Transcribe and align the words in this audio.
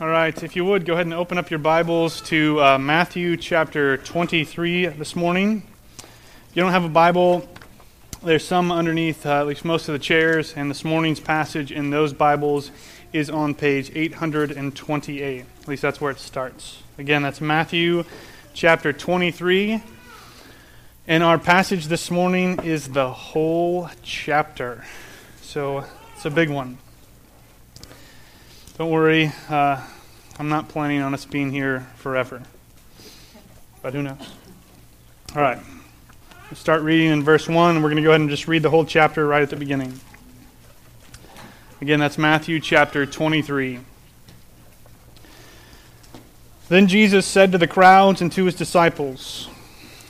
All 0.00 0.08
right, 0.08 0.42
if 0.42 0.56
you 0.56 0.64
would, 0.64 0.84
go 0.84 0.94
ahead 0.94 1.06
and 1.06 1.14
open 1.14 1.38
up 1.38 1.50
your 1.50 1.58
Bibles 1.58 2.22
to 2.22 2.60
uh, 2.60 2.78
Matthew 2.78 3.36
chapter 3.36 3.98
23 3.98 4.86
this 4.86 5.14
morning. 5.14 5.62
If 5.98 6.56
you 6.56 6.62
don't 6.62 6.72
have 6.72 6.84
a 6.84 6.88
Bible, 6.88 7.48
there's 8.22 8.44
some 8.44 8.72
underneath 8.72 9.26
uh, 9.26 9.40
at 9.40 9.46
least 9.46 9.64
most 9.64 9.88
of 9.88 9.92
the 9.92 9.98
chairs, 9.98 10.54
and 10.54 10.70
this 10.70 10.84
morning's 10.84 11.20
passage 11.20 11.70
in 11.70 11.90
those 11.90 12.12
Bibles 12.12 12.70
is 13.12 13.30
on 13.30 13.54
page 13.54 13.92
828. 13.94 15.44
At 15.60 15.68
least 15.68 15.82
that's 15.82 16.00
where 16.00 16.10
it 16.10 16.18
starts. 16.18 16.82
Again, 16.98 17.22
that's 17.22 17.40
Matthew 17.40 18.04
chapter 18.54 18.92
23. 18.92 19.82
And 21.06 21.22
our 21.22 21.38
passage 21.38 21.86
this 21.86 22.10
morning 22.10 22.60
is 22.64 22.88
the 22.88 23.12
whole 23.12 23.88
chapter. 24.02 24.84
So 25.42 25.84
it's 26.14 26.24
a 26.24 26.30
big 26.30 26.50
one. 26.50 26.78
Don't 28.78 28.90
worry, 28.90 29.30
uh, 29.50 29.82
I'm 30.38 30.48
not 30.48 30.70
planning 30.70 31.02
on 31.02 31.12
us 31.12 31.26
being 31.26 31.52
here 31.52 31.86
forever. 31.96 32.42
But 33.82 33.92
who 33.92 34.02
knows? 34.02 34.32
All 35.36 35.42
right. 35.42 35.58
We'll 36.50 36.56
start 36.56 36.80
reading 36.80 37.08
in 37.08 37.22
verse 37.22 37.46
1. 37.46 37.76
We're 37.76 37.82
going 37.82 37.96
to 37.96 38.02
go 38.02 38.10
ahead 38.10 38.22
and 38.22 38.30
just 38.30 38.48
read 38.48 38.62
the 38.62 38.70
whole 38.70 38.86
chapter 38.86 39.26
right 39.26 39.42
at 39.42 39.50
the 39.50 39.56
beginning. 39.56 40.00
Again, 41.82 42.00
that's 42.00 42.16
Matthew 42.16 42.60
chapter 42.60 43.04
23. 43.04 43.80
Then 46.70 46.86
Jesus 46.86 47.26
said 47.26 47.52
to 47.52 47.58
the 47.58 47.66
crowds 47.66 48.22
and 48.22 48.32
to 48.32 48.46
his 48.46 48.54
disciples, 48.54 49.50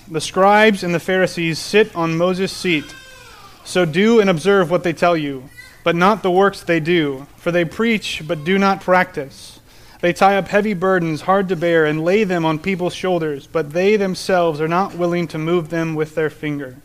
The 0.07 0.21
scribes 0.21 0.85
and 0.85 0.95
the 0.95 1.01
Pharisees 1.01 1.59
sit 1.59 1.95
on 1.97 2.17
Moses' 2.17 2.53
seat. 2.53 2.95
So 3.65 3.85
do 3.85 4.21
and 4.21 4.31
observe 4.31 4.71
what 4.71 4.85
they 4.85 4.93
tell 4.93 5.17
you 5.17 5.49
but 5.85 5.97
not 5.97 6.23
the 6.23 6.31
works 6.31 6.63
they 6.63 6.81
do, 6.81 7.27
for 7.37 7.51
they 7.51 7.65
preach, 7.65 8.23
but 8.27 8.45
do 8.45 8.59
not 8.59 8.81
practice. 8.81 9.61
They 10.01 10.13
tie 10.13 10.37
up 10.37 10.49
heavy 10.49 10.75
burdens, 10.75 11.23
hard 11.23 11.49
to 11.49 11.57
bear, 11.57 11.87
and 11.87 12.05
lay 12.05 12.25
them 12.25 12.45
on 12.45 12.59
people's 12.59 12.95
shoulders, 12.95 13.47
but 13.47 13.73
they 13.73 13.97
themselves 13.97 14.61
are 14.61 14.69
not 14.69 14.97
willing 14.97 15.29
to 15.29 15.39
move 15.39 15.71
them 15.71 15.95
with 15.95 16.15
their 16.15 16.31
finger. 16.31 16.77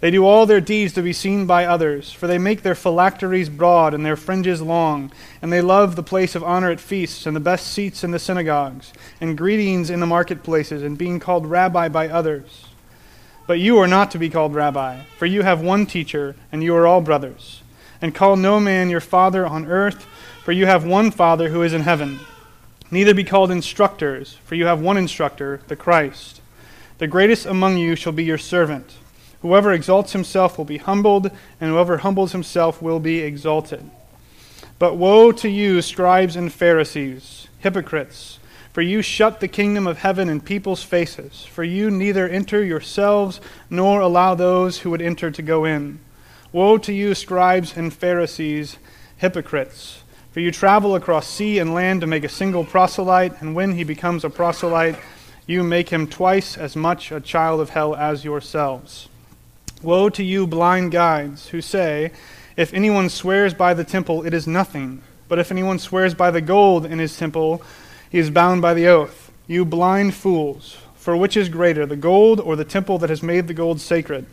They 0.00 0.12
do 0.12 0.24
all 0.24 0.46
their 0.46 0.60
deeds 0.60 0.92
to 0.92 1.02
be 1.02 1.12
seen 1.12 1.46
by 1.46 1.64
others, 1.64 2.12
for 2.12 2.28
they 2.28 2.38
make 2.38 2.62
their 2.62 2.76
phylacteries 2.76 3.48
broad 3.48 3.94
and 3.94 4.06
their 4.06 4.14
fringes 4.14 4.62
long, 4.62 5.10
and 5.42 5.52
they 5.52 5.60
love 5.60 5.96
the 5.96 6.04
place 6.04 6.36
of 6.36 6.44
honor 6.44 6.70
at 6.70 6.78
feasts 6.78 7.26
and 7.26 7.34
the 7.34 7.40
best 7.40 7.66
seats 7.66 8.04
in 8.04 8.12
the 8.12 8.20
synagogues, 8.20 8.92
and 9.20 9.36
greetings 9.36 9.90
in 9.90 9.98
the 9.98 10.06
marketplaces, 10.06 10.84
and 10.84 10.96
being 10.96 11.18
called 11.18 11.46
rabbi 11.46 11.88
by 11.88 12.08
others. 12.08 12.66
But 13.48 13.58
you 13.58 13.78
are 13.78 13.88
not 13.88 14.12
to 14.12 14.18
be 14.18 14.30
called 14.30 14.54
rabbi, 14.54 15.02
for 15.18 15.26
you 15.26 15.42
have 15.42 15.60
one 15.60 15.86
teacher, 15.86 16.36
and 16.52 16.62
you 16.62 16.76
are 16.76 16.86
all 16.86 17.00
brothers. 17.00 17.62
And 18.00 18.14
call 18.14 18.36
no 18.36 18.60
man 18.60 18.90
your 18.90 19.00
father 19.00 19.46
on 19.46 19.66
earth, 19.66 20.06
for 20.44 20.52
you 20.52 20.66
have 20.66 20.84
one 20.84 21.10
Father 21.10 21.48
who 21.48 21.62
is 21.62 21.72
in 21.72 21.82
heaven. 21.82 22.20
Neither 22.90 23.12
be 23.12 23.24
called 23.24 23.50
instructors, 23.50 24.38
for 24.44 24.54
you 24.54 24.66
have 24.66 24.80
one 24.80 24.96
instructor, 24.96 25.60
the 25.68 25.76
Christ. 25.76 26.40
The 26.98 27.06
greatest 27.06 27.46
among 27.46 27.76
you 27.76 27.96
shall 27.96 28.12
be 28.12 28.24
your 28.24 28.38
servant. 28.38 28.94
Whoever 29.42 29.72
exalts 29.72 30.12
himself 30.12 30.58
will 30.58 30.64
be 30.64 30.78
humbled, 30.78 31.30
and 31.60 31.70
whoever 31.70 31.98
humbles 31.98 32.32
himself 32.32 32.80
will 32.80 32.98
be 32.98 33.18
exalted. 33.18 33.88
But 34.78 34.96
woe 34.96 35.32
to 35.32 35.48
you, 35.48 35.82
scribes 35.82 36.34
and 36.34 36.52
Pharisees, 36.52 37.48
hypocrites! 37.58 38.38
For 38.72 38.82
you 38.82 39.02
shut 39.02 39.40
the 39.40 39.48
kingdom 39.48 39.88
of 39.88 39.98
heaven 39.98 40.28
in 40.28 40.40
people's 40.40 40.84
faces. 40.84 41.44
For 41.44 41.64
you 41.64 41.90
neither 41.90 42.28
enter 42.28 42.62
yourselves, 42.62 43.40
nor 43.68 44.00
allow 44.00 44.36
those 44.36 44.78
who 44.78 44.90
would 44.90 45.02
enter 45.02 45.32
to 45.32 45.42
go 45.42 45.64
in. 45.64 45.98
Woe 46.50 46.78
to 46.78 46.94
you, 46.94 47.14
scribes 47.14 47.76
and 47.76 47.92
Pharisees, 47.92 48.78
hypocrites! 49.18 50.02
For 50.30 50.40
you 50.40 50.50
travel 50.50 50.94
across 50.94 51.26
sea 51.26 51.58
and 51.58 51.74
land 51.74 52.00
to 52.00 52.06
make 52.06 52.24
a 52.24 52.28
single 52.28 52.64
proselyte, 52.64 53.42
and 53.42 53.54
when 53.54 53.74
he 53.74 53.84
becomes 53.84 54.24
a 54.24 54.30
proselyte, 54.30 54.96
you 55.46 55.62
make 55.62 55.90
him 55.90 56.06
twice 56.06 56.56
as 56.56 56.74
much 56.74 57.12
a 57.12 57.20
child 57.20 57.60
of 57.60 57.70
hell 57.70 57.94
as 57.94 58.24
yourselves. 58.24 59.10
Woe 59.82 60.08
to 60.08 60.24
you, 60.24 60.46
blind 60.46 60.90
guides, 60.90 61.48
who 61.48 61.60
say, 61.60 62.12
If 62.56 62.72
anyone 62.72 63.10
swears 63.10 63.52
by 63.52 63.74
the 63.74 63.84
temple, 63.84 64.24
it 64.24 64.32
is 64.32 64.46
nothing. 64.46 65.02
But 65.28 65.38
if 65.38 65.50
anyone 65.50 65.78
swears 65.78 66.14
by 66.14 66.30
the 66.30 66.40
gold 66.40 66.86
in 66.86 66.98
his 66.98 67.18
temple, 67.18 67.62
he 68.08 68.18
is 68.18 68.30
bound 68.30 68.62
by 68.62 68.72
the 68.72 68.88
oath. 68.88 69.30
You 69.46 69.66
blind 69.66 70.14
fools! 70.14 70.78
For 70.94 71.14
which 71.14 71.36
is 71.36 71.50
greater, 71.50 71.84
the 71.84 71.96
gold 71.96 72.40
or 72.40 72.56
the 72.56 72.64
temple 72.64 72.96
that 72.98 73.10
has 73.10 73.22
made 73.22 73.48
the 73.48 73.54
gold 73.54 73.82
sacred? 73.82 74.24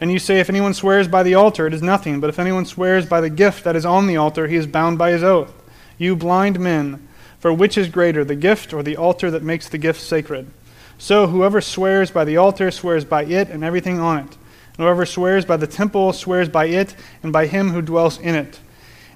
And 0.00 0.12
you 0.12 0.18
say, 0.18 0.40
If 0.40 0.50
anyone 0.50 0.74
swears 0.74 1.08
by 1.08 1.22
the 1.22 1.34
altar, 1.34 1.66
it 1.66 1.74
is 1.74 1.82
nothing. 1.82 2.20
But 2.20 2.30
if 2.30 2.38
anyone 2.38 2.66
swears 2.66 3.06
by 3.06 3.20
the 3.20 3.30
gift 3.30 3.64
that 3.64 3.76
is 3.76 3.86
on 3.86 4.06
the 4.06 4.16
altar, 4.16 4.46
he 4.46 4.56
is 4.56 4.66
bound 4.66 4.98
by 4.98 5.10
his 5.10 5.22
oath. 5.22 5.52
You 5.98 6.16
blind 6.16 6.60
men, 6.60 7.08
for 7.38 7.52
which 7.52 7.78
is 7.78 7.88
greater, 7.88 8.24
the 8.24 8.36
gift 8.36 8.72
or 8.72 8.82
the 8.82 8.96
altar 8.96 9.30
that 9.30 9.42
makes 9.42 9.68
the 9.68 9.78
gift 9.78 10.00
sacred? 10.00 10.50
So 10.98 11.26
whoever 11.26 11.60
swears 11.60 12.10
by 12.10 12.24
the 12.24 12.36
altar 12.36 12.70
swears 12.70 13.04
by 13.04 13.24
it 13.24 13.48
and 13.48 13.64
everything 13.64 13.98
on 13.98 14.18
it. 14.18 14.36
And 14.76 14.84
whoever 14.84 15.06
swears 15.06 15.44
by 15.44 15.56
the 15.56 15.66
temple 15.66 16.12
swears 16.12 16.48
by 16.48 16.66
it 16.66 16.94
and 17.22 17.32
by 17.32 17.46
him 17.46 17.70
who 17.70 17.82
dwells 17.82 18.18
in 18.18 18.34
it. 18.34 18.60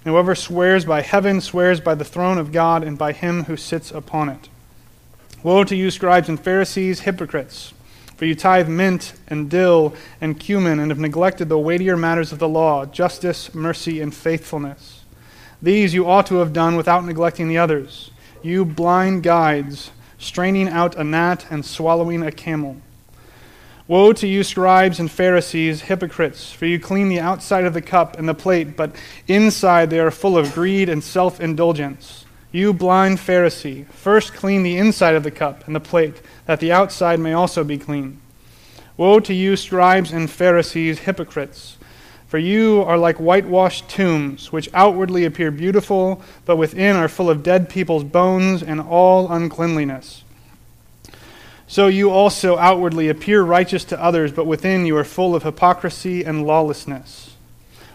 And 0.05 0.13
whoever 0.15 0.35
swears 0.35 0.87
by 0.87 1.03
heaven 1.03 1.41
swears 1.41 1.81
by 1.81 1.95
the 1.95 2.05
throne 2.05 2.39
of 2.39 2.53
God 2.53 2.83
and 2.83 2.97
by 2.97 3.13
him 3.13 3.45
who 3.45 3.57
sits 3.57 3.91
upon 3.91 4.31
it. 4.31 4.49
Woe 5.43 5.65
to 5.65 5.77
you, 5.77 5.91
scribes 5.91 6.29
and 6.29 6.41
Pharisees, 6.41 7.01
hypocrites! 7.01 7.73
For 8.21 8.27
you 8.27 8.35
tithe 8.35 8.69
mint 8.69 9.15
and 9.29 9.49
dill 9.49 9.95
and 10.21 10.39
cumin, 10.39 10.79
and 10.79 10.91
have 10.91 10.99
neglected 10.99 11.49
the 11.49 11.57
weightier 11.57 11.97
matters 11.97 12.33
of 12.33 12.39
the 12.39 12.51
law 12.51 12.85
justice, 12.85 13.55
mercy, 13.55 14.03
and 14.03 14.15
faithfulness. 14.15 15.05
These 15.63 15.95
you 15.95 16.07
ought 16.07 16.27
to 16.27 16.35
have 16.35 16.53
done 16.53 16.77
without 16.77 17.07
neglecting 17.07 17.49
the 17.49 17.57
others. 17.57 18.11
You 18.43 18.67
blind 18.67 19.23
guides, 19.23 19.91
straining 20.19 20.69
out 20.69 20.97
a 20.97 21.03
gnat 21.03 21.47
and 21.51 21.65
swallowing 21.65 22.23
a 22.23 22.31
camel. 22.31 22.77
Woe 23.89 24.13
to 24.13 24.27
you, 24.27 24.45
scribes 24.45 25.01
and 25.01 25.11
Pharisees, 25.11 25.81
hypocrites, 25.81 26.53
for 26.53 26.67
you 26.67 26.79
clean 26.79 27.09
the 27.09 27.21
outside 27.21 27.65
of 27.65 27.73
the 27.73 27.81
cup 27.81 28.19
and 28.19 28.29
the 28.29 28.35
plate, 28.35 28.77
but 28.77 28.95
inside 29.29 29.89
they 29.89 29.99
are 29.99 30.11
full 30.11 30.37
of 30.37 30.53
greed 30.53 30.91
and 30.91 31.03
self 31.03 31.41
indulgence. 31.41 32.27
You 32.53 32.73
blind 32.73 33.19
Pharisee, 33.19 33.87
first 33.91 34.35
clean 34.35 34.65
the 34.65 34.77
inside 34.77 35.15
of 35.15 35.23
the 35.23 35.31
cup 35.31 35.67
and 35.67 35.77
the 35.77 35.81
plate 35.81 36.21
that 36.47 36.59
the 36.59 36.73
outside 36.73 37.21
may 37.21 37.33
also 37.33 37.63
be 37.63 37.79
clean. 37.79 38.21
Woe 38.97 39.21
to 39.21 39.33
you, 39.33 39.57
scribes 39.57 40.13
and 40.13 40.29
Pharisees, 40.29 41.01
hypocrites! 41.01 41.79
For 42.27 42.39
you 42.39 42.83
are 42.83 42.99
like 42.99 43.17
whitewashed 43.17 43.89
tombs, 43.89 44.53
which 44.53 44.69
outwardly 44.73 45.25
appear 45.25 45.51
beautiful, 45.51 46.23
but 46.45 46.57
within 46.57 46.97
are 46.97 47.09
full 47.09 47.31
of 47.31 47.43
dead 47.43 47.69
people's 47.69 48.05
bones 48.05 48.63
and 48.63 48.81
all 48.81 49.31
uncleanliness. 49.33 50.23
So 51.67 51.87
you 51.87 52.11
also 52.11 52.59
outwardly 52.59 53.09
appear 53.09 53.43
righteous 53.43 53.85
to 53.87 54.03
others, 54.03 54.33
but 54.33 54.47
within 54.47 54.87
you 54.87 54.97
are 54.97 55.05
full 55.05 55.37
of 55.37 55.45
hypocrisy 55.45 56.25
and 56.25 56.45
lawlessness. 56.45 57.30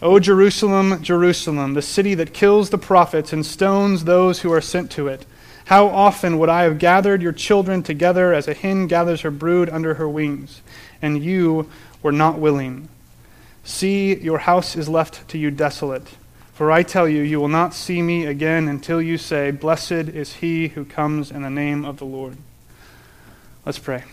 O 0.00 0.20
Jerusalem, 0.20 1.02
Jerusalem, 1.02 1.74
the 1.74 1.82
city 1.82 2.14
that 2.14 2.32
kills 2.32 2.70
the 2.70 2.78
prophets 2.78 3.32
and 3.32 3.44
stones 3.44 4.04
those 4.04 4.40
who 4.40 4.52
are 4.52 4.60
sent 4.60 4.90
to 4.92 5.08
it. 5.08 5.26
How 5.64 5.88
often 5.88 6.38
would 6.38 6.48
I 6.48 6.62
have 6.62 6.78
gathered 6.78 7.20
your 7.20 7.32
children 7.32 7.82
together 7.82 8.32
as 8.32 8.46
a 8.46 8.54
hen 8.54 8.86
gathers 8.86 9.22
her 9.22 9.30
brood 9.30 9.68
under 9.68 9.94
her 9.94 10.08
wings, 10.08 10.62
and 11.02 11.22
you 11.22 11.68
were 12.02 12.12
not 12.12 12.38
willing. 12.38 12.88
See, 13.64 14.14
your 14.14 14.38
house 14.38 14.76
is 14.76 14.88
left 14.88 15.28
to 15.28 15.38
you 15.38 15.50
desolate. 15.50 16.14
For 16.54 16.72
I 16.72 16.82
tell 16.82 17.08
you, 17.08 17.22
you 17.22 17.38
will 17.38 17.48
not 17.48 17.74
see 17.74 18.00
me 18.00 18.24
again 18.24 18.66
until 18.66 19.02
you 19.02 19.18
say, 19.18 19.50
Blessed 19.50 19.92
is 19.92 20.36
he 20.36 20.68
who 20.68 20.84
comes 20.84 21.30
in 21.30 21.42
the 21.42 21.50
name 21.50 21.84
of 21.84 21.98
the 21.98 22.04
Lord. 22.04 22.36
Let's 23.66 23.78
pray. 23.78 24.04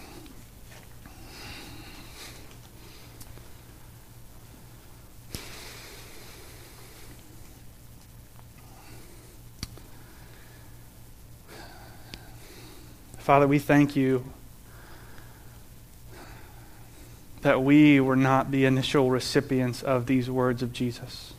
Father, 13.26 13.48
we 13.48 13.58
thank 13.58 13.96
you 13.96 14.24
that 17.42 17.64
we 17.64 18.00
were 18.00 18.16
not 18.16 18.52
the 18.52 18.66
initial 18.66 19.10
recipients 19.10 19.82
of 19.82 20.06
these 20.06 20.30
words 20.30 20.62
of 20.62 20.72
Jesus. 20.72 21.34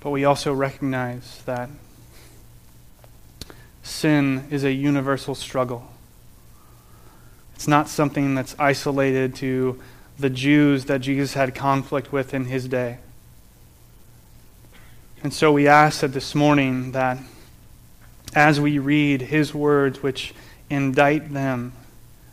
But 0.00 0.10
we 0.10 0.26
also 0.26 0.52
recognize 0.52 1.40
that 1.46 1.70
sin 3.82 4.46
is 4.50 4.62
a 4.62 4.70
universal 4.70 5.34
struggle. 5.34 5.86
It's 7.54 7.66
not 7.66 7.88
something 7.88 8.34
that's 8.34 8.54
isolated 8.58 9.34
to 9.36 9.80
the 10.18 10.28
Jews 10.28 10.84
that 10.84 11.00
Jesus 11.00 11.32
had 11.32 11.54
conflict 11.54 12.12
with 12.12 12.34
in 12.34 12.44
his 12.44 12.68
day. 12.68 12.98
And 15.24 15.32
so 15.32 15.50
we 15.52 15.66
ask 15.66 16.02
that 16.02 16.12
this 16.12 16.34
morning 16.34 16.92
that 16.92 17.16
as 18.34 18.60
we 18.60 18.78
read 18.78 19.22
his 19.22 19.54
words 19.54 20.02
which 20.02 20.34
indict 20.68 21.32
them 21.32 21.72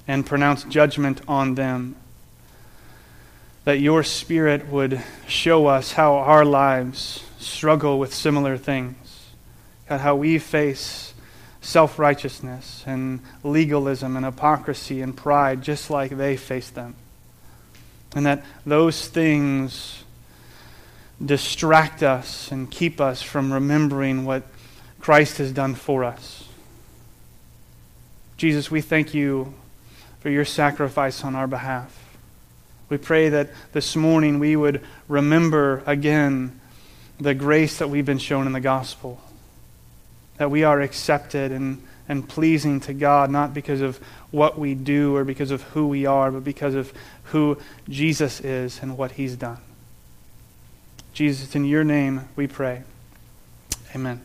and 0.09 0.25
pronounce 0.25 0.65
judgment 0.65 1.21
on 1.25 1.55
them, 1.55 1.95
that 3.63 3.79
your 3.79 4.03
Spirit 4.03 4.67
would 4.67 5.01
show 5.25 5.67
us 5.67 5.93
how 5.93 6.15
our 6.15 6.43
lives 6.43 7.23
struggle 7.39 7.97
with 7.97 8.13
similar 8.13 8.57
things. 8.57 9.29
God, 9.87 10.01
how 10.01 10.17
we 10.17 10.37
face 10.37 11.13
self 11.61 11.97
righteousness 11.97 12.83
and 12.85 13.21
legalism 13.41 14.17
and 14.17 14.25
hypocrisy 14.25 15.01
and 15.01 15.15
pride 15.15 15.61
just 15.61 15.89
like 15.89 16.17
they 16.17 16.35
face 16.35 16.69
them. 16.69 16.95
And 18.13 18.25
that 18.25 18.43
those 18.65 19.07
things 19.07 20.00
distract 21.23 22.03
us 22.03 22.51
and 22.51 22.69
keep 22.69 22.99
us 22.99 23.21
from 23.21 23.53
remembering 23.53 24.25
what 24.25 24.43
Christ 24.99 25.37
has 25.37 25.51
done 25.51 25.75
for 25.75 26.03
us. 26.03 26.47
Jesus, 28.37 28.71
we 28.71 28.81
thank 28.81 29.13
you 29.13 29.53
for 30.19 30.29
your 30.29 30.45
sacrifice 30.45 31.23
on 31.23 31.35
our 31.35 31.47
behalf. 31.47 31.97
We 32.89 32.97
pray 32.97 33.29
that 33.29 33.49
this 33.71 33.95
morning 33.95 34.39
we 34.39 34.55
would 34.55 34.81
remember 35.07 35.83
again 35.85 36.59
the 37.19 37.33
grace 37.33 37.77
that 37.77 37.89
we've 37.89 38.05
been 38.05 38.17
shown 38.17 38.47
in 38.47 38.53
the 38.53 38.59
gospel. 38.59 39.21
That 40.37 40.51
we 40.51 40.63
are 40.63 40.81
accepted 40.81 41.51
and, 41.51 41.83
and 42.09 42.27
pleasing 42.27 42.79
to 42.81 42.93
God, 42.93 43.29
not 43.29 43.53
because 43.53 43.81
of 43.81 43.97
what 44.31 44.57
we 44.57 44.73
do 44.73 45.15
or 45.15 45.23
because 45.23 45.51
of 45.51 45.61
who 45.61 45.87
we 45.87 46.05
are, 46.05 46.31
but 46.31 46.43
because 46.43 46.73
of 46.73 46.91
who 47.25 47.57
Jesus 47.87 48.41
is 48.41 48.79
and 48.81 48.97
what 48.97 49.11
he's 49.11 49.35
done. 49.35 49.59
Jesus, 51.13 51.55
in 51.55 51.65
your 51.65 51.83
name 51.83 52.29
we 52.37 52.47
pray. 52.47 52.83
Amen. 53.93 54.21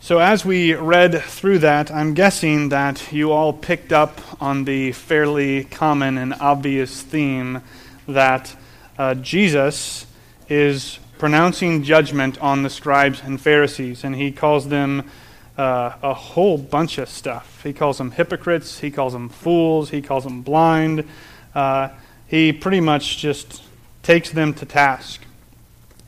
So, 0.00 0.18
as 0.18 0.44
we 0.44 0.74
read 0.74 1.20
through 1.22 1.60
that, 1.60 1.90
I'm 1.90 2.12
guessing 2.12 2.68
that 2.68 3.10
you 3.10 3.32
all 3.32 3.54
picked 3.54 3.92
up 3.92 4.20
on 4.40 4.64
the 4.64 4.92
fairly 4.92 5.64
common 5.64 6.18
and 6.18 6.34
obvious 6.34 7.02
theme 7.02 7.62
that 8.06 8.54
uh, 8.98 9.14
Jesus 9.14 10.06
is 10.48 10.98
pronouncing 11.18 11.82
judgment 11.82 12.38
on 12.40 12.62
the 12.62 12.70
scribes 12.70 13.22
and 13.22 13.40
Pharisees, 13.40 14.04
and 14.04 14.14
he 14.14 14.30
calls 14.30 14.68
them 14.68 15.10
uh, 15.56 15.92
a 16.02 16.12
whole 16.12 16.58
bunch 16.58 16.98
of 16.98 17.08
stuff. 17.08 17.62
He 17.62 17.72
calls 17.72 17.96
them 17.96 18.10
hypocrites, 18.10 18.80
he 18.80 18.90
calls 18.90 19.14
them 19.14 19.30
fools, 19.30 19.90
he 19.90 20.02
calls 20.02 20.24
them 20.24 20.42
blind. 20.42 21.08
Uh, 21.54 21.88
he 22.28 22.52
pretty 22.52 22.80
much 22.80 23.18
just 23.18 23.62
takes 24.02 24.30
them 24.30 24.54
to 24.54 24.66
task. 24.66 25.22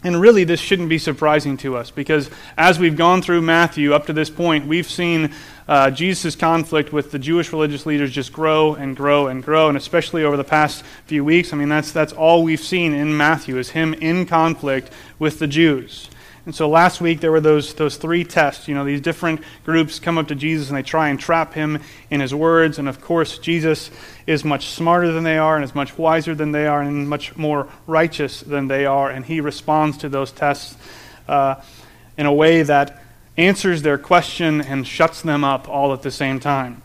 And 0.02 0.18
really, 0.18 0.44
this 0.44 0.60
shouldn't 0.60 0.88
be 0.88 0.98
surprising 0.98 1.58
to 1.58 1.76
us 1.76 1.90
because 1.90 2.30
as 2.56 2.78
we've 2.78 2.96
gone 2.96 3.20
through 3.20 3.42
Matthew 3.42 3.92
up 3.92 4.06
to 4.06 4.14
this 4.14 4.30
point, 4.30 4.66
we've 4.66 4.88
seen 4.88 5.34
uh, 5.68 5.90
Jesus' 5.90 6.34
conflict 6.34 6.90
with 6.90 7.10
the 7.10 7.18
Jewish 7.18 7.52
religious 7.52 7.84
leaders 7.84 8.10
just 8.10 8.32
grow 8.32 8.74
and 8.74 8.96
grow 8.96 9.26
and 9.26 9.42
grow. 9.42 9.68
And 9.68 9.76
especially 9.76 10.24
over 10.24 10.38
the 10.38 10.44
past 10.44 10.84
few 11.04 11.22
weeks, 11.22 11.52
I 11.52 11.56
mean, 11.56 11.68
that's, 11.68 11.92
that's 11.92 12.14
all 12.14 12.42
we've 12.42 12.60
seen 12.60 12.94
in 12.94 13.14
Matthew 13.14 13.58
is 13.58 13.70
him 13.70 13.92
in 13.94 14.24
conflict 14.24 14.90
with 15.18 15.38
the 15.38 15.46
Jews. 15.46 16.08
And 16.46 16.54
so 16.54 16.68
last 16.68 17.00
week 17.00 17.20
there 17.20 17.30
were 17.30 17.40
those, 17.40 17.74
those 17.74 17.96
three 17.96 18.24
tests. 18.24 18.66
You 18.66 18.74
know, 18.74 18.84
these 18.84 19.00
different 19.00 19.42
groups 19.64 19.98
come 19.98 20.16
up 20.16 20.28
to 20.28 20.34
Jesus 20.34 20.68
and 20.68 20.76
they 20.76 20.82
try 20.82 21.08
and 21.08 21.20
trap 21.20 21.52
him 21.54 21.80
in 22.10 22.20
his 22.20 22.34
words. 22.34 22.78
And 22.78 22.88
of 22.88 23.00
course, 23.00 23.38
Jesus 23.38 23.90
is 24.26 24.44
much 24.44 24.68
smarter 24.68 25.12
than 25.12 25.24
they 25.24 25.38
are 25.38 25.56
and 25.56 25.64
is 25.64 25.74
much 25.74 25.98
wiser 25.98 26.34
than 26.34 26.52
they 26.52 26.66
are 26.66 26.80
and 26.80 27.08
much 27.08 27.36
more 27.36 27.68
righteous 27.86 28.40
than 28.40 28.68
they 28.68 28.86
are. 28.86 29.10
And 29.10 29.24
he 29.24 29.40
responds 29.40 29.98
to 29.98 30.08
those 30.08 30.32
tests 30.32 30.76
uh, 31.28 31.56
in 32.16 32.26
a 32.26 32.32
way 32.32 32.62
that 32.62 33.02
answers 33.36 33.82
their 33.82 33.98
question 33.98 34.60
and 34.60 34.86
shuts 34.86 35.22
them 35.22 35.44
up 35.44 35.68
all 35.68 35.92
at 35.92 36.02
the 36.02 36.10
same 36.10 36.40
time. 36.40 36.82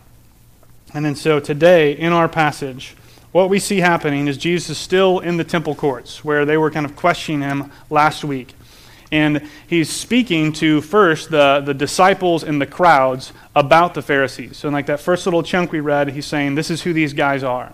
And 0.94 1.04
then 1.04 1.16
so 1.16 1.40
today 1.40 1.92
in 1.92 2.12
our 2.12 2.28
passage, 2.28 2.96
what 3.32 3.50
we 3.50 3.58
see 3.58 3.78
happening 3.78 4.28
is 4.28 4.38
Jesus 4.38 4.70
is 4.70 4.78
still 4.78 5.18
in 5.18 5.36
the 5.36 5.44
temple 5.44 5.74
courts 5.74 6.24
where 6.24 6.44
they 6.44 6.56
were 6.56 6.70
kind 6.70 6.86
of 6.86 6.96
questioning 6.96 7.42
him 7.42 7.70
last 7.90 8.24
week. 8.24 8.54
And 9.12 9.48
he's 9.66 9.88
speaking 9.88 10.52
to 10.54 10.80
first 10.80 11.30
the, 11.30 11.62
the 11.64 11.74
disciples 11.74 12.42
and 12.42 12.60
the 12.60 12.66
crowds 12.66 13.32
about 13.54 13.94
the 13.94 14.02
Pharisees. 14.02 14.56
So, 14.56 14.68
in 14.68 14.74
like 14.74 14.86
that 14.86 15.00
first 15.00 15.26
little 15.26 15.42
chunk 15.42 15.72
we 15.72 15.80
read, 15.80 16.08
he's 16.08 16.26
saying, 16.26 16.56
This 16.56 16.70
is 16.70 16.82
who 16.82 16.92
these 16.92 17.12
guys 17.12 17.44
are. 17.44 17.72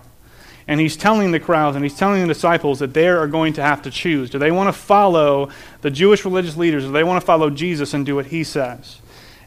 And 0.67 0.79
he's 0.79 0.95
telling 0.95 1.31
the 1.31 1.39
crowds 1.39 1.75
and 1.75 1.83
he's 1.83 1.97
telling 1.97 2.21
the 2.21 2.33
disciples 2.33 2.79
that 2.79 2.93
they 2.93 3.07
are 3.07 3.27
going 3.27 3.53
to 3.53 3.61
have 3.61 3.81
to 3.81 3.91
choose. 3.91 4.29
Do 4.29 4.39
they 4.39 4.51
want 4.51 4.69
to 4.69 4.73
follow 4.73 5.49
the 5.81 5.91
Jewish 5.91 6.23
religious 6.23 6.55
leaders 6.55 6.85
or 6.85 6.87
do 6.87 6.93
they 6.93 7.03
want 7.03 7.19
to 7.21 7.25
follow 7.25 7.49
Jesus 7.49 7.93
and 7.93 8.05
do 8.05 8.15
what 8.15 8.27
he 8.27 8.43
says? 8.43 8.99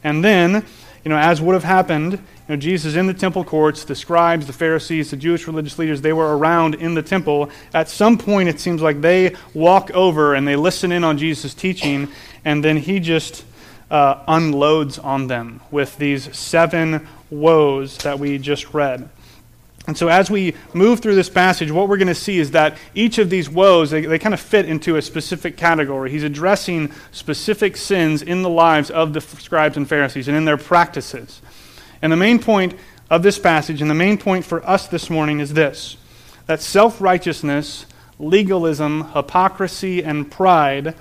And 0.04 0.22
then, 0.22 0.64
you 1.06 1.10
know, 1.10 1.18
as 1.18 1.40
would 1.40 1.54
have 1.54 1.62
happened 1.62 2.14
you 2.14 2.18
know, 2.48 2.56
Jesus 2.56 2.96
in 2.96 3.06
the 3.06 3.14
temple 3.14 3.44
courts, 3.44 3.84
the 3.84 3.94
scribes, 3.94 4.48
the 4.48 4.52
Pharisees, 4.52 5.12
the 5.12 5.16
Jewish 5.16 5.46
religious 5.46 5.78
leaders, 5.78 6.00
they 6.00 6.12
were 6.12 6.36
around 6.36 6.74
in 6.74 6.94
the 6.94 7.02
temple. 7.02 7.48
At 7.72 7.88
some 7.88 8.18
point, 8.18 8.48
it 8.48 8.58
seems 8.58 8.82
like 8.82 9.00
they 9.02 9.36
walk 9.54 9.92
over 9.92 10.34
and 10.34 10.48
they 10.48 10.56
listen 10.56 10.90
in 10.90 11.04
on 11.04 11.16
Jesus' 11.16 11.54
teaching, 11.54 12.08
and 12.44 12.64
then 12.64 12.76
he 12.76 12.98
just 12.98 13.44
uh, 13.88 14.24
unloads 14.26 14.98
on 14.98 15.28
them 15.28 15.60
with 15.70 15.96
these 15.96 16.36
seven 16.36 17.06
woes 17.30 17.98
that 17.98 18.18
we 18.18 18.36
just 18.36 18.74
read. 18.74 19.08
And 19.86 19.96
so, 19.96 20.08
as 20.08 20.30
we 20.30 20.54
move 20.74 21.00
through 21.00 21.14
this 21.14 21.30
passage, 21.30 21.70
what 21.70 21.88
we're 21.88 21.96
going 21.96 22.08
to 22.08 22.14
see 22.14 22.38
is 22.38 22.50
that 22.50 22.76
each 22.94 23.18
of 23.18 23.30
these 23.30 23.48
woes, 23.48 23.90
they, 23.90 24.04
they 24.04 24.18
kind 24.18 24.34
of 24.34 24.40
fit 24.40 24.66
into 24.66 24.96
a 24.96 25.02
specific 25.02 25.56
category. 25.56 26.10
He's 26.10 26.24
addressing 26.24 26.92
specific 27.12 27.76
sins 27.76 28.20
in 28.20 28.42
the 28.42 28.50
lives 28.50 28.90
of 28.90 29.12
the 29.12 29.20
scribes 29.20 29.76
and 29.76 29.88
Pharisees 29.88 30.26
and 30.26 30.36
in 30.36 30.44
their 30.44 30.56
practices. 30.56 31.40
And 32.02 32.10
the 32.10 32.16
main 32.16 32.40
point 32.40 32.74
of 33.10 33.22
this 33.22 33.38
passage, 33.38 33.80
and 33.80 33.88
the 33.88 33.94
main 33.94 34.18
point 34.18 34.44
for 34.44 34.66
us 34.68 34.88
this 34.88 35.08
morning, 35.08 35.38
is 35.38 35.54
this 35.54 35.96
that 36.46 36.60
self 36.60 37.00
righteousness, 37.00 37.86
legalism, 38.18 39.12
hypocrisy, 39.12 40.02
and 40.02 40.30
pride 40.30 40.96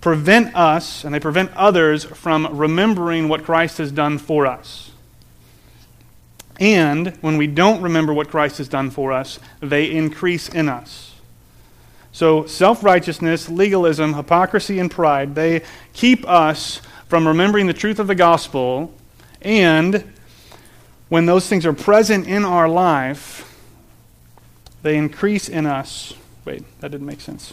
prevent 0.00 0.54
us, 0.54 1.04
and 1.04 1.14
they 1.14 1.20
prevent 1.20 1.50
others 1.54 2.04
from 2.04 2.58
remembering 2.58 3.28
what 3.28 3.44
Christ 3.44 3.78
has 3.78 3.92
done 3.92 4.18
for 4.18 4.46
us. 4.46 4.90
And 6.60 7.16
when 7.20 7.36
we 7.36 7.46
don't 7.46 7.82
remember 7.82 8.12
what 8.12 8.28
Christ 8.28 8.58
has 8.58 8.68
done 8.68 8.90
for 8.90 9.12
us, 9.12 9.40
they 9.60 9.90
increase 9.90 10.48
in 10.48 10.68
us. 10.68 11.12
So, 12.12 12.46
self 12.46 12.84
righteousness, 12.84 13.48
legalism, 13.48 14.14
hypocrisy, 14.14 14.78
and 14.78 14.90
pride, 14.90 15.34
they 15.34 15.62
keep 15.92 16.28
us 16.28 16.80
from 17.08 17.26
remembering 17.26 17.66
the 17.66 17.72
truth 17.72 17.98
of 17.98 18.06
the 18.06 18.14
gospel 18.14 18.94
and 19.44 20.04
when 21.08 21.26
those 21.26 21.46
things 21.46 21.66
are 21.66 21.72
present 21.72 22.26
in 22.26 22.44
our 22.44 22.68
life, 22.68 23.50
they 24.82 24.96
increase 24.96 25.48
in 25.48 25.66
us. 25.66 26.14
Wait, 26.44 26.64
that 26.80 26.90
didn't 26.90 27.06
make 27.06 27.20
sense. 27.20 27.52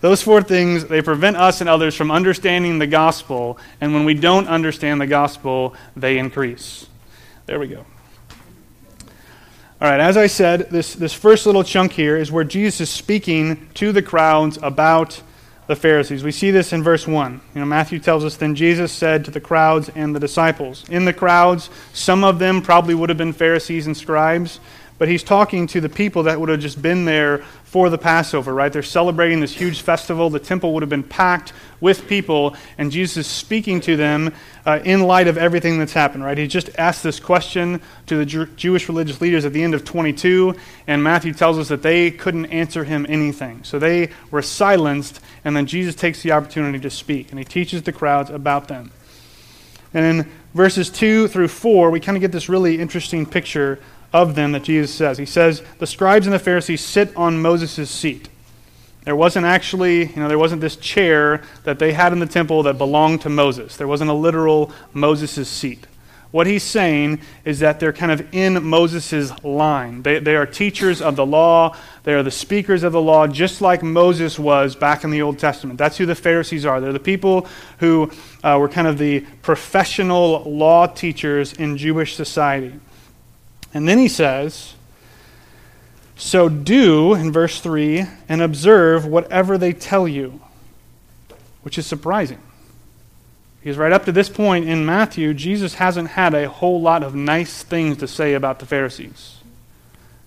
Those 0.00 0.22
four 0.22 0.42
things, 0.42 0.86
they 0.86 1.02
prevent 1.02 1.36
us 1.36 1.60
and 1.60 1.70
others 1.70 1.94
from 1.94 2.10
understanding 2.10 2.78
the 2.78 2.86
gospel, 2.86 3.58
and 3.80 3.94
when 3.94 4.04
we 4.04 4.14
don't 4.14 4.48
understand 4.48 5.00
the 5.00 5.06
gospel, 5.06 5.76
they 5.94 6.18
increase. 6.18 6.86
There 7.52 7.60
we 7.60 7.68
go. 7.68 7.84
All 9.78 9.90
right, 9.90 10.00
as 10.00 10.16
I 10.16 10.26
said, 10.26 10.70
this, 10.70 10.94
this 10.94 11.12
first 11.12 11.44
little 11.44 11.62
chunk 11.62 11.92
here 11.92 12.16
is 12.16 12.32
where 12.32 12.44
Jesus 12.44 12.80
is 12.80 12.88
speaking 12.88 13.68
to 13.74 13.92
the 13.92 14.00
crowds 14.00 14.58
about 14.62 15.20
the 15.66 15.76
Pharisees. 15.76 16.24
We 16.24 16.32
see 16.32 16.50
this 16.50 16.72
in 16.72 16.82
verse 16.82 17.06
1. 17.06 17.40
You 17.54 17.60
know, 17.60 17.66
Matthew 17.66 17.98
tells 17.98 18.24
us, 18.24 18.36
Then 18.36 18.54
Jesus 18.54 18.90
said 18.90 19.26
to 19.26 19.30
the 19.30 19.38
crowds 19.38 19.90
and 19.94 20.16
the 20.16 20.18
disciples. 20.18 20.88
In 20.88 21.04
the 21.04 21.12
crowds, 21.12 21.68
some 21.92 22.24
of 22.24 22.38
them 22.38 22.62
probably 22.62 22.94
would 22.94 23.10
have 23.10 23.18
been 23.18 23.34
Pharisees 23.34 23.86
and 23.86 23.94
scribes, 23.94 24.58
but 24.96 25.08
he's 25.08 25.22
talking 25.22 25.66
to 25.66 25.80
the 25.82 25.90
people 25.90 26.22
that 26.22 26.40
would 26.40 26.48
have 26.48 26.60
just 26.60 26.80
been 26.80 27.04
there 27.04 27.44
for 27.64 27.90
the 27.90 27.98
Passover, 27.98 28.54
right? 28.54 28.72
They're 28.72 28.82
celebrating 28.82 29.40
this 29.40 29.54
huge 29.54 29.82
festival. 29.82 30.30
The 30.30 30.38
temple 30.38 30.72
would 30.72 30.82
have 30.82 30.88
been 30.88 31.02
packed 31.02 31.52
with 31.82 32.08
people, 32.08 32.56
and 32.78 32.90
Jesus 32.90 33.18
is 33.18 33.26
speaking 33.26 33.80
to 33.82 33.96
them 33.96 34.32
uh, 34.64 34.78
in 34.84 35.02
light 35.02 35.26
of 35.26 35.36
everything 35.36 35.78
that's 35.78 35.92
happened, 35.92 36.24
right? 36.24 36.38
He 36.38 36.46
just 36.46 36.70
asked 36.78 37.02
this 37.02 37.18
question 37.18 37.82
to 38.06 38.16
the 38.16 38.24
Jew- 38.24 38.46
Jewish 38.56 38.88
religious 38.88 39.20
leaders 39.20 39.44
at 39.44 39.52
the 39.52 39.62
end 39.62 39.74
of 39.74 39.84
22, 39.84 40.54
and 40.86 41.02
Matthew 41.02 41.34
tells 41.34 41.58
us 41.58 41.68
that 41.68 41.82
they 41.82 42.12
couldn't 42.12 42.46
answer 42.46 42.84
him 42.84 43.04
anything. 43.08 43.64
So 43.64 43.80
they 43.80 44.10
were 44.30 44.42
silenced, 44.42 45.20
and 45.44 45.56
then 45.56 45.66
Jesus 45.66 45.96
takes 45.96 46.22
the 46.22 46.30
opportunity 46.32 46.78
to 46.78 46.90
speak, 46.90 47.30
and 47.30 47.38
he 47.38 47.44
teaches 47.44 47.82
the 47.82 47.92
crowds 47.92 48.30
about 48.30 48.68
them. 48.68 48.92
And 49.92 50.20
in 50.20 50.30
verses 50.54 50.88
2 50.88 51.28
through 51.28 51.48
4, 51.48 51.90
we 51.90 51.98
kind 51.98 52.16
of 52.16 52.20
get 52.20 52.30
this 52.30 52.48
really 52.48 52.80
interesting 52.80 53.26
picture 53.26 53.80
of 54.12 54.36
them 54.36 54.52
that 54.52 54.62
Jesus 54.62 54.94
says. 54.94 55.18
He 55.18 55.26
says, 55.26 55.62
The 55.78 55.86
scribes 55.86 56.26
and 56.26 56.32
the 56.32 56.38
Pharisees 56.38 56.80
sit 56.80 57.14
on 57.16 57.42
Moses' 57.42 57.90
seat. 57.90 58.28
There 59.04 59.16
wasn't 59.16 59.46
actually, 59.46 60.06
you 60.06 60.16
know, 60.16 60.28
there 60.28 60.38
wasn't 60.38 60.60
this 60.60 60.76
chair 60.76 61.42
that 61.64 61.78
they 61.78 61.92
had 61.92 62.12
in 62.12 62.20
the 62.20 62.26
temple 62.26 62.62
that 62.64 62.78
belonged 62.78 63.22
to 63.22 63.28
Moses. 63.28 63.76
There 63.76 63.88
wasn't 63.88 64.10
a 64.10 64.14
literal 64.14 64.70
Moses' 64.92 65.48
seat. 65.48 65.86
What 66.32 66.46
he's 66.46 66.62
saying 66.62 67.20
is 67.44 67.58
that 67.58 67.78
they're 67.78 67.92
kind 67.92 68.10
of 68.10 68.34
in 68.34 68.64
Moses' 68.64 69.32
line. 69.44 70.02
They, 70.02 70.18
they 70.18 70.34
are 70.34 70.46
teachers 70.46 71.02
of 71.02 71.14
the 71.14 71.26
law, 71.26 71.76
they 72.04 72.14
are 72.14 72.22
the 72.22 72.30
speakers 72.30 72.82
of 72.84 72.92
the 72.92 73.02
law, 73.02 73.26
just 73.26 73.60
like 73.60 73.82
Moses 73.82 74.38
was 74.38 74.74
back 74.74 75.04
in 75.04 75.10
the 75.10 75.20
Old 75.20 75.38
Testament. 75.38 75.78
That's 75.78 75.98
who 75.98 76.06
the 76.06 76.14
Pharisees 76.14 76.64
are. 76.64 76.80
They're 76.80 76.92
the 76.92 76.98
people 76.98 77.46
who 77.80 78.10
uh, 78.42 78.56
were 78.58 78.70
kind 78.70 78.86
of 78.86 78.96
the 78.96 79.20
professional 79.42 80.42
law 80.44 80.86
teachers 80.86 81.52
in 81.52 81.76
Jewish 81.76 82.16
society. 82.16 82.80
And 83.74 83.86
then 83.86 83.98
he 83.98 84.08
says, 84.08 84.74
So 86.16 86.48
do, 86.48 87.14
in 87.14 87.32
verse 87.32 87.60
3, 87.60 88.04
and 88.28 88.42
observe 88.42 89.04
whatever 89.06 89.58
they 89.58 89.72
tell 89.72 90.06
you, 90.06 90.40
which 91.62 91.78
is 91.78 91.86
surprising. 91.86 92.38
Because 93.60 93.78
right 93.78 93.92
up 93.92 94.04
to 94.06 94.12
this 94.12 94.28
point 94.28 94.68
in 94.68 94.84
Matthew, 94.84 95.34
Jesus 95.34 95.74
hasn't 95.74 96.08
had 96.08 96.34
a 96.34 96.48
whole 96.48 96.80
lot 96.80 97.02
of 97.02 97.14
nice 97.14 97.62
things 97.62 97.98
to 97.98 98.08
say 98.08 98.34
about 98.34 98.58
the 98.58 98.66
Pharisees. 98.66 99.38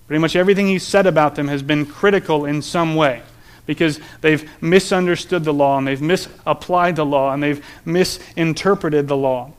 Pretty 0.07 0.19
much 0.19 0.35
everything 0.35 0.67
he's 0.67 0.85
said 0.85 1.05
about 1.05 1.35
them 1.35 1.47
has 1.47 1.61
been 1.61 1.85
critical 1.85 2.45
in 2.45 2.61
some 2.61 2.95
way 2.95 3.23
because 3.65 3.99
they've 4.21 4.49
misunderstood 4.61 5.43
the 5.43 5.53
law 5.53 5.77
and 5.77 5.87
they've 5.87 6.01
misapplied 6.01 6.95
the 6.95 7.05
law 7.05 7.33
and 7.33 7.41
they've 7.41 7.65
misinterpreted 7.83 9.07
the 9.07 9.17
law. 9.17 9.51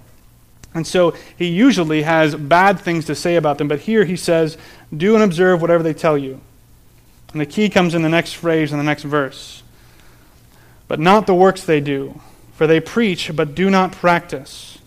And 0.77 0.87
so 0.87 1.15
he 1.39 1.47
usually 1.47 2.03
has 2.03 2.35
bad 2.35 2.79
things 2.79 3.07
to 3.07 3.15
say 3.15 3.37
about 3.37 3.57
them, 3.57 3.67
but 3.67 3.81
here 3.81 4.05
he 4.05 4.15
says, 4.15 4.59
Do 4.95 5.15
and 5.15 5.25
observe 5.25 5.63
whatever 5.63 5.83
they 5.83 5.95
tell 5.95 6.19
you. 6.19 6.43
And 7.33 7.41
the 7.41 7.47
key 7.47 7.71
comes 7.71 7.95
in 7.95 8.03
the 8.03 8.11
next 8.11 8.35
phrase 8.35 8.73
in 8.73 8.79
the 8.79 8.85
next 8.85 9.03
verse. 9.03 9.63
But 10.87 11.01
not 11.01 11.27
the 11.27 11.35
works 11.35 11.65
they 11.65 11.81
do, 11.81 12.21
for 12.53 12.67
they 12.67 12.79
preach 12.79 13.35
but 13.35 13.55
do 13.55 13.71
not 13.71 13.93
practice. 13.93 14.79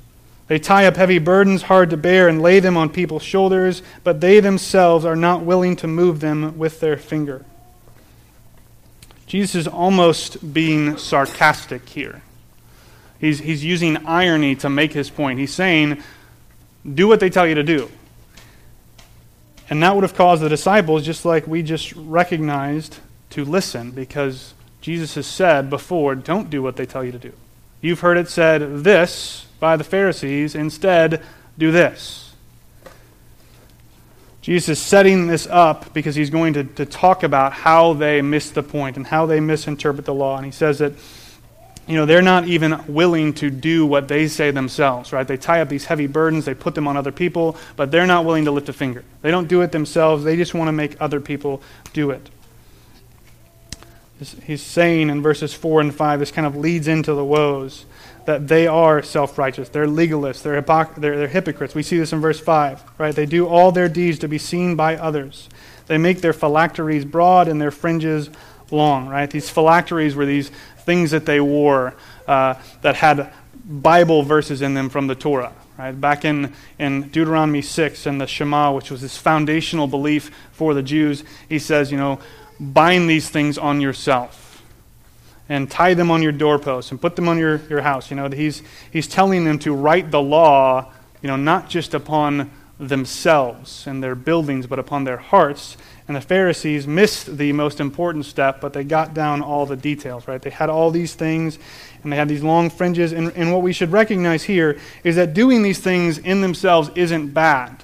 They 0.48 0.60
tie 0.60 0.86
up 0.86 0.96
heavy 0.96 1.18
burdens 1.18 1.64
hard 1.64 1.90
to 1.90 1.98
bear 1.98 2.28
and 2.28 2.40
lay 2.40 2.60
them 2.60 2.78
on 2.78 2.90
people's 2.90 3.24
shoulders, 3.24 3.82
but 4.04 4.22
they 4.22 4.40
themselves 4.40 5.06
are 5.06 5.16
not 5.16 5.42
willing 5.42 5.76
to 5.78 5.88
move 5.88 6.20
them 6.20 6.56
with 6.58 6.80
their 6.82 6.98
finger. 6.98 7.46
Jesus 9.26 9.56
is 9.56 9.68
almost 9.68 10.54
being 10.54 10.98
sarcastic 10.98 11.90
here. 11.90 12.22
He's, 13.20 13.40
he's 13.40 13.64
using 13.64 13.98
irony 14.06 14.56
to 14.58 14.70
make 14.70 14.94
his 14.94 15.10
point. 15.10 15.40
He's 15.40 15.54
saying, 15.54 16.02
do 16.94 17.08
what 17.08 17.20
they 17.20 17.30
tell 17.30 17.48
you 17.48 17.56
to 17.56 17.64
do. 17.64 17.90
And 19.70 19.84
that 19.84 19.94
would 19.94 20.04
have 20.04 20.16
caused 20.16 20.42
the 20.42 20.50
disciples, 20.50 21.06
just 21.06 21.26
like 21.26 21.46
we 21.46 21.62
just 21.62 21.94
recognized, 21.96 22.98
to 23.32 23.46
listen 23.46 23.92
because 23.92 24.54
Jesus 24.82 25.16
has 25.16 25.28
said 25.28 25.70
before, 25.70 26.16
don't 26.16 26.50
do 26.50 26.64
what 26.64 26.76
they 26.76 26.86
tell 26.86 27.04
you 27.04 27.12
to 27.12 27.20
do. 27.20 27.34
You've 27.82 28.00
heard 28.00 28.18
it 28.18 28.28
said 28.28 28.84
this 28.84 29.46
by 29.60 29.78
the 29.78 29.84
Pharisees, 29.84 30.56
instead, 30.56 31.22
do 31.58 31.72
this. 31.72 32.34
Jesus 34.42 34.70
is 34.70 34.80
setting 34.80 35.28
this 35.28 35.46
up 35.48 35.94
because 35.94 36.16
he's 36.16 36.30
going 36.30 36.54
to, 36.54 36.64
to 36.64 36.86
talk 36.86 37.24
about 37.24 37.54
how 37.54 37.94
they 37.94 38.22
miss 38.22 38.50
the 38.50 38.64
point 38.64 38.98
and 38.98 39.06
how 39.06 39.26
they 39.26 39.40
misinterpret 39.40 40.06
the 40.06 40.14
law. 40.14 40.38
And 40.38 40.46
he 40.46 40.52
says 40.52 40.80
that 40.80 40.94
you 41.90 41.96
know, 41.96 42.06
they're 42.06 42.22
not 42.22 42.48
even 42.48 42.86
willing 42.88 43.34
to 43.34 43.50
do 43.50 43.84
what 43.84 44.08
they 44.08 44.28
say 44.28 44.52
themselves, 44.52 45.12
right? 45.12 45.28
They 45.28 45.38
tie 45.38 45.60
up 45.60 45.70
these 45.70 45.86
heavy 45.86 46.06
burdens, 46.06 46.46
they 46.46 46.54
put 46.54 46.76
them 46.76 46.88
on 46.88 46.96
other 46.96 47.12
people, 47.12 47.58
but 47.76 47.90
they're 47.90 48.06
not 48.06 48.26
willing 48.26 48.46
to 48.46 48.52
lift 48.52 48.70
a 48.70 48.74
finger. 48.74 49.04
They 49.24 49.32
don't 49.32 49.48
do 49.48 49.62
it 49.62 49.72
themselves, 49.72 50.24
they 50.24 50.36
just 50.36 50.54
want 50.54 50.68
to 50.68 50.72
make 50.72 50.96
other 51.02 51.20
people 51.20 51.64
do 51.92 52.12
it. 52.12 52.30
He's 54.44 54.62
saying 54.62 55.10
in 55.10 55.24
verses 55.24 55.56
4 55.56 55.82
and 55.82 55.96
5, 55.96 56.20
this 56.20 56.30
kind 56.30 56.46
of 56.46 56.56
leads 56.56 56.88
into 56.88 57.16
the 57.16 57.26
woes, 57.26 57.86
that 58.26 58.48
they 58.48 58.68
are 58.68 59.02
self 59.02 59.40
righteous. 59.40 59.70
They're 59.70 59.88
legalists. 59.88 60.44
They're, 60.44 60.62
they're, 60.62 61.18
they're 61.18 61.28
hypocrites. 61.28 61.74
We 61.74 61.82
see 61.82 61.98
this 61.98 62.14
in 62.14 62.20
verse 62.20 62.40
5, 62.40 62.84
right? 63.00 63.16
They 63.16 63.26
do 63.26 63.48
all 63.48 63.72
their 63.72 63.90
deeds 63.90 64.20
to 64.20 64.28
be 64.28 64.38
seen 64.38 64.76
by 64.76 64.96
others. 64.96 65.50
They 65.88 65.98
make 65.98 66.22
their 66.22 66.34
phylacteries 66.34 67.06
broad 67.06 67.48
and 67.48 67.60
their 67.60 67.72
fringes 67.72 68.30
long, 68.70 69.08
right? 69.08 69.32
These 69.32 69.50
phylacteries 69.50 70.16
were 70.16 70.28
these 70.28 70.52
things 70.90 71.12
that 71.12 71.28
they 71.28 71.40
wore 71.40 71.94
uh, 72.28 72.56
that 72.82 72.96
had 72.96 73.32
Bible 73.64 74.24
verses 74.24 74.64
in 74.64 74.74
them 74.74 74.90
from 74.90 75.06
the 75.06 75.14
Torah. 75.14 75.54
Right? 75.78 75.92
Back 75.92 76.26
in, 76.26 76.52
in 76.80 77.10
Deuteronomy 77.10 77.62
6 77.62 78.08
and 78.08 78.20
the 78.20 78.26
Shema, 78.26 78.74
which 78.74 78.90
was 78.90 79.00
this 79.02 79.16
foundational 79.16 79.86
belief 79.86 80.32
for 80.52 80.74
the 80.74 80.82
Jews, 80.82 81.24
he 81.48 81.60
says, 81.60 81.92
you 81.92 81.98
know, 82.00 82.18
bind 82.60 83.08
these 83.08 83.30
things 83.30 83.60
on 83.60 83.82
yourself 83.82 84.64
and 85.48 85.70
tie 85.70 85.94
them 85.94 86.10
on 86.10 86.24
your 86.24 86.32
doorposts 86.32 86.90
and 86.90 87.00
put 87.00 87.16
them 87.16 87.28
on 87.28 87.38
your, 87.38 87.58
your 87.70 87.82
house. 87.82 88.10
You 88.10 88.18
know, 88.18 88.28
he's, 88.28 88.64
he's 88.90 89.08
telling 89.08 89.46
them 89.46 89.60
to 89.60 89.76
write 89.76 90.10
the 90.10 90.24
law, 90.24 90.92
you 91.22 91.28
know, 91.28 91.38
not 91.38 91.70
just 91.70 91.94
upon 91.94 92.50
themselves 92.80 93.86
and 93.86 94.02
their 94.02 94.16
buildings, 94.16 94.66
but 94.66 94.80
upon 94.80 95.04
their 95.04 95.18
hearts 95.18 95.78
and 96.10 96.16
the 96.16 96.22
Pharisees 96.22 96.88
missed 96.88 97.38
the 97.38 97.54
most 97.54 97.80
important 97.80 98.26
step, 98.26 98.60
but 98.62 98.74
they 98.74 98.84
got 98.84 99.14
down 99.14 99.44
all 99.44 99.68
the 99.68 99.76
details, 99.76 100.28
right? 100.28 100.42
They 100.42 100.50
had 100.50 100.68
all 100.68 100.90
these 100.90 101.14
things, 101.14 101.60
and 102.02 102.12
they 102.12 102.18
had 102.18 102.28
these 102.28 102.42
long 102.42 102.72
fringes. 102.72 103.14
And, 103.14 103.32
and 103.34 103.54
what 103.54 103.62
we 103.62 103.74
should 103.74 103.92
recognize 103.92 104.42
here 104.42 104.80
is 105.04 105.18
that 105.18 105.36
doing 105.36 105.62
these 105.62 105.78
things 105.78 106.18
in 106.18 106.42
themselves 106.42 106.90
isn't 106.96 107.28
bad. 107.36 107.84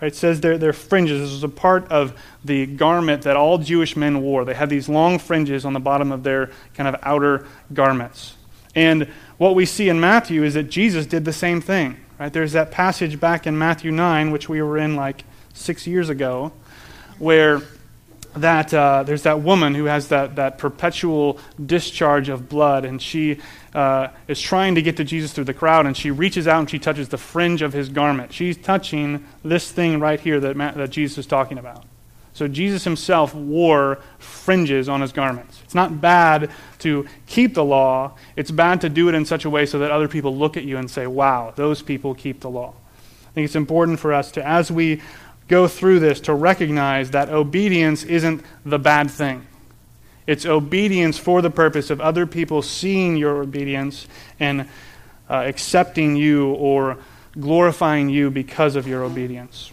Right? 0.00 0.12
It 0.12 0.14
says 0.14 0.40
they're, 0.40 0.56
they're 0.56 0.72
fringes. 0.72 1.20
This 1.20 1.32
was 1.32 1.42
a 1.42 1.48
part 1.48 1.90
of 1.90 2.16
the 2.44 2.64
garment 2.64 3.22
that 3.22 3.36
all 3.36 3.58
Jewish 3.58 3.96
men 3.96 4.22
wore. 4.22 4.44
They 4.44 4.54
had 4.54 4.70
these 4.70 4.88
long 4.88 5.18
fringes 5.18 5.64
on 5.64 5.72
the 5.72 5.80
bottom 5.80 6.12
of 6.12 6.22
their 6.22 6.52
kind 6.74 6.88
of 6.88 6.94
outer 7.02 7.44
garments. 7.74 8.36
And 8.76 9.08
what 9.36 9.56
we 9.56 9.66
see 9.66 9.88
in 9.88 9.98
Matthew 9.98 10.44
is 10.44 10.54
that 10.54 10.70
Jesus 10.70 11.06
did 11.06 11.24
the 11.24 11.32
same 11.32 11.60
thing. 11.60 11.96
Right? 12.20 12.32
There's 12.32 12.52
that 12.52 12.70
passage 12.70 13.18
back 13.18 13.48
in 13.48 13.58
Matthew 13.58 13.90
9, 13.90 14.30
which 14.30 14.48
we 14.48 14.62
were 14.62 14.78
in 14.78 14.94
like 14.94 15.24
six 15.54 15.88
years 15.88 16.08
ago, 16.08 16.52
where 17.18 17.62
that 18.34 18.72
uh, 18.72 19.02
there's 19.02 19.22
that 19.22 19.40
woman 19.40 19.74
who 19.74 19.84
has 19.84 20.08
that, 20.08 20.36
that 20.36 20.58
perpetual 20.58 21.38
discharge 21.64 22.28
of 22.28 22.48
blood, 22.48 22.84
and 22.84 23.00
she 23.00 23.38
uh, 23.74 24.08
is 24.26 24.40
trying 24.40 24.74
to 24.74 24.82
get 24.82 24.96
to 24.96 25.04
Jesus 25.04 25.32
through 25.32 25.44
the 25.44 25.54
crowd, 25.54 25.86
and 25.86 25.96
she 25.96 26.10
reaches 26.10 26.46
out 26.46 26.60
and 26.60 26.70
she 26.70 26.78
touches 26.78 27.08
the 27.08 27.18
fringe 27.18 27.62
of 27.62 27.72
his 27.72 27.88
garment. 27.88 28.32
She's 28.32 28.56
touching 28.56 29.26
this 29.42 29.70
thing 29.70 30.00
right 30.00 30.20
here 30.20 30.40
that, 30.40 30.56
that 30.56 30.90
Jesus 30.90 31.18
is 31.18 31.26
talking 31.26 31.58
about. 31.58 31.84
So 32.32 32.46
Jesus 32.46 32.84
himself 32.84 33.34
wore 33.34 33.98
fringes 34.20 34.88
on 34.88 35.00
his 35.00 35.10
garments. 35.10 35.60
It's 35.64 35.74
not 35.74 36.00
bad 36.00 36.52
to 36.78 37.04
keep 37.26 37.54
the 37.54 37.64
law, 37.64 38.12
it's 38.36 38.52
bad 38.52 38.80
to 38.82 38.88
do 38.88 39.08
it 39.08 39.14
in 39.16 39.24
such 39.24 39.44
a 39.44 39.50
way 39.50 39.66
so 39.66 39.80
that 39.80 39.90
other 39.90 40.06
people 40.06 40.36
look 40.36 40.56
at 40.56 40.62
you 40.62 40.76
and 40.76 40.88
say, 40.88 41.08
wow, 41.08 41.52
those 41.56 41.82
people 41.82 42.14
keep 42.14 42.40
the 42.40 42.50
law. 42.50 42.74
I 43.28 43.32
think 43.32 43.44
it's 43.44 43.56
important 43.56 43.98
for 43.98 44.12
us 44.12 44.30
to, 44.32 44.46
as 44.46 44.70
we 44.70 45.02
go 45.48 45.66
through 45.66 46.00
this 46.00 46.20
to 46.20 46.34
recognize 46.34 47.10
that 47.10 47.30
obedience 47.30 48.04
isn't 48.04 48.44
the 48.64 48.78
bad 48.78 49.10
thing. 49.10 49.46
It's 50.26 50.44
obedience 50.44 51.16
for 51.16 51.40
the 51.40 51.50
purpose 51.50 51.88
of 51.88 52.00
other 52.00 52.26
people 52.26 52.60
seeing 52.60 53.16
your 53.16 53.40
obedience 53.40 54.06
and 54.38 54.68
uh, 55.30 55.44
accepting 55.46 56.16
you 56.16 56.52
or 56.52 56.98
glorifying 57.40 58.10
you 58.10 58.30
because 58.30 58.76
of 58.76 58.86
your 58.86 59.04
obedience. 59.04 59.72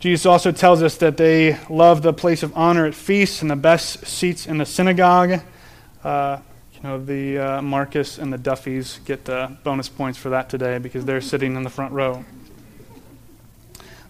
Jesus 0.00 0.26
also 0.26 0.50
tells 0.50 0.82
us 0.82 0.96
that 0.96 1.16
they 1.16 1.58
love 1.68 2.02
the 2.02 2.12
place 2.12 2.42
of 2.42 2.56
honor 2.56 2.86
at 2.86 2.94
feasts 2.94 3.42
and 3.42 3.50
the 3.50 3.56
best 3.56 4.04
seats 4.06 4.46
in 4.46 4.58
the 4.58 4.66
synagogue. 4.66 5.42
Uh, 6.02 6.38
you 6.74 6.82
know, 6.82 7.04
the 7.04 7.38
uh, 7.38 7.62
Marcus 7.62 8.18
and 8.18 8.32
the 8.32 8.38
Duffys 8.38 8.98
get 9.04 9.26
the 9.26 9.56
bonus 9.62 9.88
points 9.88 10.18
for 10.18 10.30
that 10.30 10.48
today 10.48 10.78
because 10.78 11.04
they're 11.04 11.20
sitting 11.20 11.54
in 11.54 11.62
the 11.62 11.70
front 11.70 11.92
row. 11.92 12.24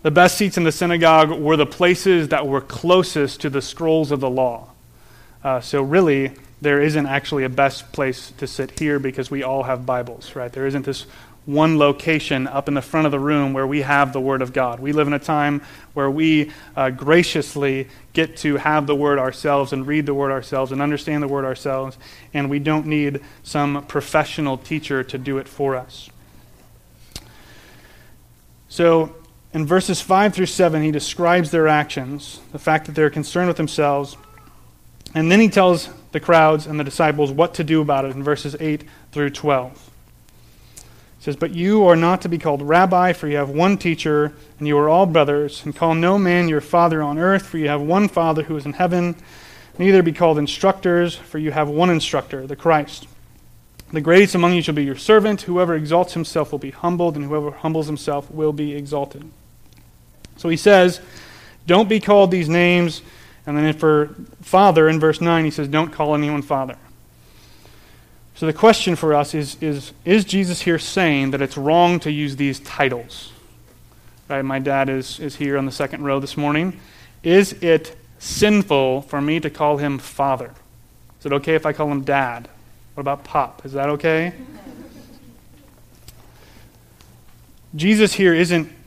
The 0.03 0.11
best 0.11 0.37
seats 0.37 0.57
in 0.57 0.65
the 0.65 0.73
synagogue 0.73 1.31
were 1.31 1.57
the 1.57 1.65
places 1.65 2.29
that 2.29 2.49
were 2.49 2.61
closest 2.61 3.41
to 3.43 3.51
the 3.51 3.63
scrolls 3.63 4.11
of 4.11 4.19
the 4.19 4.31
law. 4.31 4.71
Uh, 5.45 5.61
so, 5.61 5.81
really, 5.81 6.33
there 6.61 6.81
isn't 6.81 7.07
actually 7.07 7.45
a 7.45 7.49
best 7.49 7.93
place 7.93 8.33
to 8.39 8.49
sit 8.49 8.79
here 8.81 8.99
because 8.99 9.31
we 9.31 9.45
all 9.45 9.63
have 9.63 9.87
Bibles, 9.87 10.35
right? 10.35 10.53
There 10.53 10.67
isn't 10.67 10.85
this 10.85 11.07
one 11.47 11.79
location 11.79 12.49
up 12.49 12.67
in 12.67 12.75
the 12.75 12.83
front 12.83 13.07
of 13.07 13.13
the 13.13 13.19
room 13.21 13.53
where 13.53 13.67
we 13.67 13.83
have 13.83 14.13
the 14.13 14.21
Word 14.21 14.43
of 14.43 14.53
God. 14.53 14.81
We 14.81 14.93
live 14.93 15.07
in 15.07 15.13
a 15.13 15.21
time 15.21 15.63
where 15.95 16.11
we 16.11 16.51
uh, 16.77 16.91
graciously 16.91 17.89
get 18.13 18.37
to 18.39 18.57
have 18.57 18.89
the 18.89 18.97
Word 18.97 19.21
ourselves 19.21 19.73
and 19.73 19.87
read 19.87 20.07
the 20.07 20.15
Word 20.15 20.33
ourselves 20.33 20.73
and 20.73 20.83
understand 20.83 21.23
the 21.23 21.29
Word 21.29 21.45
ourselves, 21.45 21.97
and 22.35 22.51
we 22.51 22.59
don't 22.59 22.87
need 22.87 23.21
some 23.45 23.85
professional 23.87 24.59
teacher 24.59 25.05
to 25.05 25.17
do 25.19 25.39
it 25.39 25.47
for 25.47 25.77
us. 25.77 26.11
So, 28.69 29.15
in 29.55 29.67
verses 29.67 30.01
5 30.01 30.35
through 30.35 30.47
7, 30.47 30.83
he 30.83 30.91
describes 30.91 31.51
their 31.51 31.69
actions, 31.69 32.41
the 32.53 32.59
fact 32.59 32.87
that 32.87 32.95
they're 32.95 33.11
concerned 33.11 33.49
with 33.49 33.57
themselves, 33.57 34.17
and 35.15 35.31
then 35.31 35.41
he 35.41 35.49
tells 35.49 35.89
the 36.13 36.21
crowds 36.21 36.67
and 36.67 36.81
the 36.81 36.85
disciples 36.85 37.31
what 37.31 37.55
to 37.55 37.65
do 37.65 37.81
about 37.81 38.05
it 38.05 38.15
in 38.15 38.23
verses 38.23 38.57
8 38.59 38.85
through 39.13 39.31
12. 39.31 39.91
It 40.83 41.25
says, 41.25 41.37
But 41.37 41.55
you 41.55 41.87
are 41.87 41.97
not 41.97 42.23
to 42.23 42.29
be 42.29 42.39
called 42.39 42.63
rabbi, 42.63 43.13
for 43.13 43.29
you 43.29 43.37
have 43.37 43.51
one 43.51 43.77
teacher, 43.77 44.33
and 44.59 44.67
you 44.67 44.77
are 44.79 44.89
all 44.89 45.07
brothers. 45.07 45.65
And 45.65 45.77
call 45.77 45.95
no 45.95 46.19
man 46.19 46.49
your 46.49 46.61
father 46.61 47.03
on 47.03 47.19
earth, 47.19 47.47
for 47.47 47.59
you 47.59 47.69
have 47.69 47.83
one 47.83 48.09
Father 48.09 48.43
who 48.45 48.57
is 48.57 48.65
in 48.65 48.73
heaven. 48.73 49.17
Neither 49.79 50.03
be 50.03 50.13
called 50.13 50.39
instructors, 50.39 51.15
for 51.15 51.39
you 51.39 51.51
have 51.51 51.69
one 51.69 51.91
instructor, 51.91 52.47
the 52.47 52.57
Christ. 52.57 53.07
The 53.93 54.01
greatest 54.01 54.35
among 54.35 54.55
you 54.55 54.63
shall 54.63 54.75
be 54.75 54.85
your 54.85 54.97
servant. 54.97 55.43
Whoever 55.43 55.75
exalts 55.75 56.15
himself 56.15 56.51
will 56.51 56.59
be 56.59 56.71
humbled, 56.71 57.17
and 57.17 57.27
whoever 57.27 57.51
humbles 57.51 57.87
himself 57.87 58.31
will 58.31 58.53
be 58.53 58.75
exalted. 58.75 59.31
So 60.43 60.49
he 60.49 60.57
says, 60.57 61.01
Don't 61.69 61.89
be 61.89 62.01
called 62.01 62.33
these 62.33 62.49
names. 62.49 63.03
And 63.47 63.57
then 63.57 63.73
for 63.75 64.17
father, 64.41 64.89
in 64.89 64.99
verse 64.99 65.21
9, 65.21 65.45
he 65.45 65.53
says, 65.53 65.69
Don't 65.69 65.93
call 65.93 66.17
anyone 66.17 66.43
father. 66.43 66.77
So 68.35 68.47
the 68.47 68.53
question 68.53 68.97
for 68.97 69.15
us 69.15 69.37
is, 69.37 69.57
is 69.63 69.93
Is 70.05 70.25
Jesus 70.25 70.63
here 70.63 70.81
saying 70.81 71.31
that 71.31 71.41
it's 71.41 71.57
wrong 71.57 72.01
to 72.01 72.11
use 72.11 72.35
these 72.35 72.59
titles? 72.59 73.33
Right? 74.29 74.43
My 74.43 74.59
dad 74.59 74.89
is, 74.89 75.21
is 75.21 75.37
here 75.37 75.57
on 75.57 75.65
the 75.65 75.71
second 75.71 76.03
row 76.03 76.19
this 76.19 76.37
morning. 76.37 76.81
Is 77.23 77.53
it 77.63 77.95
sinful 78.19 79.03
for 79.03 79.21
me 79.21 79.39
to 79.39 79.49
call 79.49 79.77
him 79.77 79.97
father? 79.97 80.55
Is 81.21 81.27
it 81.27 81.33
okay 81.35 81.55
if 81.55 81.65
I 81.65 81.73
call 81.73 81.89
him 81.89 82.03
dad? 82.03 82.49
What 82.95 83.03
about 83.03 83.23
pop? 83.23 83.65
Is 83.65 83.75
that 83.75 83.89
okay? 83.91 84.33
Jesus 87.77 88.15
here 88.15 88.35
isn't 88.35 88.82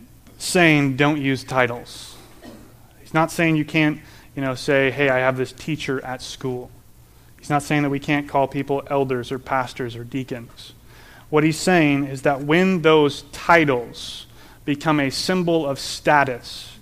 saying 0.45 0.95
don't 0.95 1.21
use 1.21 1.43
titles. 1.43 2.15
He's 2.99 3.13
not 3.13 3.31
saying 3.31 3.55
you 3.55 3.65
can't, 3.65 3.99
you 4.35 4.41
know, 4.41 4.55
say, 4.55 4.91
hey, 4.91 5.09
I 5.09 5.19
have 5.19 5.37
this 5.37 5.51
teacher 5.51 6.03
at 6.03 6.21
school. 6.21 6.71
He's 7.39 7.49
not 7.49 7.63
saying 7.63 7.83
that 7.83 7.89
we 7.89 7.99
can't 7.99 8.27
call 8.27 8.47
people 8.47 8.83
elders 8.89 9.31
or 9.31 9.39
pastors 9.39 9.95
or 9.95 10.03
deacons. 10.03 10.73
What 11.29 11.43
he's 11.43 11.59
saying 11.59 12.05
is 12.05 12.23
that 12.23 12.41
when 12.41 12.81
those 12.81 13.23
titles 13.31 14.25
become 14.63 14.99
a 14.99 15.09
symbol 15.09 15.65
of 15.67 15.79
status, 15.79 16.77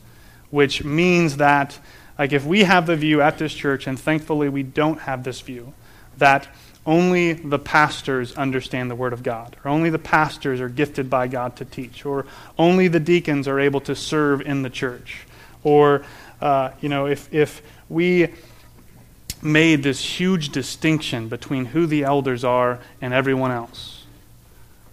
which 0.49 0.83
means 0.83 1.37
that, 1.37 1.79
like, 2.17 2.31
if 2.31 2.45
we 2.45 2.63
have 2.63 2.85
the 2.85 2.95
view 2.95 3.21
at 3.21 3.37
this 3.37 3.53
church, 3.53 3.87
and 3.87 3.99
thankfully 3.99 4.49
we 4.49 4.63
don't 4.63 4.99
have 4.99 5.23
this 5.23 5.41
view, 5.41 5.73
that 6.17 6.47
only 6.85 7.33
the 7.33 7.59
pastors 7.59 8.35
understand 8.35 8.91
the 8.91 8.95
Word 8.95 9.13
of 9.13 9.23
God, 9.23 9.55
or 9.63 9.71
only 9.71 9.89
the 9.89 9.99
pastors 9.99 10.59
are 10.59 10.69
gifted 10.69 11.09
by 11.09 11.27
God 11.27 11.55
to 11.57 11.65
teach, 11.65 12.05
or 12.05 12.25
only 12.57 12.87
the 12.87 12.99
deacons 12.99 13.47
are 13.47 13.59
able 13.59 13.79
to 13.81 13.95
serve 13.95 14.41
in 14.41 14.63
the 14.63 14.69
church, 14.69 15.25
or, 15.63 16.03
uh, 16.41 16.71
you 16.81 16.89
know, 16.89 17.05
if, 17.05 17.33
if 17.33 17.61
we 17.87 18.27
made 19.41 19.83
this 19.83 20.19
huge 20.19 20.49
distinction 20.49 21.27
between 21.27 21.65
who 21.65 21.85
the 21.85 22.03
elders 22.03 22.43
are 22.43 22.79
and 23.01 23.13
everyone 23.13 23.51
else. 23.51 24.05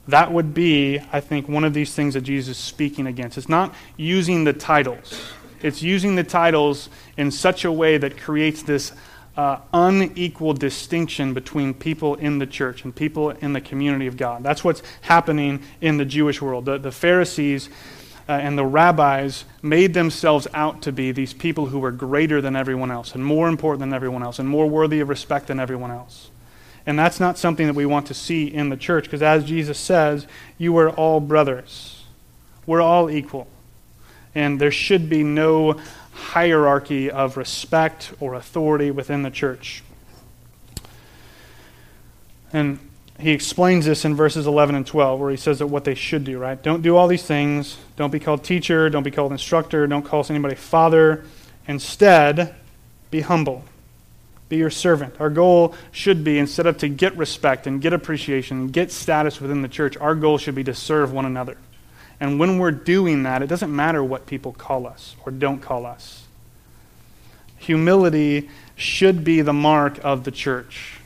That 0.09 0.33
would 0.33 0.55
be, 0.55 1.01
I 1.13 1.21
think, 1.21 1.49
one 1.49 1.63
of 1.63 1.73
these 1.73 1.95
things 1.95 2.15
that 2.15 2.23
Jesus 2.23 2.59
is 2.59 2.65
speaking 2.65 3.07
against. 3.07 3.39
It's 3.39 3.49
not 3.49 3.75
using 3.97 4.45
the 4.45 4.53
titles, 4.53 5.33
it's 5.63 5.83
using 5.83 6.17
the 6.17 6.25
titles 6.25 6.89
in 7.17 7.31
such 7.31 7.65
a 7.65 7.73
way 7.73 7.99
that 7.99 8.19
creates 8.19 8.63
this 8.63 8.93
uh, 9.37 9.59
unequal 9.73 10.53
distinction 10.55 11.35
between 11.35 11.73
people 11.73 12.15
in 12.17 12.39
the 12.39 12.47
church 12.47 12.85
and 12.85 12.95
people 12.95 13.31
in 13.31 13.53
the 13.53 13.61
community 13.61 14.07
of 14.07 14.17
God. 14.17 14.43
That's 14.43 14.65
what's 14.65 14.83
happening 15.03 15.63
in 15.81 15.97
the 15.97 16.05
Jewish 16.05 16.43
world. 16.43 16.65
The, 16.65 16.79
the 16.79 16.93
Pharisees 16.93 17.69
uh, 18.29 18.33
and 18.33 18.57
the 18.57 18.65
rabbis 18.65 19.45
made 19.63 19.95
themselves 19.95 20.47
out 20.55 20.83
to 20.83 20.93
be 20.93 21.11
these 21.13 21.33
people 21.33 21.67
who 21.67 21.79
were 21.79 21.91
greater 21.91 22.41
than 22.41 22.55
everyone 22.55 22.91
else 22.91 23.15
and 23.15 23.25
more 23.25 23.49
important 23.49 23.81
than 23.81 23.93
everyone 23.93 24.23
else 24.23 24.39
and 24.39 24.49
more 24.49 24.69
worthy 24.69 25.01
of 25.01 25.09
respect 25.09 25.47
than 25.49 25.59
everyone 25.59 25.91
else. 25.91 26.31
And 26.87 26.99
that's 26.99 27.21
not 27.21 27.39
something 27.39 27.67
that 27.67 27.75
we 27.75 27.87
want 27.87 28.07
to 28.07 28.15
see 28.15 28.47
in 28.47 28.69
the 28.69 28.77
church 28.77 29.05
because, 29.05 29.23
as 29.23 29.45
Jesus 29.45 29.79
says, 29.79 30.27
you 30.59 30.77
are 30.79 30.91
all 30.91 31.21
brothers. 31.21 32.05
We're 32.67 32.81
all 32.81 33.11
equal. 33.11 33.49
And 34.35 34.61
there 34.61 34.71
should 34.71 35.09
be 35.09 35.23
no 35.23 35.81
hierarchy 36.21 37.11
of 37.11 37.37
respect 37.37 38.13
or 38.21 38.35
authority 38.35 38.91
within 38.91 39.23
the 39.23 39.31
church. 39.31 39.83
And 42.53 42.79
he 43.19 43.31
explains 43.31 43.87
this 43.87 44.05
in 44.05 44.15
verses 44.15 44.47
11 44.47 44.75
and 44.75 44.87
12, 44.87 45.21
where 45.21 45.31
he 45.31 45.37
says 45.37 45.59
that 45.59 45.67
what 45.67 45.85
they 45.85 45.95
should 45.95 46.25
do, 46.25 46.39
right? 46.39 46.61
Don't 46.61 46.83
do 46.83 46.97
all 46.97 47.07
these 47.07 47.23
things. 47.23 47.77
Don't 47.97 48.11
be 48.11 48.21
called 48.21 48.45
teacher. 48.45 48.89
Don't 48.89 49.03
be 49.03 49.11
called 49.11 49.33
instructor. 49.33 49.87
Don't 49.87 50.05
call 50.05 50.25
anybody 50.31 50.55
father. 50.55 51.25
Instead, 51.67 52.55
be 53.11 53.21
humble. 53.21 53.65
Be 54.49 54.57
your 54.57 54.71
servant. 54.71 55.21
Our 55.21 55.31
goal 55.31 55.75
should 55.93 56.25
be, 56.25 56.39
instead 56.39 56.67
of 56.67 56.79
to 56.79 56.89
get 56.89 57.17
respect 57.17 57.67
and 57.67 57.81
get 57.81 57.93
appreciation 57.93 58.59
and 58.59 58.73
get 58.73 58.91
status 58.91 59.41
within 59.41 59.63
the 59.63 59.69
church, 59.69 59.97
our 59.99 60.15
goal 60.15 60.39
should 60.39 60.55
be 60.55 60.65
to 60.65 60.75
serve 60.75 61.13
one 61.13 61.25
another. 61.25 61.57
And 62.21 62.39
when 62.39 62.59
we're 62.59 62.71
doing 62.71 63.23
that, 63.23 63.43
it 63.43 63.47
doesn't 63.47 63.75
matter 63.75 64.05
what 64.05 64.27
people 64.27 64.53
call 64.53 64.87
us 64.87 65.17
or 65.25 65.33
don't 65.33 65.61
call 65.61 65.87
us. 65.87 66.25
Humility 67.59 68.51
should 68.77 69.25
be 69.25 69.41
the 69.41 69.53
mark 69.53 69.99
of 70.05 70.25
the 70.25 70.31
church. 70.31 70.99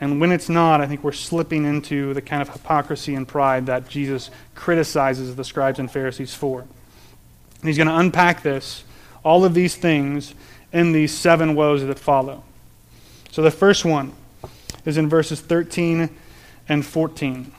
And 0.00 0.20
when 0.20 0.32
it's 0.32 0.48
not, 0.48 0.80
I 0.80 0.86
think 0.86 1.02
we're 1.02 1.12
slipping 1.12 1.64
into 1.64 2.14
the 2.14 2.22
kind 2.22 2.42
of 2.42 2.48
hypocrisy 2.50 3.14
and 3.14 3.26
pride 3.26 3.66
that 3.66 3.88
Jesus 3.88 4.30
criticizes 4.54 5.34
the 5.34 5.44
scribes 5.44 5.78
and 5.78 5.90
Pharisees 5.90 6.34
for. 6.34 6.60
And 6.60 7.68
he's 7.68 7.76
going 7.76 7.88
to 7.88 7.96
unpack 7.96 8.42
this, 8.42 8.84
all 9.24 9.44
of 9.44 9.54
these 9.54 9.76
things, 9.76 10.34
in 10.72 10.92
these 10.92 11.16
seven 11.16 11.54
woes 11.54 11.84
that 11.84 11.98
follow. 11.98 12.42
So 13.30 13.42
the 13.42 13.50
first 13.50 13.84
one 13.84 14.12
is 14.84 14.96
in 14.96 15.08
verses 15.08 15.40
13 15.40 16.10
and 16.68 16.84
14. 16.84 17.52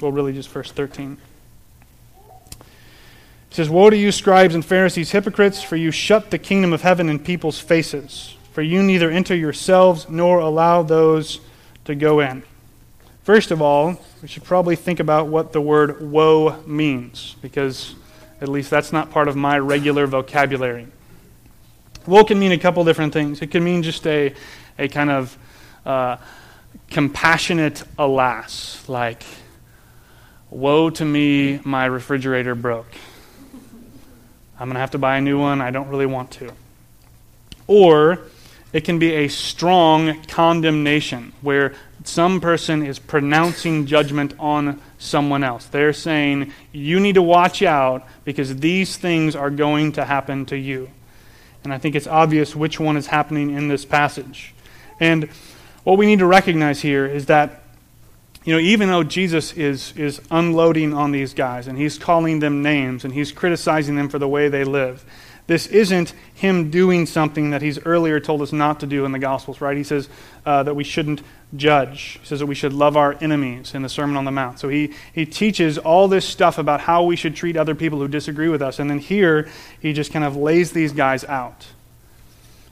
Well, 0.00 0.12
really 0.12 0.32
just 0.32 0.48
verse 0.48 0.72
13. 0.72 1.18
It 3.50 3.56
says, 3.56 3.68
Woe 3.68 3.90
to 3.90 3.96
you, 3.96 4.12
scribes 4.12 4.54
and 4.54 4.64
Pharisees, 4.64 5.10
hypocrites, 5.10 5.60
for 5.60 5.74
you 5.74 5.90
shut 5.90 6.30
the 6.30 6.38
kingdom 6.38 6.72
of 6.72 6.82
heaven 6.82 7.08
in 7.08 7.18
people's 7.18 7.58
faces. 7.58 8.36
For 8.52 8.62
you 8.62 8.82
neither 8.82 9.10
enter 9.10 9.34
yourselves 9.34 10.08
nor 10.08 10.38
allow 10.38 10.82
those 10.82 11.40
to 11.84 11.96
go 11.96 12.20
in. 12.20 12.44
First 13.24 13.50
of 13.50 13.60
all, 13.60 14.00
we 14.22 14.28
should 14.28 14.44
probably 14.44 14.76
think 14.76 15.00
about 15.00 15.26
what 15.26 15.52
the 15.52 15.60
word 15.60 16.00
woe 16.00 16.62
means, 16.64 17.36
because 17.42 17.94
at 18.40 18.48
least 18.48 18.70
that's 18.70 18.92
not 18.92 19.10
part 19.10 19.28
of 19.28 19.34
my 19.34 19.58
regular 19.58 20.06
vocabulary. 20.06 20.86
Woe 22.06 22.24
can 22.24 22.38
mean 22.38 22.52
a 22.52 22.58
couple 22.58 22.84
different 22.84 23.12
things. 23.12 23.42
It 23.42 23.50
can 23.50 23.64
mean 23.64 23.82
just 23.82 24.06
a, 24.06 24.32
a 24.78 24.88
kind 24.88 25.10
of 25.10 25.36
uh, 25.84 26.16
compassionate 26.88 27.82
alas, 27.98 28.88
like, 28.88 29.24
woe 30.50 30.90
to 30.90 31.04
me, 31.04 31.60
my 31.64 31.86
refrigerator 31.86 32.54
broke. 32.54 32.92
I'm 34.60 34.68
going 34.68 34.74
to 34.74 34.80
have 34.80 34.90
to 34.90 34.98
buy 34.98 35.16
a 35.16 35.20
new 35.22 35.38
one. 35.40 35.62
I 35.62 35.70
don't 35.70 35.88
really 35.88 36.04
want 36.04 36.30
to. 36.32 36.52
Or 37.66 38.20
it 38.74 38.84
can 38.84 38.98
be 38.98 39.12
a 39.12 39.28
strong 39.28 40.22
condemnation 40.24 41.32
where 41.40 41.74
some 42.04 42.40
person 42.40 42.84
is 42.84 42.98
pronouncing 42.98 43.86
judgment 43.86 44.34
on 44.38 44.80
someone 44.98 45.42
else. 45.42 45.64
They're 45.66 45.94
saying, 45.94 46.52
You 46.72 47.00
need 47.00 47.14
to 47.14 47.22
watch 47.22 47.62
out 47.62 48.06
because 48.24 48.56
these 48.56 48.98
things 48.98 49.34
are 49.34 49.50
going 49.50 49.92
to 49.92 50.04
happen 50.04 50.44
to 50.46 50.58
you. 50.58 50.90
And 51.64 51.72
I 51.72 51.78
think 51.78 51.94
it's 51.94 52.06
obvious 52.06 52.54
which 52.54 52.78
one 52.78 52.96
is 52.96 53.06
happening 53.06 53.50
in 53.50 53.68
this 53.68 53.84
passage. 53.86 54.54
And 54.98 55.30
what 55.84 55.98
we 55.98 56.06
need 56.06 56.18
to 56.18 56.26
recognize 56.26 56.82
here 56.82 57.06
is 57.06 57.26
that, 57.26 57.59
you 58.50 58.56
know, 58.56 58.62
even 58.62 58.88
though 58.88 59.04
Jesus 59.04 59.52
is, 59.52 59.96
is 59.96 60.20
unloading 60.28 60.92
on 60.92 61.12
these 61.12 61.34
guys 61.34 61.68
and 61.68 61.78
he's 61.78 61.96
calling 61.98 62.40
them 62.40 62.64
names 62.64 63.04
and 63.04 63.14
he's 63.14 63.30
criticizing 63.30 63.94
them 63.94 64.08
for 64.08 64.18
the 64.18 64.26
way 64.26 64.48
they 64.48 64.64
live, 64.64 65.04
this 65.46 65.68
isn't 65.68 66.12
him 66.34 66.68
doing 66.68 67.06
something 67.06 67.50
that 67.50 67.62
he's 67.62 67.78
earlier 67.86 68.18
told 68.18 68.42
us 68.42 68.52
not 68.52 68.80
to 68.80 68.88
do 68.88 69.04
in 69.04 69.12
the 69.12 69.20
Gospels, 69.20 69.60
right? 69.60 69.76
He 69.76 69.84
says 69.84 70.08
uh, 70.44 70.64
that 70.64 70.74
we 70.74 70.82
shouldn't 70.82 71.22
judge. 71.54 72.18
He 72.22 72.26
says 72.26 72.40
that 72.40 72.46
we 72.46 72.56
should 72.56 72.72
love 72.72 72.96
our 72.96 73.16
enemies 73.20 73.72
in 73.72 73.82
the 73.82 73.88
Sermon 73.88 74.16
on 74.16 74.24
the 74.24 74.32
Mount. 74.32 74.58
So 74.58 74.68
he, 74.68 74.94
he 75.12 75.24
teaches 75.24 75.78
all 75.78 76.08
this 76.08 76.24
stuff 76.24 76.58
about 76.58 76.80
how 76.80 77.04
we 77.04 77.14
should 77.14 77.36
treat 77.36 77.56
other 77.56 77.76
people 77.76 78.00
who 78.00 78.08
disagree 78.08 78.48
with 78.48 78.62
us. 78.62 78.80
And 78.80 78.90
then 78.90 78.98
here, 78.98 79.48
he 79.78 79.92
just 79.92 80.12
kind 80.12 80.24
of 80.24 80.34
lays 80.34 80.72
these 80.72 80.92
guys 80.92 81.22
out. 81.22 81.68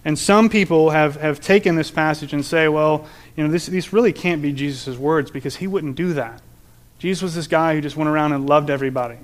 And 0.04 0.18
some 0.18 0.48
people 0.48 0.90
have, 0.90 1.16
have 1.16 1.38
taken 1.40 1.76
this 1.76 1.90
passage 1.90 2.32
and 2.32 2.44
say, 2.44 2.66
well, 2.66 3.06
you 3.38 3.44
know, 3.44 3.52
this, 3.52 3.66
this 3.66 3.92
really 3.92 4.12
can't 4.12 4.42
be 4.42 4.52
Jesus' 4.52 4.98
words 4.98 5.30
because 5.30 5.54
he 5.54 5.68
wouldn't 5.68 5.94
do 5.94 6.14
that. 6.14 6.42
Jesus 6.98 7.22
was 7.22 7.36
this 7.36 7.46
guy 7.46 7.76
who 7.76 7.80
just 7.80 7.96
went 7.96 8.10
around 8.10 8.32
and 8.32 8.48
loved 8.48 8.68
everybody. 8.68 9.16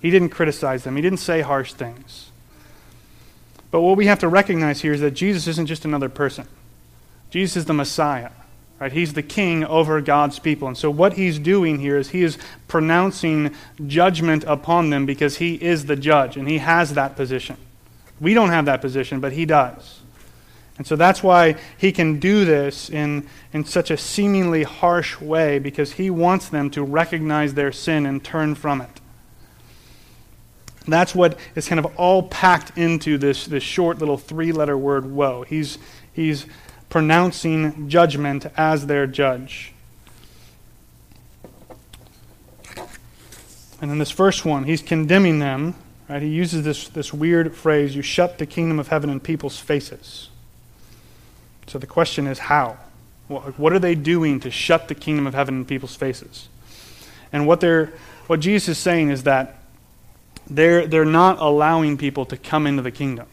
He 0.00 0.10
didn't 0.10 0.30
criticize 0.30 0.82
them, 0.82 0.96
he 0.96 1.02
didn't 1.02 1.18
say 1.18 1.42
harsh 1.42 1.74
things. 1.74 2.30
But 3.70 3.82
what 3.82 3.98
we 3.98 4.06
have 4.06 4.20
to 4.20 4.28
recognize 4.28 4.80
here 4.80 4.94
is 4.94 5.02
that 5.02 5.10
Jesus 5.10 5.46
isn't 5.46 5.66
just 5.66 5.84
another 5.84 6.08
person. 6.08 6.48
Jesus 7.28 7.58
is 7.58 7.64
the 7.66 7.74
Messiah. 7.74 8.30
Right? 8.78 8.92
He's 8.92 9.12
the 9.12 9.22
king 9.22 9.62
over 9.62 10.00
God's 10.00 10.38
people. 10.38 10.66
And 10.66 10.76
so 10.76 10.90
what 10.90 11.12
he's 11.12 11.38
doing 11.38 11.80
here 11.80 11.98
is 11.98 12.08
he 12.08 12.22
is 12.22 12.38
pronouncing 12.66 13.54
judgment 13.86 14.42
upon 14.44 14.88
them 14.88 15.04
because 15.04 15.36
he 15.36 15.56
is 15.56 15.84
the 15.84 15.96
judge 15.96 16.38
and 16.38 16.48
he 16.48 16.58
has 16.58 16.94
that 16.94 17.14
position. 17.14 17.58
We 18.22 18.32
don't 18.32 18.48
have 18.48 18.64
that 18.64 18.80
position, 18.80 19.20
but 19.20 19.34
he 19.34 19.44
does. 19.44 20.00
And 20.80 20.86
so 20.86 20.96
that's 20.96 21.22
why 21.22 21.56
he 21.76 21.92
can 21.92 22.18
do 22.18 22.46
this 22.46 22.88
in, 22.88 23.28
in 23.52 23.66
such 23.66 23.90
a 23.90 23.98
seemingly 23.98 24.62
harsh 24.62 25.20
way 25.20 25.58
because 25.58 25.92
he 25.92 26.08
wants 26.08 26.48
them 26.48 26.70
to 26.70 26.82
recognize 26.82 27.52
their 27.52 27.70
sin 27.70 28.06
and 28.06 28.24
turn 28.24 28.54
from 28.54 28.80
it. 28.80 28.98
That's 30.88 31.14
what 31.14 31.38
is 31.54 31.68
kind 31.68 31.78
of 31.78 31.84
all 31.98 32.22
packed 32.22 32.78
into 32.78 33.18
this, 33.18 33.44
this 33.44 33.62
short 33.62 33.98
little 33.98 34.16
three 34.16 34.52
letter 34.52 34.78
word, 34.78 35.04
woe. 35.04 35.42
He's, 35.42 35.76
he's 36.14 36.46
pronouncing 36.88 37.90
judgment 37.90 38.46
as 38.56 38.86
their 38.86 39.06
judge. 39.06 39.74
And 43.82 43.90
in 43.90 43.98
this 43.98 44.10
first 44.10 44.46
one, 44.46 44.64
he's 44.64 44.80
condemning 44.80 45.40
them. 45.40 45.74
Right? 46.08 46.22
He 46.22 46.28
uses 46.28 46.64
this, 46.64 46.88
this 46.88 47.12
weird 47.12 47.54
phrase 47.54 47.94
you 47.94 48.00
shut 48.00 48.38
the 48.38 48.46
kingdom 48.46 48.78
of 48.78 48.88
heaven 48.88 49.10
in 49.10 49.20
people's 49.20 49.58
faces. 49.58 50.29
So 51.70 51.78
the 51.78 51.86
question 51.86 52.26
is 52.26 52.40
how? 52.40 52.78
What 53.28 53.72
are 53.72 53.78
they 53.78 53.94
doing 53.94 54.40
to 54.40 54.50
shut 54.50 54.88
the 54.88 54.94
kingdom 54.96 55.24
of 55.28 55.34
heaven 55.34 55.58
in 55.58 55.64
people's 55.64 55.94
faces? 55.94 56.48
And 57.32 57.46
what, 57.46 57.60
they're, 57.60 57.92
what 58.26 58.40
Jesus 58.40 58.70
is 58.70 58.78
saying 58.78 59.10
is 59.10 59.22
that 59.22 59.62
they're, 60.48 60.88
they're 60.88 61.04
not 61.04 61.38
allowing 61.38 61.96
people 61.96 62.24
to 62.24 62.36
come 62.36 62.66
into 62.66 62.82
the 62.82 62.90
kingdom. 62.90 63.28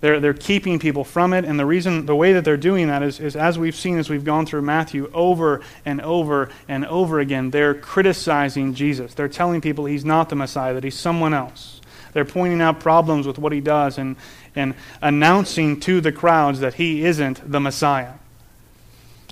They're, 0.00 0.20
they're 0.20 0.32
keeping 0.32 0.78
people 0.78 1.04
from 1.04 1.34
it. 1.34 1.44
And 1.44 1.60
the 1.60 1.66
reason, 1.66 2.06
the 2.06 2.16
way 2.16 2.32
that 2.32 2.46
they're 2.46 2.56
doing 2.56 2.86
that 2.86 3.02
is, 3.02 3.20
is, 3.20 3.36
as 3.36 3.58
we've 3.58 3.76
seen 3.76 3.98
as 3.98 4.08
we've 4.08 4.24
gone 4.24 4.46
through 4.46 4.62
Matthew 4.62 5.10
over 5.12 5.60
and 5.84 6.00
over 6.00 6.48
and 6.66 6.86
over 6.86 7.20
again, 7.20 7.50
they're 7.50 7.74
criticizing 7.74 8.72
Jesus. 8.72 9.12
They're 9.12 9.28
telling 9.28 9.60
people 9.60 9.84
he's 9.84 10.04
not 10.04 10.30
the 10.30 10.36
Messiah, 10.36 10.72
that 10.72 10.82
he's 10.82 10.98
someone 10.98 11.34
else. 11.34 11.82
They're 12.14 12.24
pointing 12.24 12.62
out 12.62 12.80
problems 12.80 13.26
with 13.26 13.38
what 13.38 13.52
he 13.52 13.60
does 13.60 13.98
and, 13.98 14.16
and 14.54 14.74
announcing 15.02 15.80
to 15.80 16.00
the 16.00 16.12
crowds 16.12 16.60
that 16.60 16.74
he 16.74 17.04
isn't 17.04 17.50
the 17.50 17.60
Messiah. 17.60 18.14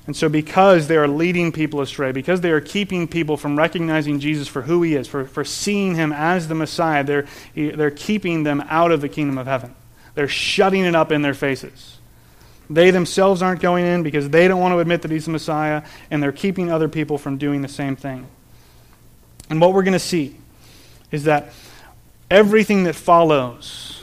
And 0.06 0.16
so, 0.16 0.28
because 0.28 0.86
they 0.86 0.96
are 0.96 1.08
leading 1.08 1.50
people 1.50 1.80
astray, 1.80 2.12
because 2.12 2.40
they 2.40 2.52
are 2.52 2.60
keeping 2.60 3.08
people 3.08 3.36
from 3.36 3.58
recognizing 3.58 4.20
Jesus 4.20 4.46
for 4.46 4.62
who 4.62 4.82
he 4.82 4.94
is, 4.94 5.08
for, 5.08 5.24
for 5.24 5.44
seeing 5.44 5.96
him 5.96 6.12
as 6.12 6.46
the 6.46 6.54
Messiah, 6.54 7.02
they're, 7.02 7.26
they're 7.54 7.90
keeping 7.90 8.44
them 8.44 8.62
out 8.68 8.92
of 8.92 9.00
the 9.00 9.08
kingdom 9.08 9.36
of 9.36 9.48
heaven. 9.48 9.74
They're 10.14 10.28
shutting 10.28 10.84
it 10.84 10.94
up 10.94 11.10
in 11.10 11.22
their 11.22 11.34
faces. 11.34 11.98
They 12.70 12.92
themselves 12.92 13.42
aren't 13.42 13.60
going 13.60 13.84
in 13.84 14.02
because 14.04 14.30
they 14.30 14.46
don't 14.46 14.60
want 14.60 14.72
to 14.72 14.78
admit 14.78 15.02
that 15.02 15.10
he's 15.10 15.24
the 15.24 15.32
Messiah, 15.32 15.82
and 16.10 16.22
they're 16.22 16.32
keeping 16.32 16.70
other 16.70 16.88
people 16.88 17.18
from 17.18 17.36
doing 17.36 17.62
the 17.62 17.68
same 17.68 17.96
thing. 17.96 18.28
And 19.50 19.60
what 19.60 19.72
we're 19.72 19.82
going 19.82 19.92
to 19.92 19.98
see 19.98 20.36
is 21.10 21.24
that 21.24 21.52
everything 22.30 22.84
that 22.84 22.94
follows, 22.94 23.95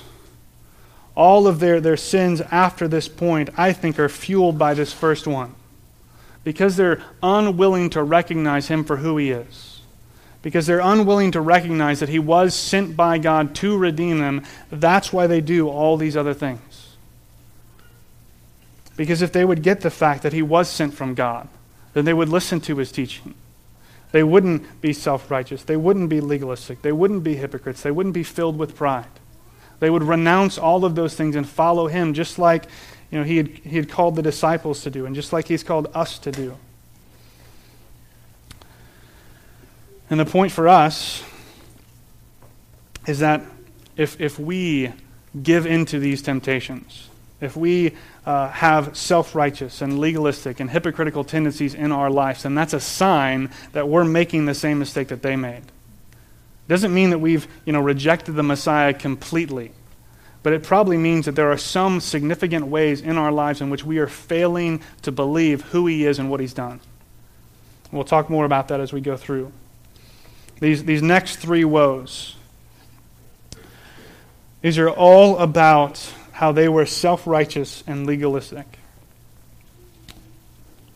all 1.16 1.48
of 1.48 1.60
their, 1.60 1.80
their 1.80 1.98
sins 1.98 2.42
after 2.42 2.88
this 2.88 3.08
point, 3.08 3.50
I 3.58 3.74
think, 3.74 4.00
are 4.00 4.10
fueled 4.10 4.58
by 4.58 4.74
this 4.74 4.94
first 4.94 5.28
one. 5.28 5.56
Because 6.44 6.76
they're 6.76 7.04
unwilling 7.22 7.90
to 7.92 8.04
recognize 8.04 8.68
him 8.68 8.84
for 8.84 8.98
who 8.98 9.18
he 9.18 9.32
is 9.32 9.74
because 10.44 10.68
they're 10.68 10.82
unwilling 10.82 11.32
to 11.32 11.42
recognize 11.42 12.02
that 12.02 12.10
he 12.10 12.20
was 12.20 12.54
sent 12.54 12.96
by 12.96 13.18
God 13.18 13.56
to 13.56 13.76
redeem 13.76 14.20
them. 14.20 14.44
That's 14.70 15.12
why 15.12 15.26
they 15.26 15.42
do 15.42 15.70
all 15.70 15.98
these 15.98 16.16
other 16.16 16.34
things. 16.34 16.96
Because 18.96 19.24
if 19.24 19.32
they 19.32 19.46
would 19.46 19.64
get 19.64 19.82
the 19.82 19.90
fact 19.90 20.22
that 20.22 20.34
he 20.34 20.44
was 20.44 20.70
sent 20.70 20.94
from 20.94 21.16
God, 21.16 21.48
then 21.94 22.06
they 22.06 22.14
would 22.14 22.30
listen 22.30 22.60
to 22.62 22.78
his 22.78 22.92
teaching. 22.92 23.34
They 24.12 24.22
wouldn't 24.22 24.82
be 24.82 24.94
self 24.94 25.32
righteous. 25.32 25.64
They 25.64 25.78
wouldn't 25.78 26.10
be 26.10 26.22
legalistic. 26.22 26.84
They 26.84 26.92
wouldn't 26.92 27.24
be 27.24 27.36
hypocrites. 27.36 27.82
They 27.82 27.90
wouldn't 27.90 28.14
be 28.14 28.24
filled 28.24 28.58
with 28.58 28.76
pride. 28.76 29.08
They 29.84 29.90
would 29.90 30.04
renounce 30.04 30.58
all 30.58 30.86
of 30.86 30.96
those 30.96 31.14
things 31.14 31.36
and 31.36 31.46
follow 31.46 31.88
him 31.88 32.14
just 32.14 32.40
like 32.40 32.68
you 33.12 33.18
know, 33.18 33.26
he, 33.26 33.36
had, 33.36 33.48
he 33.50 33.76
had 33.76 33.90
called 33.90 34.16
the 34.16 34.22
disciples 34.22 34.82
to 34.84 34.90
do 34.90 35.06
and 35.06 35.14
just 35.14 35.34
like 35.34 35.50
he's 35.50 35.62
called 35.62 35.92
us 35.94 36.18
to 36.20 36.32
do. 36.32 36.58
And 40.10 40.18
the 40.18 40.26
point 40.26 40.54
for 40.54 40.70
us 40.70 41.22
is 43.08 43.20
that 43.20 43.42
if, 43.98 44.22
if 44.22 44.40
we 44.40 44.94
give 45.42 45.66
into 45.66 46.00
these 46.00 46.22
temptations, 46.22 47.10
if 47.42 47.58
we 47.58 47.92
uh, 48.26 48.52
have 48.52 48.96
self 48.96 49.36
righteous 49.36 49.82
and 49.82 50.00
legalistic 50.00 50.62
and 50.62 50.70
hypocritical 50.70 51.26
tendencies 51.26 51.74
in 51.74 51.92
our 51.92 52.10
lives, 52.10 52.44
then 52.44 52.56
that's 52.56 52.74
a 52.74 52.80
sign 52.80 53.52
that 53.74 53.90
we're 53.90 54.06
making 54.06 54.46
the 54.46 54.56
same 54.56 54.80
mistake 54.80 55.10
that 55.10 55.22
they 55.22 55.36
made. 55.36 55.64
Doesn't 56.68 56.94
mean 56.94 57.10
that 57.10 57.20
we've 57.20 57.48
you 57.66 57.74
know, 57.74 57.82
rejected 57.82 58.34
the 58.34 58.44
Messiah 58.44 58.94
completely, 58.94 59.72
but 60.44 60.54
it 60.54 60.64
probably 60.64 60.98
means 60.98 61.26
that 61.26 61.36
there 61.36 61.52
are 61.52 61.58
some 61.58 62.00
significant 62.00 62.68
ways 62.68 63.02
in 63.02 63.18
our 63.18 63.32
lives 63.32 63.62
in 63.62 63.70
which 63.70 63.84
we 63.84 63.98
are 63.98 64.08
failing 64.08 64.82
to 65.02 65.12
believe 65.12 65.62
who 65.62 65.88
He 65.88 66.06
is 66.06 66.20
and 66.20 66.30
what 66.30 66.40
He's 66.40 66.54
done. 66.54 66.80
We'll 67.92 68.04
talk 68.04 68.30
more 68.30 68.46
about 68.46 68.70
that 68.70 68.80
as 68.80 68.92
we 68.92 69.02
go 69.02 69.18
through. 69.18 69.52
These, 70.60 70.86
these 70.86 71.02
next 71.02 71.38
three 71.38 71.66
woes. 71.66 72.36
These 74.62 74.78
are 74.78 74.90
all 74.90 75.38
about 75.40 76.14
how 76.32 76.54
they 76.54 76.70
were 76.70 76.86
self 76.86 77.28
righteous 77.28 77.84
and 77.86 78.08
legalistic. 78.08 78.66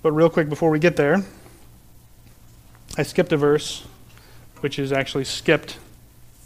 But, 0.02 0.14
real 0.14 0.30
quick 0.30 0.48
before 0.48 0.70
we 0.70 0.80
get 0.80 0.96
there, 0.96 1.24
I 2.98 3.04
skipped 3.04 3.34
a 3.34 3.38
verse 3.38 3.84
which 4.62 4.80
is 4.80 4.92
actually 4.92 5.26
skipped 5.26 5.78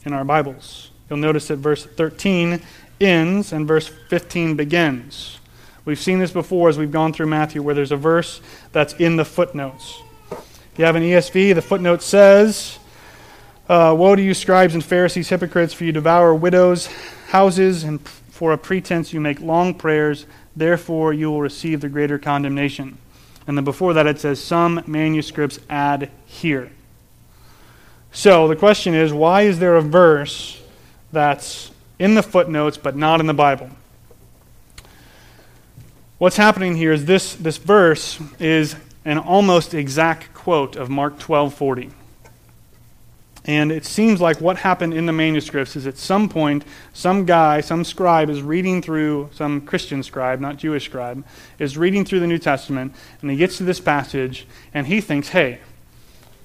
in 0.05 0.13
our 0.13 0.23
Bibles. 0.23 0.91
You'll 1.09 1.19
notice 1.19 1.47
that 1.49 1.57
verse 1.57 1.85
13 1.85 2.61
ends 2.99 3.51
and 3.51 3.67
verse 3.67 3.87
15 4.09 4.55
begins. 4.55 5.39
We've 5.83 5.99
seen 5.99 6.19
this 6.19 6.31
before 6.31 6.69
as 6.69 6.77
we've 6.77 6.91
gone 6.91 7.11
through 7.11 7.27
Matthew, 7.27 7.61
where 7.63 7.73
there's 7.73 7.91
a 7.91 7.97
verse 7.97 8.41
that's 8.71 8.93
in 8.93 9.15
the 9.15 9.25
footnotes. 9.25 10.01
If 10.31 10.73
you 10.77 10.85
have 10.85 10.95
an 10.95 11.03
ESV, 11.03 11.55
the 11.55 11.61
footnote 11.61 12.01
says, 12.01 12.77
uh, 13.67 13.95
Woe 13.97 14.15
to 14.15 14.21
you, 14.21 14.33
scribes 14.33 14.73
and 14.73 14.83
Pharisees, 14.83 15.29
hypocrites, 15.29 15.73
for 15.73 15.83
you 15.83 15.91
devour 15.91 16.35
widows' 16.35 16.87
houses, 17.29 17.83
and 17.83 17.99
for 18.07 18.53
a 18.53 18.57
pretense 18.57 19.11
you 19.11 19.19
make 19.19 19.39
long 19.39 19.73
prayers. 19.73 20.25
Therefore, 20.55 21.13
you 21.13 21.31
will 21.31 21.41
receive 21.41 21.81
the 21.81 21.89
greater 21.89 22.19
condemnation. 22.19 22.97
And 23.47 23.57
then 23.57 23.65
before 23.65 23.93
that, 23.93 24.07
it 24.07 24.19
says, 24.19 24.43
Some 24.43 24.83
manuscripts 24.85 25.59
add 25.69 26.11
here. 26.25 26.71
So 28.11 28.47
the 28.47 28.55
question 28.55 28.93
is, 28.93 29.13
why 29.13 29.43
is 29.43 29.59
there 29.59 29.75
a 29.77 29.81
verse 29.81 30.61
that's 31.11 31.71
in 31.97 32.15
the 32.15 32.23
footnotes 32.23 32.77
but 32.77 32.95
not 32.95 33.19
in 33.19 33.25
the 33.25 33.33
Bible? 33.33 33.69
What's 36.17 36.37
happening 36.37 36.75
here 36.75 36.91
is 36.91 37.05
this, 37.05 37.33
this 37.35 37.57
verse 37.57 38.19
is 38.37 38.75
an 39.05 39.17
almost 39.17 39.73
exact 39.73 40.33
quote 40.33 40.75
of 40.75 40.89
Mark 40.89 41.17
12:40. 41.17 41.91
And 43.45 43.71
it 43.71 43.85
seems 43.85 44.21
like 44.21 44.39
what 44.39 44.57
happened 44.57 44.93
in 44.93 45.07
the 45.07 45.13
manuscripts 45.13 45.75
is 45.75 45.87
at 45.87 45.97
some 45.97 46.29
point, 46.29 46.63
some 46.93 47.25
guy, 47.25 47.61
some 47.61 47.83
scribe 47.83 48.29
is 48.29 48.43
reading 48.43 48.83
through, 48.83 49.31
some 49.33 49.61
Christian 49.61 50.03
scribe, 50.03 50.39
not 50.39 50.57
Jewish 50.57 50.85
scribe, 50.85 51.25
is 51.57 51.75
reading 51.75 52.05
through 52.05 52.19
the 52.19 52.27
New 52.27 52.37
Testament, 52.37 52.93
and 53.21 53.31
he 53.31 53.37
gets 53.37 53.57
to 53.57 53.63
this 53.63 53.79
passage, 53.79 54.45
and 54.75 54.85
he 54.85 55.01
thinks, 55.01 55.29
hey, 55.29 55.59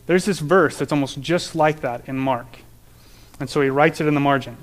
there's 0.07 0.25
this 0.25 0.39
verse 0.39 0.79
that's 0.79 0.93
almost 0.93 1.21
just 1.21 1.55
like 1.55 1.81
that 1.81 2.09
in 2.09 2.19
Mark. 2.19 2.59
And 3.39 3.51
so 3.51 3.61
he 3.61 3.69
writes 3.69 4.01
it 4.01 4.07
in 4.07 4.15
the 4.15 4.21
margin, 4.21 4.57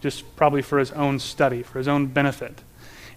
just 0.00 0.36
probably 0.36 0.62
for 0.62 0.78
his 0.78 0.90
own 0.92 1.18
study, 1.18 1.62
for 1.62 1.78
his 1.78 1.88
own 1.88 2.06
benefit. 2.06 2.62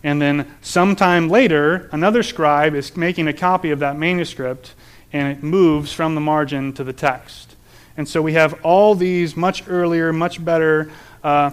And 0.03 0.21
then 0.21 0.51
sometime 0.61 1.29
later, 1.29 1.89
another 1.93 2.23
scribe 2.23 2.75
is 2.75 2.97
making 2.97 3.27
a 3.27 3.33
copy 3.33 3.71
of 3.71 3.79
that 3.79 3.97
manuscript, 3.97 4.73
and 5.13 5.37
it 5.37 5.43
moves 5.43 5.93
from 5.93 6.15
the 6.15 6.21
margin 6.21 6.73
to 6.73 6.83
the 6.83 6.91
text. 6.91 7.55
And 7.95 8.09
so 8.09 8.21
we 8.21 8.33
have 8.33 8.59
all 8.65 8.95
these 8.95 9.37
much 9.37 9.67
earlier, 9.67 10.11
much 10.11 10.43
better 10.43 10.91
uh, 11.23 11.51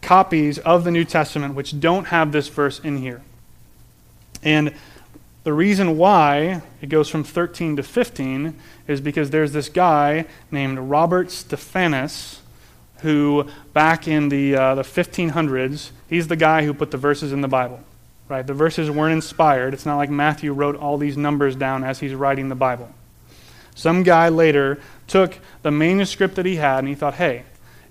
copies 0.00 0.58
of 0.58 0.84
the 0.84 0.90
New 0.90 1.04
Testament 1.04 1.54
which 1.54 1.78
don't 1.78 2.06
have 2.06 2.32
this 2.32 2.48
verse 2.48 2.78
in 2.80 2.96
here. 2.96 3.20
And 4.42 4.72
the 5.42 5.52
reason 5.52 5.96
why 5.96 6.62
it 6.82 6.88
goes 6.88 7.08
from 7.08 7.24
13 7.24 7.76
to 7.76 7.82
15 7.82 8.54
is 8.86 9.00
because 9.00 9.30
there's 9.30 9.52
this 9.52 9.68
guy 9.68 10.26
named 10.50 10.78
Robert 10.78 11.30
Stephanus 11.30 12.40
who, 13.00 13.46
back 13.72 14.06
in 14.06 14.28
the, 14.28 14.54
uh, 14.54 14.74
the 14.74 14.82
1500s, 14.82 15.90
he's 16.08 16.28
the 16.28 16.36
guy 16.36 16.64
who 16.64 16.74
put 16.74 16.90
the 16.90 16.98
verses 16.98 17.32
in 17.32 17.40
the 17.40 17.48
Bible. 17.48 17.80
Right? 18.28 18.46
The 18.46 18.54
verses 18.54 18.90
weren't 18.90 19.14
inspired. 19.14 19.74
It's 19.74 19.86
not 19.86 19.96
like 19.96 20.10
Matthew 20.10 20.52
wrote 20.52 20.76
all 20.76 20.98
these 20.98 21.16
numbers 21.16 21.56
down 21.56 21.82
as 21.82 21.98
he's 21.98 22.14
writing 22.14 22.48
the 22.48 22.54
Bible. 22.54 22.90
Some 23.74 24.02
guy 24.02 24.28
later 24.28 24.78
took 25.08 25.38
the 25.62 25.70
manuscript 25.70 26.36
that 26.36 26.46
he 26.46 26.56
had 26.56 26.80
and 26.80 26.88
he 26.88 26.94
thought, 26.94 27.14
hey, 27.14 27.44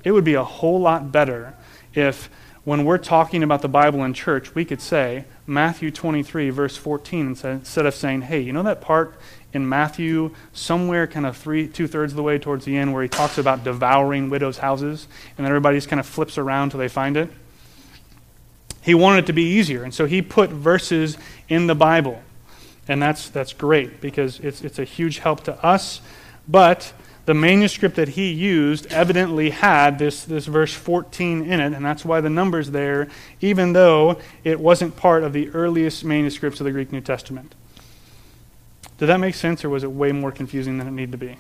it 0.04 0.12
would 0.12 0.24
be 0.24 0.36
a 0.36 0.44
whole 0.44 0.80
lot 0.80 1.12
better 1.12 1.56
if 1.94 2.30
when 2.64 2.86
we're 2.86 3.00
talking 3.00 3.42
about 3.44 3.62
the 3.62 3.68
Bible 3.68 4.04
in 4.04 4.14
church, 4.14 4.54
we 4.54 4.64
could 4.64 4.82
say 4.82 5.26
Matthew 5.50 5.90
23, 5.90 6.52
verse 6.52 6.78
14, 6.78 7.38
instead 7.44 7.86
of 7.88 7.96
saying, 7.96 8.22
hey, 8.22 8.40
you 8.40 8.54
know 8.54 8.62
that 8.62 8.82
part 8.82 9.16
in 9.52 9.68
Matthew, 9.68 10.30
somewhere 10.54 11.08
kind 11.08 11.26
of 11.26 11.36
three, 11.36 11.68
two 11.68 11.88
thirds 11.88 12.14
of 12.14 12.18
the 12.18 12.24
way 12.24 12.38
towards 12.38 12.66
the 12.66 12.78
end, 12.78 12.94
where 12.94 13.02
he 13.02 13.10
talks 13.10 13.40
about 13.40 13.64
devouring 13.64 14.30
widows' 14.30 14.60
houses, 14.60 15.08
and 15.36 15.44
then 15.44 15.48
everybody 15.48 15.76
just 15.78 15.90
kind 15.90 16.00
of 16.00 16.06
flips 16.06 16.38
around 16.38 16.70
till 16.70 16.80
they 16.80 16.88
find 16.88 17.18
it? 17.18 17.32
He 18.82 18.94
wanted 18.94 19.24
it 19.24 19.26
to 19.28 19.34
be 19.34 19.42
easier, 19.42 19.84
and 19.84 19.92
so 19.92 20.06
he 20.06 20.22
put 20.22 20.52
verses 20.52 21.18
in 21.50 21.66
the 21.66 21.76
Bible. 21.76 22.22
And 22.88 23.02
that's, 23.02 23.30
that's 23.30 23.52
great 23.52 24.02
because 24.02 24.40
it's, 24.42 24.62
it's 24.64 24.78
a 24.78 24.84
huge 24.84 25.18
help 25.18 25.44
to 25.46 25.66
us. 25.66 26.00
But 26.48 26.94
the 27.30 27.36
manuscript 27.36 27.96
that 27.98 28.08
he 28.08 28.32
used 28.32 28.88
evidently 28.88 29.52
had 29.52 30.00
this, 30.00 30.26
this 30.26 30.48
verse 30.48 30.74
14 30.74 31.44
in 31.44 31.60
it, 31.60 31.74
and 31.74 31.86
that's 31.86 32.04
why 32.04 32.20
the 32.22 32.30
number's 32.30 32.72
there, 32.72 33.08
even 33.40 33.74
though 33.74 34.20
it 34.44 34.60
wasn't 34.60 34.98
part 34.98 35.24
of 35.24 35.32
the 35.32 35.48
earliest 35.50 36.04
manuscripts 36.04 36.60
of 36.60 36.64
the 36.64 36.72
Greek 36.72 36.92
New 36.92 37.02
Testament. 37.02 37.54
Did 38.98 39.06
that 39.06 39.20
make 39.20 39.36
sense, 39.36 39.64
or 39.64 39.70
was 39.70 39.84
it 39.84 39.92
way 39.92 40.12
more 40.12 40.32
confusing 40.32 40.80
than 40.80 40.88
it 40.88 40.92
needed 40.92 41.12
to 41.12 41.20
be? 41.20 41.38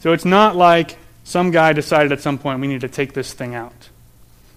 So 0.00 0.12
it's 0.12 0.24
not 0.24 0.56
like 0.56 0.98
some 1.22 1.52
guy 1.52 1.72
decided 1.72 2.10
at 2.10 2.20
some 2.20 2.36
point 2.36 2.60
we 2.60 2.66
need 2.66 2.80
to 2.80 2.88
take 2.88 3.12
this 3.12 3.32
thing 3.32 3.54
out. 3.54 3.90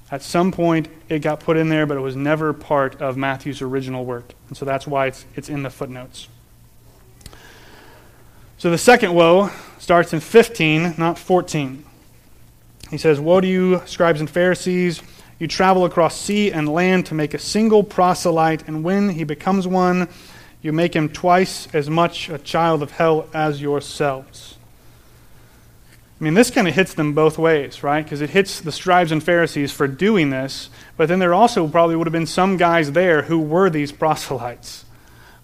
At 0.10 0.24
some 0.24 0.52
point, 0.52 0.88
it 1.10 1.20
got 1.20 1.42
put 1.42 1.58
in 1.58 1.70
there, 1.70 1.86
but 1.86 1.96
it 1.96 2.02
was 2.02 2.16
never 2.16 2.54
part 2.54 3.00
of 3.00 3.18
Matthew's 3.18 3.62
original 3.62 4.04
work. 4.04 4.34
And 4.48 4.58
so 4.58 4.66
that's 4.66 4.88
why 4.88 5.06
it's, 5.06 5.26
it's 5.36 5.48
in 5.48 5.62
the 5.62 5.70
footnotes. 5.70 6.28
So 8.60 8.70
the 8.70 8.78
second 8.78 9.14
woe 9.14 9.52
starts 9.78 10.12
in 10.12 10.20
15, 10.20 10.96
not 10.98 11.18
14. 11.18 11.86
He 12.92 12.98
says, 12.98 13.18
Woe 13.18 13.40
to 13.40 13.48
you, 13.48 13.82
scribes 13.86 14.20
and 14.20 14.30
Pharisees! 14.30 15.02
You 15.40 15.48
travel 15.48 15.86
across 15.86 16.20
sea 16.20 16.52
and 16.52 16.68
land 16.68 17.06
to 17.06 17.14
make 17.14 17.34
a 17.34 17.40
single 17.40 17.86
proselyte, 17.86 18.68
and 18.68 18.84
when 18.84 19.08
he 19.08 19.24
becomes 19.24 19.66
one, 19.66 20.10
you 20.62 20.74
make 20.74 20.94
him 20.94 21.08
twice 21.08 21.74
as 21.74 21.90
much 21.90 22.28
a 22.28 22.38
child 22.38 22.84
of 22.84 22.92
hell 22.92 23.30
as 23.34 23.62
yourselves. 23.62 24.58
I 26.20 26.24
mean, 26.26 26.34
this 26.34 26.52
kind 26.52 26.68
of 26.68 26.76
hits 26.76 26.94
them 26.96 27.14
both 27.14 27.38
ways, 27.38 27.82
right? 27.82 28.04
Because 28.04 28.20
it 28.20 28.32
hits 28.32 28.60
the 28.60 28.74
scribes 28.74 29.14
and 29.14 29.24
Pharisees 29.24 29.72
for 29.72 29.88
doing 29.88 30.32
this, 30.32 30.70
but 30.98 31.08
then 31.08 31.20
there 31.20 31.34
also 31.34 31.66
probably 31.70 31.96
would 31.96 32.08
have 32.08 32.12
been 32.12 32.26
some 32.26 32.58
guys 32.58 32.92
there 32.92 33.22
who 33.22 33.40
were 33.40 33.70
these 33.70 33.94
proselytes, 33.94 34.84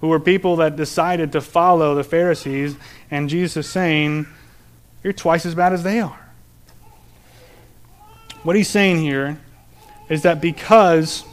who 0.06 0.10
were 0.10 0.20
people 0.20 0.58
that 0.58 0.76
decided 0.76 1.32
to 1.32 1.42
follow 1.42 1.96
the 1.96 2.04
Pharisees, 2.04 2.76
and 3.10 3.28
Jesus 3.28 3.66
is 3.66 3.72
saying, 3.72 4.28
You're 5.04 5.14
twice 5.14 5.48
as 5.48 5.56
bad 5.56 5.74
as 5.74 5.82
they 5.82 6.00
are. 6.00 6.30
What 8.44 8.56
he's 8.56 8.68
saying 8.68 9.02
here 9.02 9.40
is 10.08 10.22
that 10.22 10.42
because 10.42 11.24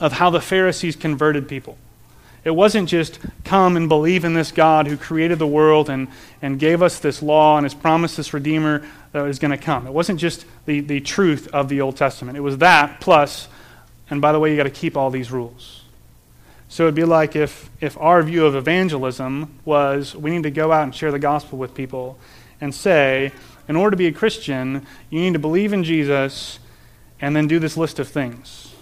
of 0.00 0.14
how 0.14 0.30
the 0.30 0.40
Pharisees 0.40 0.96
converted 0.96 1.48
people, 1.48 1.78
it 2.42 2.50
wasn't 2.50 2.88
just 2.88 3.20
come 3.44 3.76
and 3.76 3.88
believe 3.88 4.24
in 4.24 4.34
this 4.34 4.50
God 4.50 4.88
who 4.88 4.96
created 4.96 5.38
the 5.38 5.46
world 5.46 5.88
and, 5.88 6.08
and 6.42 6.58
gave 6.58 6.82
us 6.82 6.98
this 6.98 7.22
law 7.22 7.56
and 7.56 7.64
has 7.64 7.74
promised 7.74 8.16
this 8.16 8.34
Redeemer 8.34 8.84
that 9.12 9.24
is 9.26 9.38
going 9.38 9.52
to 9.52 9.64
come. 9.64 9.86
It 9.86 9.92
wasn't 9.92 10.18
just 10.18 10.44
the, 10.64 10.80
the 10.80 10.98
truth 10.98 11.46
of 11.54 11.68
the 11.68 11.80
Old 11.80 11.96
Testament. 11.96 12.36
It 12.36 12.40
was 12.40 12.58
that 12.58 13.00
plus, 13.00 13.46
and 14.10 14.20
by 14.20 14.32
the 14.32 14.40
way, 14.40 14.50
you 14.50 14.56
got 14.56 14.64
to 14.64 14.70
keep 14.70 14.96
all 14.96 15.10
these 15.10 15.30
rules. 15.30 15.75
So 16.68 16.84
it'd 16.84 16.94
be 16.94 17.04
like 17.04 17.36
if, 17.36 17.70
if 17.80 17.96
our 17.98 18.22
view 18.22 18.44
of 18.44 18.56
evangelism 18.56 19.58
was 19.64 20.16
we 20.16 20.30
need 20.30 20.42
to 20.42 20.50
go 20.50 20.72
out 20.72 20.82
and 20.82 20.94
share 20.94 21.12
the 21.12 21.18
gospel 21.18 21.58
with 21.58 21.74
people 21.74 22.18
and 22.60 22.74
say, 22.74 23.32
in 23.68 23.76
order 23.76 23.92
to 23.92 23.96
be 23.96 24.06
a 24.06 24.12
Christian, 24.12 24.86
you 25.10 25.20
need 25.20 25.32
to 25.32 25.38
believe 25.38 25.72
in 25.72 25.84
Jesus 25.84 26.58
and 27.20 27.34
then 27.34 27.48
do 27.48 27.58
this 27.58 27.76
list 27.76 27.98
of 27.98 28.08
things. 28.08 28.74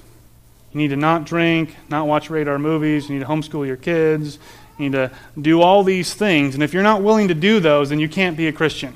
You 0.73 0.79
need 0.79 0.89
to 0.89 0.97
not 0.97 1.25
drink, 1.25 1.77
not 1.89 2.07
watch 2.07 2.31
radar 2.31 2.59
movies. 2.59 3.09
You 3.09 3.17
need 3.17 3.25
to 3.25 3.31
homeschool 3.31 3.67
your 3.67 3.77
kids. 3.77 4.39
You 4.79 4.89
need 4.89 4.93
to 4.93 5.11
do 5.41 5.63
all 5.63 5.85
these 5.85 6.15
things. 6.15 6.55
And 6.55 6.63
if 6.63 6.75
you're 6.75 6.83
not 6.83 7.03
willing 7.03 7.29
to 7.29 7.35
do 7.35 7.61
those, 7.61 7.91
then 7.91 8.01
you 8.01 8.09
can't 8.09 8.37
be 8.37 8.49
a 8.49 8.53
Christian, 8.53 8.95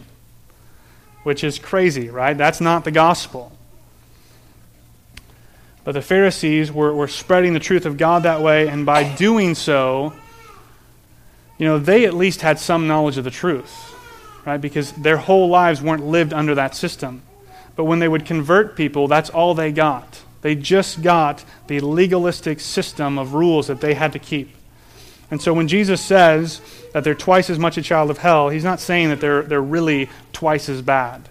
which 1.22 1.44
is 1.44 1.58
crazy, 1.58 2.10
right? 2.10 2.36
That's 2.36 2.60
not 2.60 2.84
the 2.84 2.90
gospel. 2.90 3.52
But 5.88 5.94
the 5.94 6.02
Pharisees 6.02 6.70
were, 6.70 6.92
were 6.92 7.08
spreading 7.08 7.54
the 7.54 7.60
truth 7.60 7.86
of 7.86 7.96
God 7.96 8.24
that 8.24 8.42
way, 8.42 8.68
and 8.68 8.84
by 8.84 9.16
doing 9.16 9.54
so, 9.54 10.12
you 11.56 11.64
know, 11.64 11.78
they 11.78 12.04
at 12.04 12.12
least 12.12 12.42
had 12.42 12.58
some 12.58 12.86
knowledge 12.86 13.16
of 13.16 13.24
the 13.24 13.30
truth, 13.30 13.94
right? 14.44 14.60
Because 14.60 14.92
their 14.92 15.16
whole 15.16 15.48
lives 15.48 15.80
weren't 15.80 16.04
lived 16.04 16.34
under 16.34 16.54
that 16.56 16.76
system. 16.76 17.22
But 17.74 17.84
when 17.84 18.00
they 18.00 18.06
would 18.06 18.26
convert 18.26 18.76
people, 18.76 19.08
that's 19.08 19.30
all 19.30 19.54
they 19.54 19.72
got. 19.72 20.20
They 20.42 20.54
just 20.54 21.00
got 21.00 21.42
the 21.68 21.80
legalistic 21.80 22.60
system 22.60 23.16
of 23.16 23.32
rules 23.32 23.68
that 23.68 23.80
they 23.80 23.94
had 23.94 24.12
to 24.12 24.18
keep. 24.18 24.54
And 25.30 25.40
so 25.40 25.54
when 25.54 25.68
Jesus 25.68 26.02
says 26.02 26.60
that 26.92 27.02
they're 27.02 27.14
twice 27.14 27.48
as 27.48 27.58
much 27.58 27.78
a 27.78 27.82
child 27.82 28.10
of 28.10 28.18
hell, 28.18 28.50
he's 28.50 28.62
not 28.62 28.78
saying 28.78 29.08
that 29.08 29.22
they're, 29.22 29.40
they're 29.40 29.62
really 29.62 30.10
twice 30.34 30.68
as 30.68 30.82
bad. 30.82 31.30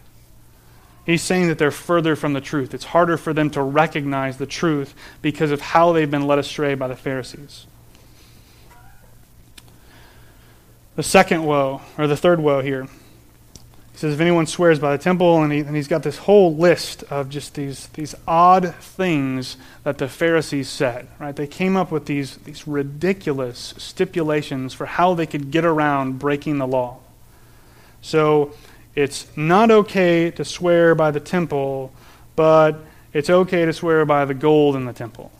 He's 1.08 1.22
saying 1.22 1.48
that 1.48 1.58
they're 1.58 1.72
further 1.72 2.18
from 2.18 2.34
the 2.34 2.42
truth. 2.42 2.74
It's 2.74 2.84
harder 2.84 3.16
for 3.16 3.34
them 3.34 3.50
to 3.52 3.62
recognize 3.62 4.38
the 4.38 4.46
truth 4.46 4.94
because 5.22 5.52
of 5.52 5.62
how 5.62 5.94
they've 5.94 6.12
been 6.12 6.28
led 6.28 6.38
astray 6.38 6.76
by 6.76 6.90
the 6.90 6.98
Pharisees. 6.98 7.66
The 10.98 11.04
second 11.04 11.46
woe, 11.46 11.80
or 11.98 12.08
the 12.08 12.18
third 12.18 12.42
woe 12.42 12.60
here, 12.60 12.84
he 12.84 13.98
says, 13.98 14.16
if 14.16 14.20
anyone 14.20 14.48
swears 14.48 14.80
by 14.80 14.98
the 14.98 15.02
temple, 15.02 15.44
and, 15.44 15.54
he, 15.54 15.60
and 15.60 15.78
he's 15.78 15.88
got 15.88 16.04
this 16.04 16.18
whole 16.18 16.54
list 16.54 17.04
of 17.04 17.30
just 17.30 17.56
these, 17.56 17.88
these 17.94 18.14
odd 18.28 18.76
things 18.76 19.56
that 19.86 20.00
the 20.00 20.10
Pharisees 20.10 20.68
said, 20.68 21.08
right? 21.20 21.38
They 21.38 21.48
came 21.48 21.78
up 21.78 21.90
with 21.90 22.06
these, 22.06 22.36
these 22.40 22.68
ridiculous 22.68 23.74
stipulations 23.78 24.74
for 24.74 24.86
how 24.86 25.14
they 25.14 25.26
could 25.26 25.52
get 25.52 25.64
around 25.64 26.20
breaking 26.20 26.58
the 26.58 26.68
law. 26.68 27.00
So 28.02 28.54
it's 28.98 29.28
not 29.38 29.70
okay 29.70 30.32
to 30.32 30.44
swear 30.44 30.96
by 30.96 31.12
the 31.12 31.20
temple, 31.20 31.94
but 32.36 32.80
it's 33.14 33.30
okay 33.30 33.64
to 33.64 33.72
swear 33.72 34.06
by 34.06 34.26
the 34.26 34.34
gold 34.34 34.76
in 34.76 34.86
the 34.86 34.92
temple. 34.92 35.32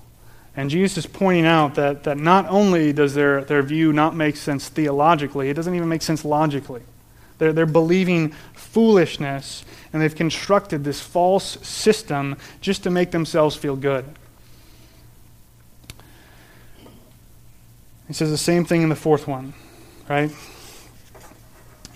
And 0.56 0.70
Jesus 0.70 1.00
is 1.00 1.06
pointing 1.08 1.48
out 1.48 1.74
that, 1.74 2.04
that 2.04 2.20
not 2.20 2.48
only 2.50 2.94
does 2.94 3.16
their, 3.16 3.44
their 3.44 3.64
view 3.64 3.92
not 3.92 4.16
make 4.16 4.36
sense 4.36 4.70
theologically, 4.70 5.50
it 5.50 5.56
doesn't 5.56 5.74
even 5.74 5.90
make 5.90 6.04
sense 6.04 6.24
logically. 6.24 6.84
They're, 7.40 7.52
they're 7.52 7.66
believing 7.66 8.30
foolishness, 8.54 9.66
and 9.92 10.04
they've 10.04 10.14
constructed 10.14 10.84
this 10.84 11.02
false 11.02 11.58
system 11.68 12.38
just 12.62 12.84
to 12.84 12.92
make 12.92 13.10
themselves 13.10 13.56
feel 13.56 13.76
good. 13.76 14.06
He 18.08 18.14
says 18.14 18.30
the 18.30 18.38
same 18.38 18.66
thing 18.66 18.84
in 18.84 18.90
the 18.90 18.96
fourth 18.96 19.28
one, 19.28 19.56
right? 20.08 20.32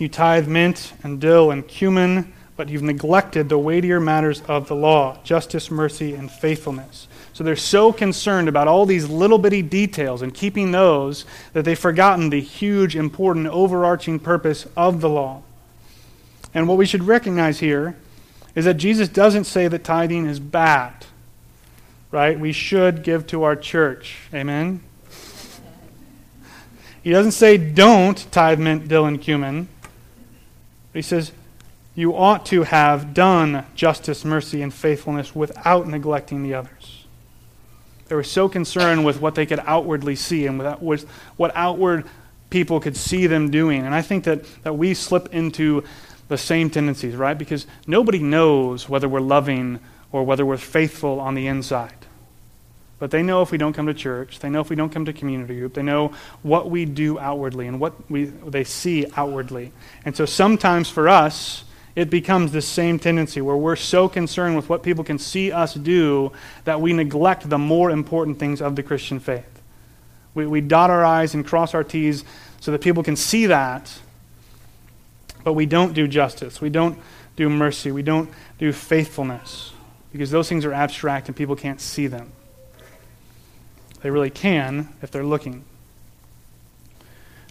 You 0.01 0.09
tithe 0.09 0.47
mint 0.47 0.93
and 1.03 1.21
dill 1.21 1.51
and 1.51 1.67
cumin, 1.67 2.33
but 2.55 2.69
you've 2.69 2.81
neglected 2.81 3.49
the 3.49 3.59
weightier 3.59 3.99
matters 3.99 4.41
of 4.47 4.67
the 4.67 4.75
law 4.75 5.19
justice, 5.23 5.69
mercy, 5.69 6.15
and 6.15 6.31
faithfulness. 6.31 7.07
So 7.33 7.43
they're 7.43 7.55
so 7.55 7.93
concerned 7.93 8.49
about 8.49 8.67
all 8.67 8.87
these 8.87 9.07
little 9.07 9.37
bitty 9.37 9.61
details 9.61 10.23
and 10.23 10.33
keeping 10.33 10.71
those 10.71 11.25
that 11.53 11.65
they've 11.65 11.77
forgotten 11.77 12.31
the 12.31 12.41
huge, 12.41 12.95
important, 12.95 13.45
overarching 13.45 14.17
purpose 14.17 14.65
of 14.75 15.01
the 15.01 15.09
law. 15.09 15.43
And 16.51 16.67
what 16.67 16.79
we 16.79 16.87
should 16.87 17.03
recognize 17.03 17.59
here 17.59 17.95
is 18.55 18.65
that 18.65 18.77
Jesus 18.77 19.07
doesn't 19.07 19.43
say 19.43 19.67
that 19.67 19.83
tithing 19.83 20.25
is 20.25 20.39
bad, 20.39 21.05
right? 22.09 22.39
We 22.39 22.53
should 22.53 23.03
give 23.03 23.27
to 23.27 23.43
our 23.43 23.55
church. 23.55 24.17
Amen? 24.33 24.81
He 27.03 27.11
doesn't 27.11 27.33
say 27.33 27.57
don't 27.57 28.17
tithe 28.31 28.57
mint, 28.57 28.87
dill, 28.87 29.05
and 29.05 29.21
cumin. 29.21 29.67
He 30.93 31.01
says 31.01 31.31
you 31.95 32.15
ought 32.15 32.45
to 32.47 32.63
have 32.63 33.13
done 33.13 33.65
justice, 33.75 34.23
mercy, 34.23 34.61
and 34.61 34.73
faithfulness 34.73 35.35
without 35.35 35.87
neglecting 35.87 36.43
the 36.43 36.53
others. 36.53 37.05
They 38.07 38.15
were 38.15 38.23
so 38.23 38.49
concerned 38.49 39.05
with 39.05 39.21
what 39.21 39.35
they 39.35 39.45
could 39.45 39.61
outwardly 39.65 40.15
see 40.15 40.45
and 40.45 40.59
with 40.81 41.09
what 41.37 41.51
outward 41.55 42.05
people 42.49 42.79
could 42.79 42.97
see 42.97 43.27
them 43.27 43.49
doing. 43.51 43.85
And 43.85 43.95
I 43.95 44.01
think 44.01 44.25
that, 44.25 44.43
that 44.63 44.77
we 44.77 44.93
slip 44.93 45.33
into 45.33 45.83
the 46.27 46.37
same 46.37 46.69
tendencies, 46.69 47.15
right? 47.15 47.37
Because 47.37 47.67
nobody 47.87 48.19
knows 48.19 48.87
whether 48.87 49.07
we're 49.07 49.21
loving 49.21 49.79
or 50.11 50.23
whether 50.23 50.45
we're 50.45 50.57
faithful 50.57 51.19
on 51.19 51.35
the 51.35 51.47
inside. 51.47 52.00
But 53.01 53.09
they 53.09 53.23
know 53.23 53.41
if 53.41 53.49
we 53.49 53.57
don't 53.57 53.73
come 53.73 53.87
to 53.87 53.95
church, 53.95 54.37
they 54.37 54.49
know 54.51 54.61
if 54.61 54.69
we 54.69 54.75
don't 54.75 54.91
come 54.91 55.05
to 55.05 55.11
community 55.11 55.57
group, 55.57 55.73
they 55.73 55.81
know 55.81 56.13
what 56.43 56.69
we 56.69 56.85
do 56.85 57.17
outwardly 57.17 57.65
and 57.65 57.79
what 57.79 58.11
we, 58.11 58.25
they 58.25 58.63
see 58.63 59.07
outwardly. 59.17 59.71
And 60.05 60.15
so 60.15 60.27
sometimes 60.27 60.87
for 60.87 61.09
us, 61.09 61.63
it 61.95 62.11
becomes 62.11 62.51
this 62.51 62.67
same 62.67 62.99
tendency 62.99 63.41
where 63.41 63.57
we're 63.57 63.75
so 63.75 64.07
concerned 64.07 64.55
with 64.55 64.69
what 64.69 64.83
people 64.83 65.03
can 65.03 65.17
see 65.17 65.51
us 65.51 65.73
do 65.73 66.31
that 66.65 66.79
we 66.79 66.93
neglect 66.93 67.49
the 67.49 67.57
more 67.57 67.89
important 67.89 68.37
things 68.37 68.61
of 68.61 68.75
the 68.75 68.83
Christian 68.83 69.19
faith. 69.19 69.63
We, 70.35 70.45
we 70.45 70.61
dot 70.61 70.91
our 70.91 71.03
I's 71.03 71.33
and 71.33 71.43
cross 71.43 71.73
our 71.73 71.83
T's 71.83 72.23
so 72.59 72.71
that 72.71 72.81
people 72.81 73.01
can 73.01 73.15
see 73.15 73.47
that, 73.47 73.91
But 75.43 75.53
we 75.53 75.65
don't 75.65 75.93
do 75.93 76.07
justice. 76.07 76.61
We 76.61 76.69
don't 76.69 76.99
do 77.35 77.49
mercy. 77.49 77.91
We 77.91 78.03
don't 78.03 78.29
do 78.59 78.71
faithfulness 78.71 79.73
because 80.11 80.29
those 80.29 80.47
things 80.47 80.65
are 80.65 80.73
abstract 80.73 81.29
and 81.29 81.35
people 81.35 81.55
can't 81.55 81.81
see 81.81 82.05
them. 82.05 82.31
They 84.01 84.09
really 84.09 84.29
can 84.29 84.89
if 85.01 85.11
they're 85.11 85.23
looking. 85.23 85.63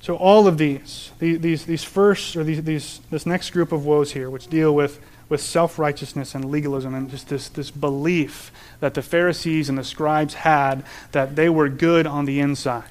So 0.00 0.16
all 0.16 0.46
of 0.46 0.56
these, 0.56 1.10
these, 1.18 1.66
these 1.66 1.84
first, 1.84 2.34
or 2.34 2.42
these, 2.42 2.62
these, 2.62 3.00
this 3.10 3.26
next 3.26 3.50
group 3.50 3.70
of 3.70 3.84
woes 3.84 4.12
here, 4.12 4.30
which 4.30 4.46
deal 4.46 4.74
with, 4.74 4.98
with 5.28 5.42
self-righteousness 5.42 6.34
and 6.34 6.46
legalism 6.46 6.94
and 6.94 7.10
just 7.10 7.28
this, 7.28 7.48
this 7.50 7.70
belief 7.70 8.50
that 8.80 8.94
the 8.94 9.02
Pharisees 9.02 9.68
and 9.68 9.76
the 9.76 9.84
scribes 9.84 10.34
had 10.34 10.84
that 11.12 11.36
they 11.36 11.50
were 11.50 11.68
good 11.68 12.06
on 12.06 12.24
the 12.24 12.40
inside. 12.40 12.84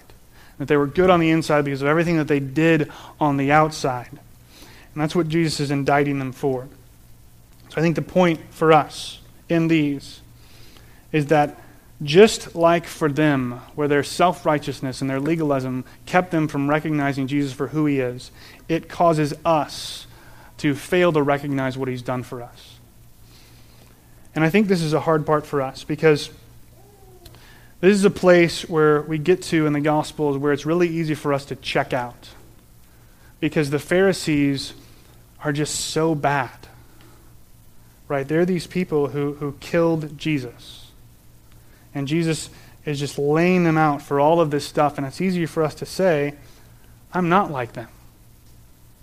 That 0.60 0.68
they 0.68 0.78
were 0.78 0.88
good 0.88 1.10
on 1.10 1.20
the 1.20 1.32
inside 1.32 1.66
because 1.66 1.82
of 1.82 1.88
everything 1.88 2.18
that 2.18 2.28
they 2.28 2.40
did 2.40 2.92
on 3.20 3.38
the 3.38 3.52
outside. 3.52 4.10
And 4.12 5.02
that's 5.02 5.16
what 5.16 5.30
Jesus 5.30 5.60
is 5.60 5.72
indicting 5.72 6.20
them 6.20 6.32
for. 6.32 6.68
So 7.70 7.78
I 7.78 7.82
think 7.82 7.96
the 7.96 8.02
point 8.04 8.40
for 8.52 8.72
us 8.72 9.20
in 9.48 9.68
these 9.68 10.22
is 11.12 11.28
that 11.28 11.60
just 12.02 12.56
like 12.56 12.86
for 12.86 13.12
them, 13.12 13.62
where 13.76 13.88
their 13.88 14.04
self 14.04 14.46
righteousness 14.46 15.02
and 15.02 15.10
their 15.10 15.20
legalism 15.20 15.84
kept 16.06 16.32
them 16.32 16.48
from 16.48 16.70
recognizing 16.70 17.28
Jesus 17.28 17.52
for 17.52 17.68
who 17.68 17.86
he 17.86 18.00
is, 18.00 18.32
it 18.68 18.88
causes 18.88 19.34
us 19.44 20.08
to 20.58 20.76
fail 20.76 21.12
to 21.12 21.22
recognize 21.22 21.78
what 21.78 21.88
he's 21.88 22.02
done 22.02 22.24
for 22.24 22.42
us. 22.42 22.80
And 24.36 24.44
I 24.44 24.50
think 24.50 24.68
this 24.68 24.82
is 24.82 24.94
a 24.94 25.00
hard 25.00 25.26
part 25.26 25.46
for 25.46 25.62
us 25.62 25.84
because 25.84 26.30
this 27.82 27.96
is 27.96 28.06
a 28.06 28.10
place 28.10 28.68
where 28.68 29.02
we 29.02 29.18
get 29.18 29.42
to 29.44 29.66
in 29.66 29.74
the 29.74 29.82
Gospels 29.82 30.38
where 30.38 30.54
it's 30.54 30.66
really 30.66 30.88
easy 30.88 31.16
for 31.16 31.34
us 31.34 31.46
to 31.46 31.56
check 31.56 31.94
out 31.94 32.30
because 33.40 33.70
the 33.70 33.80
Pharisees 33.80 34.74
are 35.44 35.52
just 35.52 35.76
so 35.76 36.16
bad. 36.16 36.52
Right? 38.08 38.28
They're 38.28 38.46
these 38.46 38.68
people 38.68 39.08
who, 39.08 39.34
who 39.34 39.54
killed 39.60 40.18
Jesus. 40.18 40.79
And 41.94 42.08
Jesus 42.08 42.50
is 42.86 43.00
just 43.00 43.18
laying 43.18 43.64
them 43.64 43.78
out 43.78 44.02
for 44.02 44.20
all 44.20 44.40
of 44.40 44.52
this 44.52 44.66
stuff. 44.66 44.98
And 44.98 45.06
it's 45.06 45.22
easy 45.22 45.46
for 45.46 45.64
us 45.64 45.76
to 45.76 45.86
say, 45.86 46.36
I'm 47.14 47.30
not 47.30 47.52
like 47.52 47.74
them. 47.74 47.88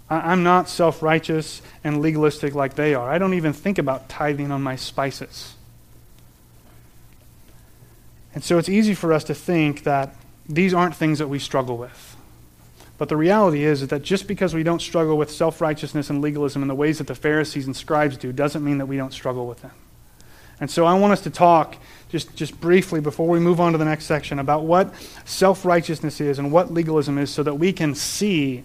I'm 0.09 0.45
not 0.45 0.69
self 0.69 1.03
righteous 1.03 1.63
and 1.83 2.01
legalistic 2.01 2.55
like 2.55 2.75
they 2.75 2.95
are. 2.95 3.11
I 3.11 3.19
don't 3.19 3.35
even 3.35 3.53
think 3.53 3.79
about 3.79 4.09
tithing 4.09 4.53
on 4.53 4.63
my 4.63 4.77
spices. 4.77 5.55
And 8.35 8.45
so 8.45 8.59
it's 8.59 8.69
easy 8.69 8.95
for 8.95 9.13
us 9.13 9.25
to 9.25 9.35
think 9.35 9.83
that 9.83 10.15
these 10.49 10.75
aren't 10.75 10.95
things 10.95 11.19
that 11.19 11.29
we 11.29 11.39
struggle 11.39 11.77
with. 11.77 12.17
But 12.99 13.09
the 13.09 13.17
reality 13.17 13.65
is, 13.65 13.87
that 13.87 14.03
just 14.03 14.27
because 14.27 14.55
we 14.55 14.63
don't 14.63 14.81
struggle 14.81 15.19
with 15.19 15.31
self 15.31 15.61
righteousness 15.61 16.09
and 16.09 16.23
legalism 16.23 16.63
in 16.63 16.69
the 16.69 16.75
ways 16.75 16.99
that 16.99 17.09
the 17.09 17.15
Pharisees 17.15 17.67
and 17.67 17.77
scribes 17.77 18.17
do 18.17 18.33
doesn't 18.33 18.65
mean 18.65 18.79
that 18.79 18.87
we 18.87 18.97
don't 18.97 19.13
struggle 19.13 19.47
with 19.47 19.63
them. 19.63 19.73
And 20.61 20.71
so 20.71 20.87
I 20.87 20.95
want 20.95 21.13
us 21.13 21.21
to 21.23 21.31
talk 21.31 21.77
just, 22.09 22.35
just 22.35 22.61
briefly 22.61 23.01
before 23.01 23.29
we 23.29 23.39
move 23.39 23.61
on 23.61 23.73
to 23.73 23.79
the 23.79 23.85
next 23.85 24.07
section 24.07 24.39
about 24.39 24.65
what 24.65 24.95
self 25.25 25.65
righteousness 25.65 26.21
is 26.21 26.39
and 26.39 26.51
what 26.53 26.73
legalism 26.73 27.19
is 27.19 27.31
so 27.31 27.43
that 27.43 27.55
we 27.55 27.73
can 27.73 27.95
see 27.95 28.65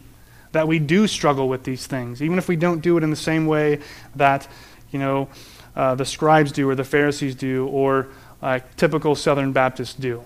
that 0.52 0.68
we 0.68 0.80
do 0.80 1.08
struggle 1.08 1.48
with 1.48 1.64
these 1.64 1.88
things, 1.88 2.22
even 2.22 2.38
if 2.38 2.48
we 2.48 2.56
don't 2.56 2.82
do 2.82 2.98
it 2.98 3.04
in 3.04 3.10
the 3.10 3.16
same 3.16 3.46
way 3.46 3.80
that, 4.16 4.48
you 4.92 5.00
know, 5.00 5.30
uh, 5.76 5.96
the 5.96 6.06
scribes 6.06 6.52
do 6.52 6.70
or 6.70 6.76
the 6.76 6.84
Pharisees 6.84 7.36
do 7.36 7.68
or 7.68 8.08
uh, 8.42 8.60
typical 8.76 9.16
Southern 9.16 9.54
Baptists 9.54 9.94
do. 9.94 10.24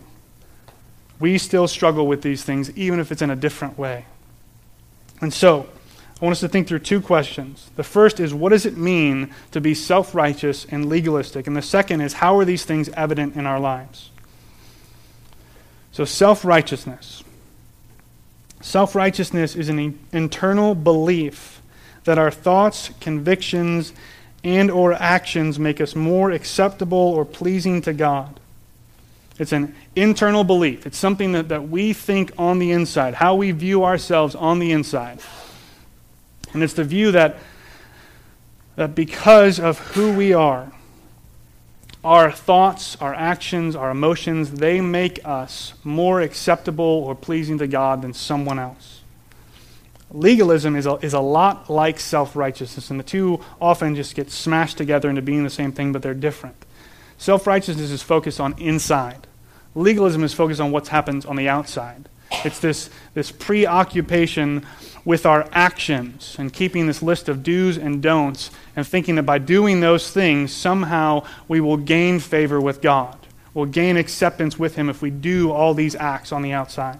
We 1.20 1.38
still 1.38 1.68
struggle 1.68 2.08
with 2.08 2.22
these 2.22 2.44
things, 2.44 2.76
even 2.76 3.00
if 3.00 3.12
it's 3.12 3.22
in 3.22 3.30
a 3.30 3.36
different 3.36 3.78
way. 3.78 4.06
And 5.22 5.34
so, 5.34 5.68
I 6.22 6.24
want 6.24 6.32
us 6.32 6.40
to 6.40 6.48
think 6.48 6.68
through 6.68 6.80
two 6.80 7.02
questions. 7.02 7.70
The 7.76 7.84
first 7.84 8.22
is, 8.22 8.34
what 8.34 8.50
does 8.50 8.66
it 8.66 8.78
mean 8.78 9.34
to 9.52 9.60
be 9.60 9.74
self 9.74 10.16
righteous 10.16 10.66
and 10.66 10.88
legalistic? 10.88 11.46
And 11.46 11.56
the 11.56 11.62
second 11.62 12.02
is, 12.02 12.14
how 12.14 12.40
are 12.40 12.46
these 12.46 12.64
things 12.64 12.88
evident 12.90 13.36
in 13.36 13.46
our 13.46 13.60
lives? 13.60 14.12
So, 15.92 16.06
self 16.06 16.46
righteousness. 16.46 17.24
Self 18.62 18.96
righteousness 18.96 19.56
is 19.56 19.68
an 19.68 20.00
internal 20.14 20.74
belief 20.74 21.62
that 22.06 22.18
our 22.18 22.32
thoughts, 22.32 22.92
convictions, 23.02 23.92
and 24.44 24.72
or 24.72 24.94
actions 24.94 25.60
make 25.60 25.82
us 25.82 25.96
more 25.96 26.32
acceptable 26.32 26.98
or 26.98 27.26
pleasing 27.26 27.82
to 27.82 27.94
God. 27.94 28.40
It's 29.38 29.52
an 29.52 29.76
internal 29.96 30.46
belief. 30.46 30.86
It's 30.86 30.98
something 30.98 31.34
that, 31.34 31.50
that 31.50 31.68
we 31.68 31.92
think 31.92 32.32
on 32.38 32.60
the 32.60 32.72
inside, 32.72 33.16
how 33.16 33.36
we 33.36 33.52
view 33.52 33.84
ourselves 33.84 34.34
on 34.34 34.60
the 34.60 34.72
inside. 34.72 35.20
And 36.56 36.64
it's 36.64 36.74
the 36.74 36.86
view 36.86 37.12
that, 37.12 37.38
that 38.78 38.96
because 38.96 39.60
of 39.60 39.78
who 39.78 40.14
we 40.14 40.34
are, 40.34 40.72
our 42.02 42.32
thoughts, 42.32 42.96
our 43.02 43.14
actions, 43.14 43.76
our 43.76 43.92
emotions, 43.92 44.52
they 44.52 44.80
make 44.80 45.20
us 45.26 45.74
more 45.84 46.22
acceptable 46.22 46.86
or 46.86 47.14
pleasing 47.14 47.58
to 47.58 47.68
God 47.68 48.04
than 48.04 48.14
someone 48.14 48.58
else. 48.58 49.02
Legalism 50.12 50.78
is 50.78 50.86
a, 50.86 50.94
is 50.98 51.14
a 51.14 51.20
lot 51.20 51.70
like 51.70 52.00
self 52.00 52.38
righteousness, 52.38 52.90
and 52.90 52.98
the 52.98 53.04
two 53.04 53.42
often 53.60 53.96
just 53.96 54.16
get 54.16 54.32
smashed 54.32 54.78
together 54.78 55.10
into 55.10 55.22
being 55.22 55.44
the 55.44 55.50
same 55.50 55.74
thing, 55.74 55.92
but 55.92 56.02
they're 56.02 56.14
different. 56.14 56.56
Self 57.18 57.46
righteousness 57.48 57.92
is 57.92 58.02
focused 58.02 58.40
on 58.40 58.58
inside, 58.60 59.28
legalism 59.74 60.24
is 60.24 60.34
focused 60.34 60.62
on 60.62 60.72
what 60.72 60.88
happens 60.88 61.26
on 61.26 61.36
the 61.36 61.50
outside. 61.50 62.08
It's 62.46 62.60
this, 62.60 62.90
this 63.14 63.30
preoccupation 63.32 64.66
with 65.06 65.26
our 65.26 65.48
actions 65.52 66.36
and 66.40 66.52
keeping 66.52 66.88
this 66.88 67.04
list 67.04 67.30
of 67.30 67.44
do's 67.44 67.78
and 67.78 68.02
don'ts 68.02 68.50
and 68.76 68.86
thinking 68.86 69.16
that 69.16 69.24
by 69.24 69.38
doing 69.38 69.80
those 69.80 70.12
things, 70.12 70.52
somehow 70.52 71.24
we 71.48 71.62
will 71.62 71.78
gain 71.78 72.20
favor 72.20 72.60
with 72.60 72.82
God. 72.82 73.16
We'll 73.54 73.68
gain 73.68 73.96
acceptance 73.96 74.60
with 74.60 74.76
Him 74.76 74.90
if 74.90 75.02
we 75.02 75.12
do 75.12 75.52
all 75.52 75.74
these 75.74 75.96
acts 75.96 76.32
on 76.32 76.42
the 76.42 76.52
outside. 76.52 77.00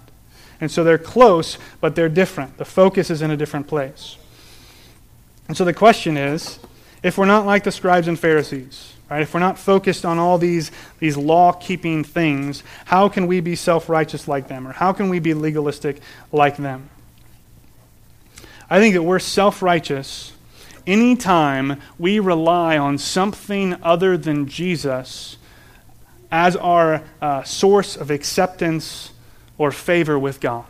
And 0.60 0.70
so 0.70 0.84
they're 0.84 0.96
close, 0.96 1.58
but 1.80 1.96
they're 1.96 2.08
different. 2.08 2.56
The 2.56 2.64
focus 2.64 3.10
is 3.10 3.20
in 3.20 3.30
a 3.30 3.36
different 3.36 3.66
place. 3.66 4.16
And 5.48 5.56
so 5.56 5.64
the 5.64 5.74
question 5.74 6.16
is 6.16 6.58
if 7.02 7.18
we're 7.18 7.26
not 7.26 7.44
like 7.44 7.64
the 7.64 7.72
scribes 7.72 8.08
and 8.08 8.18
Pharisees, 8.18 8.94
right, 9.10 9.20
if 9.20 9.34
we're 9.34 9.40
not 9.40 9.58
focused 9.58 10.04
on 10.06 10.18
all 10.18 10.38
these, 10.38 10.70
these 10.98 11.16
law 11.16 11.52
keeping 11.52 12.02
things, 12.04 12.62
how 12.86 13.08
can 13.08 13.26
we 13.26 13.40
be 13.40 13.54
self 13.54 13.88
righteous 13.88 14.26
like 14.26 14.48
them? 14.48 14.66
Or 14.66 14.72
how 14.72 14.92
can 14.92 15.08
we 15.08 15.18
be 15.18 15.34
legalistic 15.34 16.00
like 16.32 16.56
them? 16.56 16.88
I 18.68 18.80
think 18.80 18.94
that 18.94 19.02
we're 19.02 19.18
self 19.18 19.62
righteous 19.62 20.32
anytime 20.86 21.80
we 21.98 22.20
rely 22.20 22.78
on 22.78 22.98
something 22.98 23.74
other 23.82 24.16
than 24.16 24.46
Jesus 24.48 25.36
as 26.30 26.56
our 26.56 27.02
uh, 27.20 27.42
source 27.44 27.96
of 27.96 28.10
acceptance 28.10 29.12
or 29.58 29.70
favor 29.70 30.18
with 30.18 30.40
God. 30.40 30.66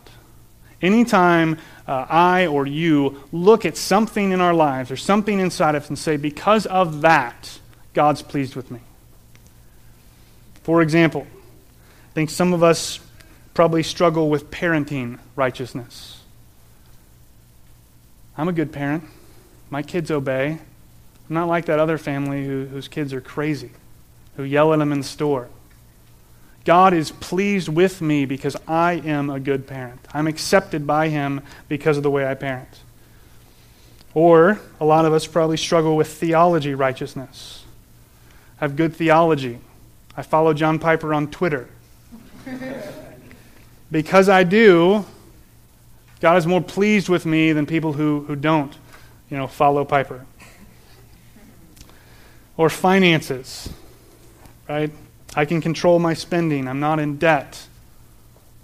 Anytime 0.83 1.59
uh, 1.87 2.07
I 2.09 2.47
or 2.47 2.67
you 2.67 3.23
look 3.33 3.65
at 3.65 3.77
something 3.77 4.33
in 4.33 4.41
our 4.41 4.55
lives 4.55 4.91
or 4.91 4.97
something 4.97 5.39
inside 5.39 5.75
of 5.75 5.85
us 5.85 5.89
and 5.89 5.99
say, 5.99 6.17
because 6.17 6.67
of 6.67 7.01
that, 7.01 7.59
God's 7.95 8.23
pleased 8.23 8.57
with 8.57 8.71
me. 8.71 8.81
For 10.63 10.83
example, 10.83 11.27
I 12.11 12.13
think 12.13 12.29
some 12.29 12.53
of 12.53 12.63
us 12.63 13.01
probably 13.55 13.83
struggle 13.83 14.29
with 14.29 14.51
parenting 14.51 15.19
righteousness. 15.35 16.16
I'm 18.39 18.49
a 18.49 18.53
good 18.53 18.73
parent. 18.73 19.05
My 19.71 19.83
kids 19.83 20.11
obey. 20.11 20.59
I'm 21.29 21.35
not 21.35 21.49
like 21.49 21.67
that 21.67 21.79
other 21.79 21.99
family 21.99 22.45
who, 22.45 22.67
whose 22.67 22.89
kids 22.89 23.13
are 23.13 23.21
crazy, 23.21 23.71
who 24.37 24.45
yell 24.45 24.73
at 24.73 24.79
them 24.79 24.93
in 24.93 24.99
the 24.99 25.05
store. 25.05 25.49
God 26.65 26.93
is 26.93 27.13
pleased 27.13 27.69
with 27.69 28.03
me 28.03 28.27
because 28.27 28.57
I 28.67 28.95
am 28.95 29.31
a 29.31 29.39
good 29.39 29.67
parent. 29.67 30.01
I'm 30.13 30.27
accepted 30.27 30.87
by 30.87 31.09
Him 31.09 31.41
because 31.69 31.97
of 31.97 32.03
the 32.03 32.11
way 32.11 32.27
I 32.27 32.35
parent. 32.35 32.81
Or 34.15 34.61
a 34.81 34.85
lot 34.85 35.05
of 35.05 35.13
us 35.13 35.27
probably 35.27 35.57
struggle 35.57 35.97
with 35.97 36.09
theology 36.09 36.75
righteousness. 36.75 37.65
I 38.61 38.65
have 38.65 38.75
good 38.75 38.97
theology. 38.97 39.61
I 40.17 40.23
follow 40.23 40.55
John 40.55 40.79
Piper 40.79 41.15
on 41.15 41.31
Twitter. 41.31 41.69
because 43.91 44.29
I 44.29 44.43
do, 44.43 45.05
God 46.21 46.37
is 46.37 46.47
more 46.47 46.61
pleased 46.61 47.09
with 47.09 47.27
me 47.27 47.53
than 47.53 47.67
people 47.67 47.93
who, 47.93 48.25
who 48.27 48.37
don't, 48.37 48.75
you 49.31 49.37
know, 49.37 49.47
follow 49.47 49.85
Piper. 49.85 50.25
Or 52.57 52.71
finances, 52.71 53.69
right? 54.69 54.91
I 55.35 55.45
can 55.45 55.61
control 55.61 55.99
my 55.99 56.15
spending. 56.15 56.67
I'm 56.67 56.81
not 56.81 56.99
in 56.99 57.19
debt. 57.19 57.67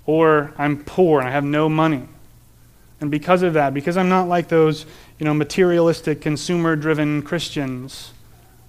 Or 0.07 0.55
I'm 0.57 0.83
poor 0.83 1.21
and 1.21 1.29
I 1.29 1.33
have 1.33 1.45
no 1.45 1.69
money. 1.69 2.09
And 3.01 3.11
because 3.11 3.43
of 3.43 3.55
that, 3.55 3.75
because 3.75 3.97
I'm 3.97 4.09
not 4.09 4.29
like 4.29 4.49
those, 4.49 4.87
you 5.19 5.25
know, 5.25 5.35
materialistic, 5.35 6.21
consumer-driven 6.21 7.23
Christians, 7.23 8.13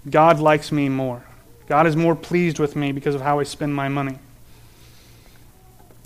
God 0.09 0.39
likes 0.39 0.71
me 0.71 0.89
more. 0.89 1.23
God 1.67 1.87
is 1.87 1.95
more 1.95 2.15
pleased 2.15 2.59
with 2.59 2.75
me 2.75 2.91
because 2.91 3.15
of 3.15 3.21
how 3.21 3.39
I 3.39 3.43
spend 3.43 3.73
my 3.73 3.87
money. 3.87 4.17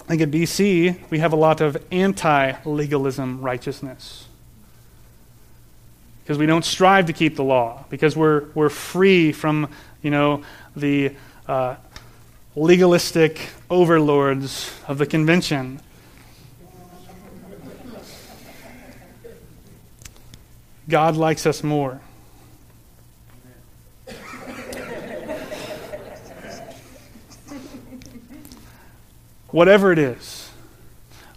I 0.08 0.12
think 0.12 0.22
at 0.22 0.32
BC, 0.32 1.10
we 1.10 1.20
have 1.20 1.34
a 1.34 1.36
lot 1.36 1.60
of 1.60 1.76
anti 1.92 2.54
legalism 2.64 3.42
righteousness. 3.42 4.26
because 6.24 6.38
we 6.38 6.46
don't 6.46 6.64
strive 6.64 7.08
to 7.08 7.14
keep 7.14 7.36
the 7.36 7.44
law, 7.44 7.84
because 7.90 8.16
we're, 8.16 8.46
we're 8.54 8.70
free 8.70 9.34
from, 9.34 9.70
you 10.02 10.10
know, 10.10 10.44
the 10.78 11.14
uh, 11.46 11.76
legalistic 12.56 13.50
overlords 13.70 14.74
of 14.88 14.98
the 14.98 15.06
convention. 15.06 15.82
God 20.88 21.18
likes 21.18 21.46
us 21.46 21.64
more. 21.64 22.00
Whatever 29.52 29.92
it 29.92 30.00
is, 30.00 30.52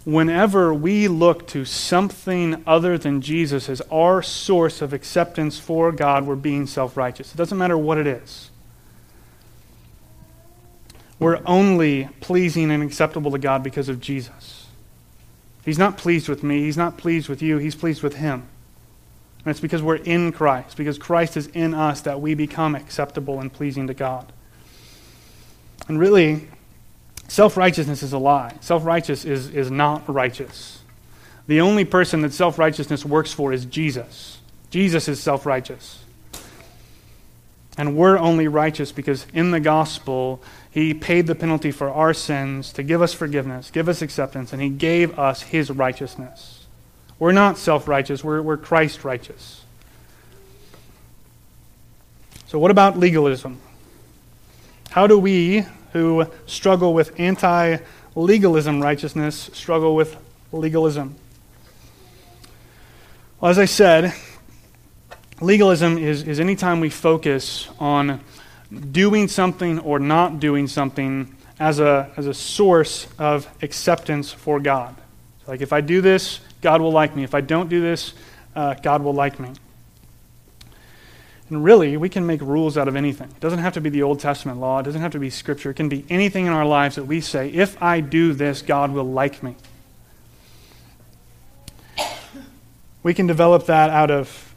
whenever 0.04 0.74
we 0.74 1.08
look 1.08 1.46
to 1.48 1.64
something 1.64 2.62
other 2.66 2.98
than 2.98 3.20
Jesus 3.20 3.68
as 3.68 3.80
our 3.92 4.22
source 4.22 4.82
of 4.82 4.92
acceptance 4.92 5.58
for 5.58 5.92
God, 5.92 6.26
we're 6.26 6.36
being 6.36 6.66
self 6.66 6.96
righteous. 6.96 7.32
It 7.32 7.36
doesn't 7.36 7.58
matter 7.58 7.78
what 7.78 7.98
it 7.98 8.06
is. 8.06 8.50
We're 11.18 11.42
only 11.44 12.08
pleasing 12.20 12.70
and 12.70 12.82
acceptable 12.82 13.30
to 13.32 13.38
God 13.38 13.62
because 13.62 13.88
of 13.88 14.00
Jesus. 14.00 14.66
He's 15.64 15.78
not 15.78 15.98
pleased 15.98 16.28
with 16.28 16.42
me, 16.42 16.62
He's 16.62 16.78
not 16.78 16.96
pleased 16.96 17.28
with 17.28 17.42
you, 17.42 17.58
He's 17.58 17.74
pleased 17.74 18.02
with 18.02 18.16
Him. 18.16 18.48
And 19.44 19.50
it's 19.50 19.60
because 19.60 19.82
we're 19.82 19.96
in 19.96 20.32
Christ, 20.32 20.76
because 20.76 20.98
Christ 20.98 21.36
is 21.36 21.46
in 21.48 21.72
us, 21.74 22.00
that 22.02 22.20
we 22.20 22.34
become 22.34 22.74
acceptable 22.74 23.40
and 23.40 23.52
pleasing 23.52 23.86
to 23.86 23.94
God. 23.94 24.32
And 25.88 25.98
really, 25.98 26.48
self 27.30 27.56
righteousness 27.56 28.02
is 28.02 28.12
a 28.12 28.18
lie. 28.18 28.52
Self 28.60 28.84
righteous 28.84 29.24
is, 29.24 29.48
is 29.48 29.70
not 29.70 30.08
righteous. 30.08 30.80
The 31.46 31.60
only 31.60 31.84
person 31.84 32.22
that 32.22 32.32
self 32.32 32.58
righteousness 32.58 33.04
works 33.04 33.32
for 33.32 33.52
is 33.52 33.64
Jesus. 33.64 34.38
Jesus 34.70 35.08
is 35.08 35.22
self 35.22 35.46
righteous. 35.46 36.04
And 37.78 37.96
we're 37.96 38.18
only 38.18 38.48
righteous 38.48 38.92
because 38.92 39.26
in 39.32 39.52
the 39.52 39.60
gospel, 39.60 40.42
he 40.70 40.92
paid 40.92 41.26
the 41.26 41.34
penalty 41.34 41.70
for 41.70 41.90
our 41.90 42.12
sins 42.12 42.72
to 42.74 42.82
give 42.82 43.00
us 43.00 43.14
forgiveness, 43.14 43.70
give 43.70 43.88
us 43.88 44.02
acceptance, 44.02 44.52
and 44.52 44.60
he 44.60 44.68
gave 44.68 45.18
us 45.18 45.40
his 45.42 45.70
righteousness. 45.70 46.66
We're 47.18 47.32
not 47.32 47.58
self 47.58 47.86
righteous, 47.86 48.24
we're, 48.24 48.42
we're 48.42 48.56
Christ 48.56 49.04
righteous. 49.04 49.62
So, 52.46 52.58
what 52.58 52.70
about 52.70 52.98
legalism? 52.98 53.58
How 54.90 55.06
do 55.06 55.18
we, 55.18 55.64
who 55.92 56.26
struggle 56.46 56.94
with 56.94 57.18
anti 57.18 57.78
legalism 58.14 58.80
righteousness, 58.82 59.50
struggle 59.52 59.94
with 59.94 60.16
legalism? 60.52 61.16
Well, 63.40 63.50
as 63.50 63.58
I 63.58 63.64
said, 63.64 64.12
legalism 65.40 65.96
is, 65.98 66.22
is 66.24 66.40
anytime 66.40 66.80
we 66.80 66.90
focus 66.90 67.68
on 67.78 68.20
doing 68.92 69.28
something 69.28 69.78
or 69.80 69.98
not 69.98 70.40
doing 70.40 70.66
something 70.66 71.34
as 71.58 71.80
a, 71.80 72.10
as 72.16 72.26
a 72.26 72.34
source 72.34 73.06
of 73.18 73.48
acceptance 73.62 74.32
for 74.32 74.60
God. 74.60 74.94
like 75.46 75.60
if 75.60 75.72
I 75.72 75.80
do 75.80 76.00
this, 76.00 76.40
God 76.62 76.80
will 76.80 76.92
like 76.92 77.14
me. 77.16 77.22
If 77.22 77.34
I 77.34 77.40
don't 77.40 77.68
do 77.68 77.80
this, 77.80 78.14
uh, 78.54 78.74
God 78.74 79.02
will 79.02 79.14
like 79.14 79.38
me. 79.40 79.52
And 81.50 81.64
really, 81.64 81.96
we 81.96 82.08
can 82.08 82.24
make 82.26 82.40
rules 82.40 82.78
out 82.78 82.86
of 82.86 82.94
anything. 82.94 83.28
It 83.28 83.40
doesn't 83.40 83.58
have 83.58 83.74
to 83.74 83.80
be 83.80 83.90
the 83.90 84.02
Old 84.02 84.20
Testament 84.20 84.60
law, 84.60 84.78
it 84.78 84.84
doesn't 84.84 85.00
have 85.00 85.12
to 85.12 85.18
be 85.18 85.30
Scripture. 85.30 85.70
It 85.70 85.74
can 85.74 85.88
be 85.88 86.04
anything 86.08 86.46
in 86.46 86.52
our 86.52 86.64
lives 86.64 86.94
that 86.94 87.04
we 87.04 87.20
say, 87.20 87.48
if 87.50 87.80
I 87.82 88.00
do 88.00 88.32
this, 88.32 88.62
God 88.62 88.92
will 88.92 89.04
like 89.04 89.42
me. 89.42 89.56
We 93.02 93.14
can 93.14 93.26
develop 93.26 93.66
that 93.66 93.90
out 93.90 94.10
of 94.10 94.54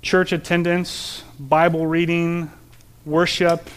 church 0.00 0.32
attendance, 0.32 1.22
Bible 1.38 1.86
reading, 1.86 2.50
worship, 3.04 3.68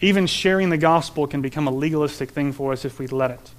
even 0.00 0.26
sharing 0.26 0.70
the 0.70 0.78
gospel 0.78 1.26
can 1.26 1.40
become 1.40 1.66
a 1.66 1.70
legalistic 1.70 2.30
thing 2.30 2.52
for 2.52 2.72
us 2.72 2.84
if 2.84 2.98
we 2.98 3.06
let 3.06 3.30
it. 3.30 3.50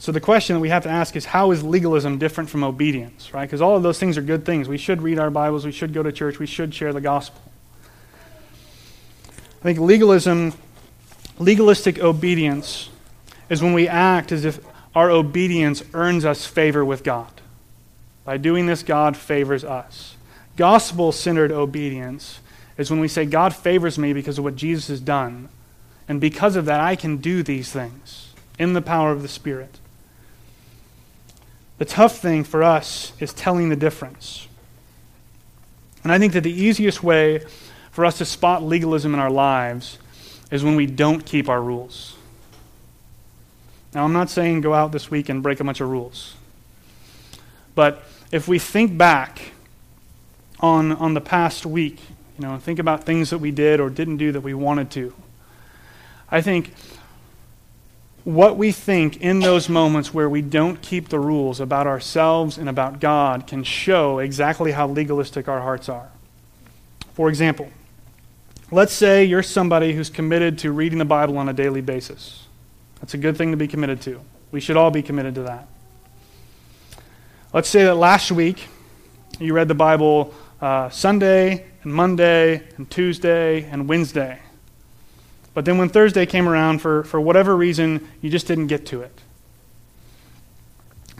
So 0.00 0.12
the 0.12 0.20
question 0.20 0.54
that 0.54 0.60
we 0.60 0.68
have 0.68 0.84
to 0.84 0.88
ask 0.88 1.16
is 1.16 1.24
how 1.24 1.50
is 1.50 1.64
legalism 1.64 2.18
different 2.18 2.48
from 2.48 2.62
obedience, 2.62 3.34
right? 3.34 3.46
Because 3.46 3.60
all 3.60 3.76
of 3.76 3.82
those 3.82 3.98
things 3.98 4.16
are 4.16 4.22
good 4.22 4.44
things. 4.46 4.68
We 4.68 4.78
should 4.78 5.02
read 5.02 5.18
our 5.18 5.30
Bibles, 5.30 5.66
we 5.66 5.72
should 5.72 5.92
go 5.92 6.02
to 6.02 6.12
church, 6.12 6.38
we 6.38 6.46
should 6.46 6.72
share 6.72 6.92
the 6.92 7.00
gospel. 7.00 7.40
I 9.60 9.62
think 9.62 9.80
legalism, 9.80 10.54
legalistic 11.40 11.98
obedience, 11.98 12.90
is 13.50 13.60
when 13.60 13.72
we 13.72 13.88
act 13.88 14.30
as 14.30 14.44
if 14.44 14.60
our 14.94 15.10
obedience 15.10 15.82
earns 15.94 16.24
us 16.24 16.46
favor 16.46 16.84
with 16.84 17.02
God. 17.02 17.32
By 18.24 18.36
doing 18.36 18.66
this, 18.66 18.84
God 18.84 19.16
favors 19.16 19.64
us. 19.64 20.16
Gospel 20.56 21.10
centered 21.10 21.50
obedience 21.50 22.40
is 22.76 22.90
when 22.90 23.00
we 23.00 23.08
say, 23.08 23.24
God 23.24 23.54
favors 23.54 23.98
me 23.98 24.12
because 24.12 24.38
of 24.38 24.44
what 24.44 24.54
Jesus 24.54 24.86
has 24.88 25.00
done. 25.00 25.48
And 26.06 26.20
because 26.20 26.54
of 26.54 26.66
that, 26.66 26.80
I 26.80 26.94
can 26.94 27.16
do 27.16 27.42
these 27.42 27.72
things 27.72 28.32
in 28.58 28.74
the 28.74 28.82
power 28.82 29.10
of 29.10 29.22
the 29.22 29.28
Spirit. 29.28 29.80
The 31.78 31.84
tough 31.84 32.18
thing 32.18 32.44
for 32.44 32.62
us 32.62 33.12
is 33.20 33.32
telling 33.32 33.68
the 33.68 33.76
difference. 33.76 34.48
And 36.02 36.12
I 36.12 36.18
think 36.18 36.32
that 36.32 36.42
the 36.42 36.52
easiest 36.52 37.02
way 37.02 37.44
for 37.90 38.04
us 38.04 38.18
to 38.18 38.24
spot 38.24 38.62
legalism 38.62 39.14
in 39.14 39.20
our 39.20 39.30
lives 39.30 39.98
is 40.50 40.64
when 40.64 40.76
we 40.76 40.86
don't 40.86 41.24
keep 41.24 41.48
our 41.48 41.62
rules. 41.62 42.16
Now, 43.94 44.04
I'm 44.04 44.12
not 44.12 44.28
saying 44.30 44.60
go 44.60 44.74
out 44.74 44.92
this 44.92 45.10
week 45.10 45.28
and 45.28 45.42
break 45.42 45.60
a 45.60 45.64
bunch 45.64 45.80
of 45.80 45.88
rules. 45.88 46.34
But 47.74 48.02
if 48.30 48.48
we 48.48 48.58
think 48.58 48.98
back 48.98 49.52
on, 50.60 50.92
on 50.92 51.14
the 51.14 51.20
past 51.20 51.64
week, 51.64 52.00
you 52.38 52.46
know, 52.46 52.54
and 52.54 52.62
think 52.62 52.78
about 52.78 53.04
things 53.04 53.30
that 53.30 53.38
we 53.38 53.50
did 53.50 53.80
or 53.80 53.88
didn't 53.88 54.18
do 54.18 54.32
that 54.32 54.40
we 54.40 54.54
wanted 54.54 54.90
to, 54.92 55.14
I 56.30 56.40
think 56.40 56.74
what 58.28 58.58
we 58.58 58.70
think 58.70 59.22
in 59.22 59.40
those 59.40 59.70
moments 59.70 60.12
where 60.12 60.28
we 60.28 60.42
don't 60.42 60.82
keep 60.82 61.08
the 61.08 61.18
rules 61.18 61.60
about 61.60 61.86
ourselves 61.86 62.58
and 62.58 62.68
about 62.68 63.00
God 63.00 63.46
can 63.46 63.64
show 63.64 64.18
exactly 64.18 64.72
how 64.72 64.86
legalistic 64.86 65.48
our 65.48 65.62
hearts 65.62 65.88
are. 65.88 66.10
For 67.14 67.30
example, 67.30 67.70
let's 68.70 68.92
say 68.92 69.24
you're 69.24 69.42
somebody 69.42 69.94
who's 69.94 70.10
committed 70.10 70.58
to 70.58 70.72
reading 70.72 70.98
the 70.98 71.06
Bible 71.06 71.38
on 71.38 71.48
a 71.48 71.54
daily 71.54 71.80
basis. 71.80 72.44
That's 73.00 73.14
a 73.14 73.16
good 73.16 73.34
thing 73.34 73.52
to 73.52 73.56
be 73.56 73.66
committed 73.66 74.02
to. 74.02 74.20
We 74.52 74.60
should 74.60 74.76
all 74.76 74.90
be 74.90 75.02
committed 75.02 75.34
to 75.36 75.44
that. 75.44 75.66
Let's 77.54 77.70
say 77.70 77.84
that 77.84 77.94
last 77.94 78.30
week 78.30 78.68
you 79.40 79.54
read 79.54 79.68
the 79.68 79.74
Bible 79.74 80.34
uh, 80.60 80.90
Sunday 80.90 81.64
and 81.82 81.94
Monday 81.94 82.62
and 82.76 82.90
Tuesday 82.90 83.62
and 83.62 83.88
Wednesday. 83.88 84.38
But 85.58 85.64
then 85.64 85.76
when 85.76 85.88
Thursday 85.88 86.24
came 86.24 86.48
around, 86.48 86.78
for, 86.78 87.02
for 87.02 87.20
whatever 87.20 87.56
reason, 87.56 88.06
you 88.22 88.30
just 88.30 88.46
didn't 88.46 88.68
get 88.68 88.86
to 88.86 89.02
it. 89.02 89.10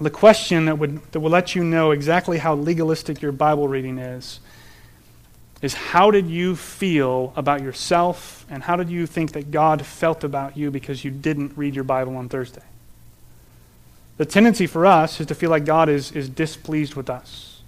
The 0.01 0.11
question 0.11 0.66
that 0.66 0.78
would, 0.78 1.03
that 1.11 1.18
will 1.18 1.32
let 1.32 1.57
you 1.57 1.64
know 1.64 1.91
exactly 1.91 2.39
how 2.39 2.55
legalistic 2.55 3.20
your 3.20 3.32
Bible 3.32 3.66
reading 3.66 3.99
is 3.99 4.39
is 5.61 5.74
how 5.74 6.12
did 6.12 6.28
you 6.28 6.55
feel 6.55 7.32
about 7.34 7.62
yourself 7.62 8.47
and 8.49 8.62
how 8.62 8.76
did 8.76 8.91
you 8.91 9.09
think 9.09 9.32
that 9.32 9.51
God 9.51 9.84
felt 9.84 10.22
about 10.22 10.57
you 10.57 10.70
because 10.70 11.05
you 11.05 11.11
didn't 11.11 11.59
read 11.59 11.74
your 11.74 11.82
Bible 11.82 12.16
on 12.16 12.28
Thursday? 12.28 12.62
The 14.18 14.24
tendency 14.24 14.68
for 14.68 14.86
us 14.86 15.18
is 15.18 15.26
to 15.26 15.34
feel 15.34 15.51
like 15.51 15.64
God 15.64 15.89
is, 15.89 16.12
is 16.12 16.28
displeased 16.28 16.95
with 16.95 17.11
us 17.11 17.61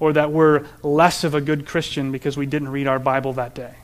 or 0.00 0.14
that 0.14 0.32
we're 0.32 0.64
less 0.82 1.24
of 1.24 1.34
a 1.34 1.42
good 1.42 1.66
Christian 1.66 2.10
because 2.10 2.38
we 2.38 2.46
didn't 2.46 2.70
read 2.70 2.86
our 2.86 2.98
Bible 2.98 3.34
that 3.34 3.54
day. 3.54 3.74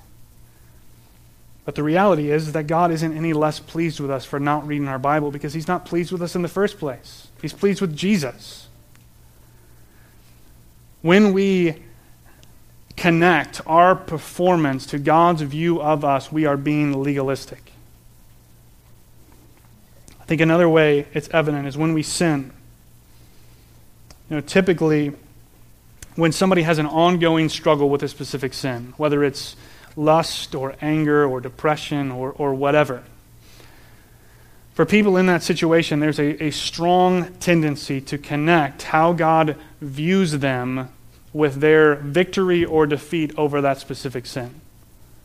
But 1.65 1.75
the 1.75 1.83
reality 1.83 2.31
is 2.31 2.53
that 2.53 2.67
God 2.67 2.91
isn't 2.91 3.17
any 3.17 3.33
less 3.33 3.59
pleased 3.59 3.99
with 3.99 4.11
us 4.11 4.25
for 4.25 4.39
not 4.39 4.67
reading 4.67 4.87
our 4.87 4.99
Bible 4.99 5.31
because 5.31 5.55
He's 5.55 5.69
not 5.69 5.87
pleased 5.87 6.13
with 6.13 6.23
us 6.23 6.35
in 6.35 6.43
the 6.43 6.49
first 6.49 6.79
place. 6.79 7.29
He's 7.41 7.55
pleased 7.55 7.81
with 7.81 7.97
Jesus. 7.97 8.69
When 11.01 11.33
we 11.33 11.83
connect 12.97 13.61
our 13.67 13.95
performance 13.95 14.87
to 14.87 14.99
God's 14.99 15.43
view 15.43 15.81
of 15.81 16.05
us, 16.05 16.31
we 16.31 16.45
are 16.47 16.57
being 16.57 17.03
legalistic. 17.03 17.73
I 20.21 20.25
think 20.27 20.41
another 20.41 20.69
way 20.69 21.07
it's 21.13 21.29
evident 21.33 21.67
is 21.67 21.77
when 21.77 21.93
we 21.93 22.03
sin. 22.03 22.53
You 24.31 24.37
know, 24.37 24.41
typically, 24.41 25.13
when 26.17 26.33
somebody 26.33 26.63
has 26.63 26.79
an 26.79 26.87
ongoing 26.87 27.49
struggle 27.51 27.91
with 27.91 28.03
a 28.03 28.09
specific 28.09 28.55
sin, 28.55 28.95
whether 28.97 29.23
it's 29.23 29.57
lust 29.97 30.55
or 30.55 30.75
anger 30.81 31.25
or 31.25 31.41
depression 31.41 32.11
or, 32.11 32.33
or 32.33 32.55
whatever. 32.55 33.03
For 34.75 34.85
people 34.85 35.17
in 35.17 35.27
that 35.27 35.43
situation, 35.43 36.01
there's 36.01 36.19
a, 36.19 36.45
a 36.45 36.51
strong 36.51 37.33
tendency 37.35 38.01
to 38.03 38.19
connect 38.19 38.83
how 38.83 39.13
God 39.13 39.57
views 39.81 40.33
them 40.33 40.89
with 41.33 41.57
their 41.57 41.95
victory 41.97 42.65
or 42.65 42.87
defeat 42.87 43.33
over 43.37 43.61
that 43.61 43.79
specific 43.79 44.27
sin. 44.27 44.61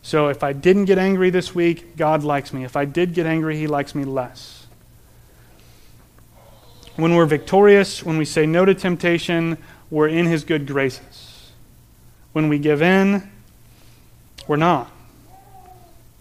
So 0.02 0.28
if 0.28 0.42
I 0.42 0.52
didn't 0.52 0.86
get 0.86 0.98
angry 0.98 1.30
this 1.30 1.54
week, 1.54 1.96
God 1.96 2.22
likes 2.22 2.52
me. 2.52 2.64
If 2.64 2.76
I 2.76 2.84
did 2.84 3.12
get 3.12 3.26
angry, 3.26 3.56
He 3.56 3.66
likes 3.66 3.94
me 3.94 4.04
less. 4.04 4.66
When 6.96 7.14
we're 7.14 7.26
victorious, 7.26 8.02
when 8.02 8.18
we 8.18 8.24
say 8.24 8.46
no 8.46 8.64
to 8.64 8.74
temptation, 8.74 9.58
we're 9.90 10.08
in 10.08 10.26
His 10.26 10.44
good 10.44 10.66
graces. 10.66 11.50
When 12.32 12.48
we 12.48 12.58
give 12.58 12.82
in, 12.82 13.30
we're 14.50 14.56
not. 14.56 14.90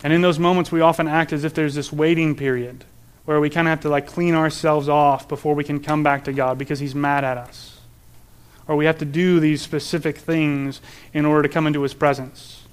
And 0.03 0.13
in 0.13 0.21
those 0.21 0.37
moments, 0.37 0.71
we 0.71 0.81
often 0.81 1.07
act 1.07 1.33
as 1.33 1.43
if 1.43 1.55
there's 1.55 1.73
this 1.73 1.91
waiting 1.91 2.35
period 2.35 2.85
where 3.25 3.39
we 3.39 3.49
kind 3.49 3.67
of 3.67 3.71
have 3.71 3.79
to 3.79 3.89
like 3.89 4.05
clean 4.05 4.35
ourselves 4.35 4.87
off 4.87 5.27
before 5.27 5.55
we 5.55 5.63
can 5.63 5.79
come 5.79 6.03
back 6.03 6.25
to 6.25 6.31
God 6.31 6.59
because 6.59 6.79
He's 6.79 6.93
mad 6.93 7.23
at 7.23 7.39
us. 7.39 7.79
Or 8.67 8.75
we 8.75 8.85
have 8.85 8.99
to 8.99 9.05
do 9.05 9.39
these 9.39 9.63
specific 9.63 10.15
things 10.15 10.79
in 11.11 11.25
order 11.25 11.41
to 11.41 11.49
come 11.49 11.65
into 11.65 11.81
His 11.81 11.95
presence. 11.95 12.67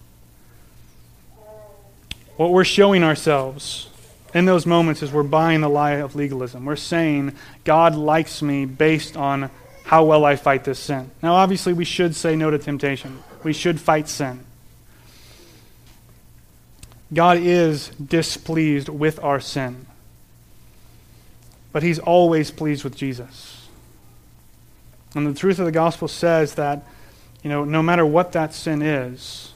What 2.37 2.53
we're 2.53 2.63
showing 2.63 3.03
ourselves 3.03 3.89
in 4.35 4.45
those 4.45 4.67
moments 4.67 5.03
is 5.03 5.11
we're 5.11 5.23
buying 5.23 5.63
the 5.63 5.71
lie 5.71 5.93
of 5.93 6.15
legalism. 6.15 6.67
We're 6.67 6.77
saying, 6.77 7.35
God 7.65 7.95
likes 7.95 8.43
me 8.43 8.67
based 8.67 9.17
on 9.17 9.51
how 9.85 10.05
well 10.05 10.27
I 10.27 10.37
fight 10.37 10.65
this 10.65 10.79
sin. 10.79 11.11
Now, 11.23 11.37
obviously, 11.37 11.73
we 11.73 11.87
should 11.87 12.15
say 12.15 12.37
no 12.37 12.51
to 12.51 12.59
temptation, 12.59 13.23
we 13.43 13.55
should 13.55 13.81
fight 13.81 14.07
sin. 14.07 14.45
God 17.13 17.39
is 17.39 17.89
displeased 17.91 18.89
with 18.89 19.23
our 19.23 19.41
sin, 19.41 19.87
but 21.73 21.83
He's 21.83 21.99
always 21.99 22.51
pleased 22.51 22.85
with 22.85 22.97
Jesus. 22.97 23.69
And 25.15 25.27
the 25.27 25.39
truth 25.39 25.59
of 25.59 25.67
the 25.67 25.73
gospel 25.73 26.09
says 26.09 26.57
that, 26.57 26.85
you 27.43 27.51
know, 27.51 27.65
no 27.65 27.83
matter 27.83 28.05
what 28.05 28.33
that 28.33 28.53
sin 28.53 28.83
is, 28.83 29.53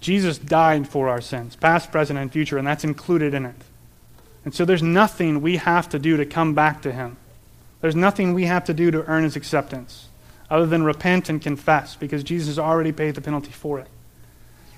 Jesus 0.00 0.38
died 0.38 0.88
for 0.88 1.08
our 1.08 1.20
sins, 1.20 1.54
past, 1.56 1.92
present, 1.92 2.18
and 2.18 2.32
future, 2.32 2.58
and 2.58 2.66
that's 2.66 2.84
included 2.84 3.34
in 3.34 3.44
it. 3.44 3.56
And 4.44 4.54
so 4.54 4.64
there's 4.64 4.82
nothing 4.82 5.42
we 5.42 5.56
have 5.56 5.88
to 5.90 5.98
do 5.98 6.16
to 6.16 6.24
come 6.24 6.54
back 6.54 6.82
to 6.82 6.92
Him. 6.92 7.16
There's 7.80 7.96
nothing 7.96 8.32
we 8.32 8.44
have 8.44 8.64
to 8.64 8.74
do 8.74 8.90
to 8.90 9.04
earn 9.04 9.24
His 9.24 9.36
acceptance 9.36 10.08
other 10.48 10.66
than 10.66 10.84
repent 10.84 11.28
and 11.28 11.42
confess 11.42 11.96
because 11.96 12.22
Jesus 12.22 12.58
already 12.58 12.92
paid 12.92 13.16
the 13.16 13.20
penalty 13.20 13.50
for 13.50 13.80
it. 13.80 13.88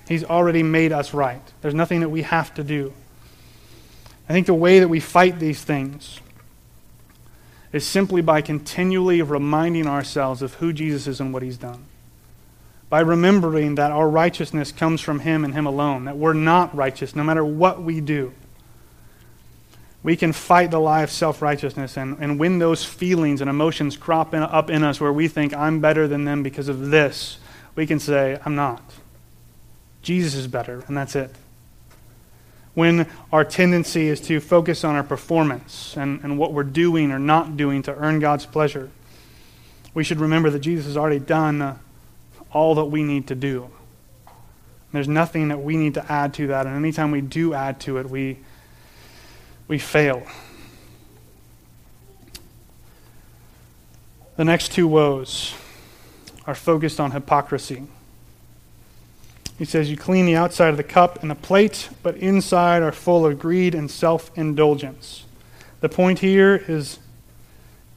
He's 0.09 0.23
already 0.23 0.63
made 0.63 0.91
us 0.91 1.13
right. 1.13 1.41
There's 1.61 1.75
nothing 1.75 1.99
that 1.99 2.09
we 2.09 2.23
have 2.23 2.51
to 2.55 2.63
do. 2.63 2.93
I 4.27 4.33
think 4.33 4.47
the 4.47 4.55
way 4.55 4.79
that 4.79 4.87
we 4.87 4.99
fight 4.99 5.37
these 5.37 5.63
things 5.63 6.19
is 7.71 7.85
simply 7.85 8.23
by 8.23 8.41
continually 8.41 9.21
reminding 9.21 9.85
ourselves 9.85 10.41
of 10.41 10.55
who 10.55 10.73
Jesus 10.73 11.05
is 11.05 11.19
and 11.19 11.31
what 11.31 11.43
he's 11.43 11.59
done. 11.59 11.85
By 12.89 13.01
remembering 13.01 13.75
that 13.75 13.91
our 13.91 14.09
righteousness 14.09 14.71
comes 14.71 14.99
from 14.99 15.19
him 15.19 15.45
and 15.45 15.53
him 15.53 15.67
alone, 15.67 16.05
that 16.05 16.17
we're 16.17 16.33
not 16.33 16.75
righteous 16.75 17.15
no 17.15 17.23
matter 17.23 17.45
what 17.45 17.83
we 17.83 18.01
do. 18.01 18.33
We 20.01 20.15
can 20.15 20.33
fight 20.33 20.71
the 20.71 20.79
lie 20.79 21.03
of 21.03 21.11
self 21.11 21.39
righteousness, 21.39 21.97
and, 21.97 22.17
and 22.19 22.39
when 22.39 22.57
those 22.57 22.83
feelings 22.83 23.41
and 23.41 23.49
emotions 23.49 23.95
crop 23.95 24.33
in, 24.33 24.41
up 24.41 24.71
in 24.71 24.83
us 24.83 24.99
where 24.99 25.13
we 25.13 25.27
think, 25.27 25.53
I'm 25.53 25.81
better 25.81 26.07
than 26.07 26.25
them 26.25 26.41
because 26.41 26.67
of 26.67 26.89
this, 26.89 27.37
we 27.75 27.85
can 27.85 27.99
say, 27.99 28.39
I'm 28.43 28.55
not. 28.55 28.81
Jesus 30.01 30.35
is 30.35 30.47
better, 30.47 30.83
and 30.87 30.95
that's 30.95 31.15
it. 31.15 31.31
When 32.73 33.09
our 33.31 33.43
tendency 33.43 34.07
is 34.07 34.21
to 34.21 34.39
focus 34.39 34.83
on 34.83 34.95
our 34.95 35.03
performance 35.03 35.97
and, 35.97 36.23
and 36.23 36.37
what 36.37 36.53
we're 36.53 36.63
doing 36.63 37.11
or 37.11 37.19
not 37.19 37.57
doing 37.57 37.81
to 37.83 37.95
earn 37.95 38.19
God's 38.19 38.45
pleasure, 38.45 38.89
we 39.93 40.03
should 40.03 40.19
remember 40.19 40.49
that 40.49 40.59
Jesus 40.59 40.85
has 40.85 40.95
already 40.95 41.19
done 41.19 41.61
uh, 41.61 41.77
all 42.53 42.75
that 42.75 42.85
we 42.85 43.03
need 43.03 43.27
to 43.27 43.35
do. 43.35 43.69
There's 44.91 45.07
nothing 45.07 45.49
that 45.49 45.61
we 45.61 45.77
need 45.77 45.95
to 45.95 46.11
add 46.11 46.33
to 46.35 46.47
that, 46.47 46.65
and 46.65 46.75
anytime 46.75 47.11
we 47.11 47.21
do 47.21 47.53
add 47.53 47.79
to 47.81 47.97
it, 47.97 48.09
we, 48.09 48.39
we 49.67 49.77
fail. 49.77 50.25
The 54.37 54.45
next 54.45 54.71
two 54.71 54.87
woes 54.87 55.53
are 56.47 56.55
focused 56.55 56.99
on 56.99 57.11
hypocrisy. 57.11 57.87
He 59.59 59.65
says, 59.65 59.91
You 59.91 59.97
clean 59.97 60.25
the 60.25 60.37
outside 60.37 60.69
of 60.69 60.77
the 60.77 60.83
cup 60.83 61.21
and 61.21 61.29
the 61.29 61.35
plate, 61.35 61.89
but 62.01 62.15
inside 62.15 62.81
are 62.81 62.93
full 62.93 63.25
of 63.25 63.37
greed 63.37 63.75
and 63.75 63.91
self 63.91 64.31
indulgence. 64.35 65.25
The 65.81 65.89
point 65.89 66.19
here 66.19 66.55
is 66.55 66.97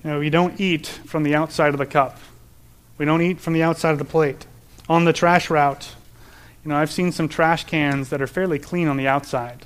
you 0.05 0.11
know, 0.11 0.19
we 0.19 0.29
don't 0.29 0.61
eat 0.61 0.89
from 0.89 1.23
the 1.23 1.37
outside 1.37 1.69
of 1.69 1.79
the 1.79 1.87
cup, 1.87 2.19
we 2.99 3.07
don't 3.07 3.23
eat 3.23 3.41
from 3.41 3.55
the 3.55 3.63
outside 3.63 3.93
of 3.93 3.99
the 3.99 4.05
plate. 4.05 4.45
On 4.89 5.05
the 5.05 5.13
trash 5.13 5.49
route, 5.49 5.95
you 6.65 6.69
know, 6.69 6.77
I've 6.77 6.91
seen 6.91 7.13
some 7.13 7.29
trash 7.29 7.65
cans 7.65 8.11
that 8.11 8.21
are 8.21 8.27
fairly 8.27 8.59
clean 8.59 8.89
on 8.89 8.97
the 8.97 9.07
outside. 9.07 9.65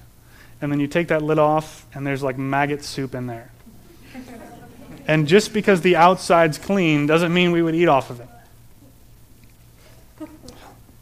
And 0.61 0.71
then 0.71 0.79
you 0.79 0.87
take 0.87 1.09
that 1.09 1.23
lid 1.23 1.39
off, 1.39 1.87
and 1.95 2.07
there's 2.07 2.23
like 2.23 2.39
maggot 2.39 2.85
soup 2.85 3.15
in 3.15 3.27
there. 3.27 3.51
and 5.09 5.27
just 5.27 5.55
because 5.55 5.81
the 5.81 5.97
outside's 5.97 6.59
clean 6.59 7.07
doesn't 7.07 7.33
mean 7.33 7.53
we 7.53 7.63
would 7.63 7.75
eat 7.75 7.89
off 7.89 8.11
of 8.11 8.21
it. 8.21 8.29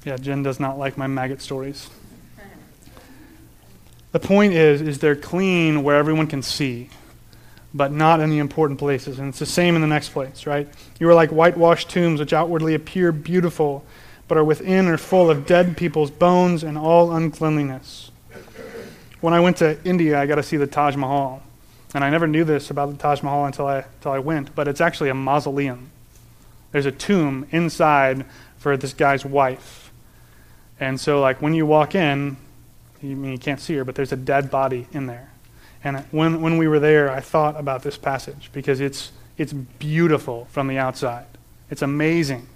Yeah, 0.05 0.19
Jen 0.19 0.43
does 0.43 0.61
not 0.61 0.79
like 0.79 0.99
my 0.99 1.07
maggot 1.07 1.41
stories. 1.41 1.89
The 4.13 4.21
point 4.21 4.53
is, 4.53 4.81
is 4.81 5.01
they're 5.01 5.17
clean 5.17 5.83
where 5.83 5.97
everyone 5.97 6.29
can 6.29 6.41
see, 6.41 6.89
but 7.75 7.91
not 7.91 8.21
in 8.21 8.31
the 8.31 8.39
important 8.39 8.79
places. 8.79 9.19
And 9.19 9.31
it's 9.31 9.41
the 9.41 9.47
same 9.47 9.75
in 9.75 9.81
the 9.81 9.89
next 9.89 10.11
place, 10.11 10.47
right? 10.47 10.69
You 11.01 11.09
are 11.09 11.15
like 11.15 11.31
whitewashed 11.31 11.91
tombs, 11.91 12.21
which 12.21 12.33
outwardly 12.33 12.75
appear 12.75 13.11
beautiful, 13.11 13.85
but 14.29 14.39
are 14.39 14.45
within 14.45 14.87
are 14.87 14.99
full 14.99 15.31
of 15.31 15.47
dead 15.47 15.77
people's 15.77 16.13
bones 16.13 16.63
and 16.63 16.79
all 16.79 17.13
uncleanliness. 17.13 18.13
When 19.21 19.35
I 19.35 19.41
went 19.41 19.57
to 19.57 19.83
India, 19.85 20.21
I 20.21 20.27
got 20.27 20.37
to 20.37 20.45
see 20.45 20.59
the 20.59 20.69
Taj 20.69 20.95
Mahal. 20.95 21.43
And 21.93 22.05
I 22.05 22.11
never 22.11 22.29
knew 22.29 22.45
this 22.45 22.71
about 22.71 22.93
the 22.93 22.97
Taj 22.97 23.21
Mahal 23.21 23.47
until 23.47 23.67
I, 23.67 23.79
until 23.79 24.13
I 24.13 24.21
went, 24.21 24.55
but 24.55 24.69
it's 24.69 24.81
actually 24.81 25.09
a 25.09 25.15
mausoleum. 25.15 25.91
There's 26.71 26.87
a 26.87 26.93
tomb 26.93 27.49
inside 27.51 28.27
for 28.59 28.77
this 28.77 28.93
guy's 28.93 29.25
wife 29.25 29.84
and 30.81 31.01
so, 31.01 31.21
like, 31.21 31.41
when 31.41 31.55
you 31.55 31.67
walk 31.67 31.95
in, 31.95 32.37
you, 33.01 33.17
mean, 33.17 33.33
you 33.33 33.39
can't 33.39 33.61
see 33.61 33.75
her, 33.75 33.85
but 33.85 33.95
there's 33.95 34.13
a 34.13 34.17
dead 34.17 34.51
body 34.51 34.87
in 34.93 35.07
there. 35.07 35.31
And 35.85 35.99
when, 36.11 36.41
when 36.41 36.57
we 36.57 36.67
were 36.67 36.81
there, 36.81 37.11
I 37.11 37.21
thought 37.21 37.59
about 37.59 37.83
this 37.83 37.99
passage 37.99 38.51
because 38.53 38.81
it's, 38.81 39.13
it's 39.37 39.53
beautiful 39.53 40.47
from 40.51 40.67
the 40.67 40.79
outside. 40.79 41.27
It's 41.71 41.83
amazing. 41.83 42.47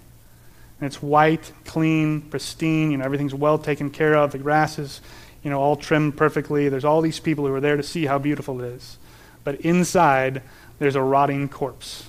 And 0.79 0.87
it's 0.87 1.01
white, 1.01 1.51
clean, 1.65 2.21
pristine. 2.21 2.91
You 2.91 2.97
know, 2.97 3.05
everything's 3.05 3.35
well 3.35 3.59
taken 3.59 3.91
care 3.91 4.15
of. 4.15 4.31
The 4.31 4.39
grass 4.39 4.79
is, 4.79 5.01
you 5.43 5.49
know, 5.49 5.59
all 5.59 5.75
trimmed 5.75 6.17
perfectly. 6.17 6.69
There's 6.69 6.85
all 6.85 7.01
these 7.01 7.19
people 7.19 7.45
who 7.45 7.53
are 7.53 7.61
there 7.61 7.77
to 7.77 7.83
see 7.83 8.05
how 8.07 8.17
beautiful 8.17 8.61
it 8.61 8.67
is. 8.73 8.97
But 9.43 9.61
inside, 9.61 10.41
there's 10.79 10.95
a 10.95 11.01
rotting 11.01 11.49
corpse. 11.49 12.07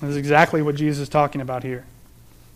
This 0.00 0.10
is 0.10 0.16
exactly 0.16 0.62
what 0.62 0.76
Jesus 0.76 1.02
is 1.02 1.08
talking 1.08 1.40
about 1.40 1.64
here. 1.64 1.84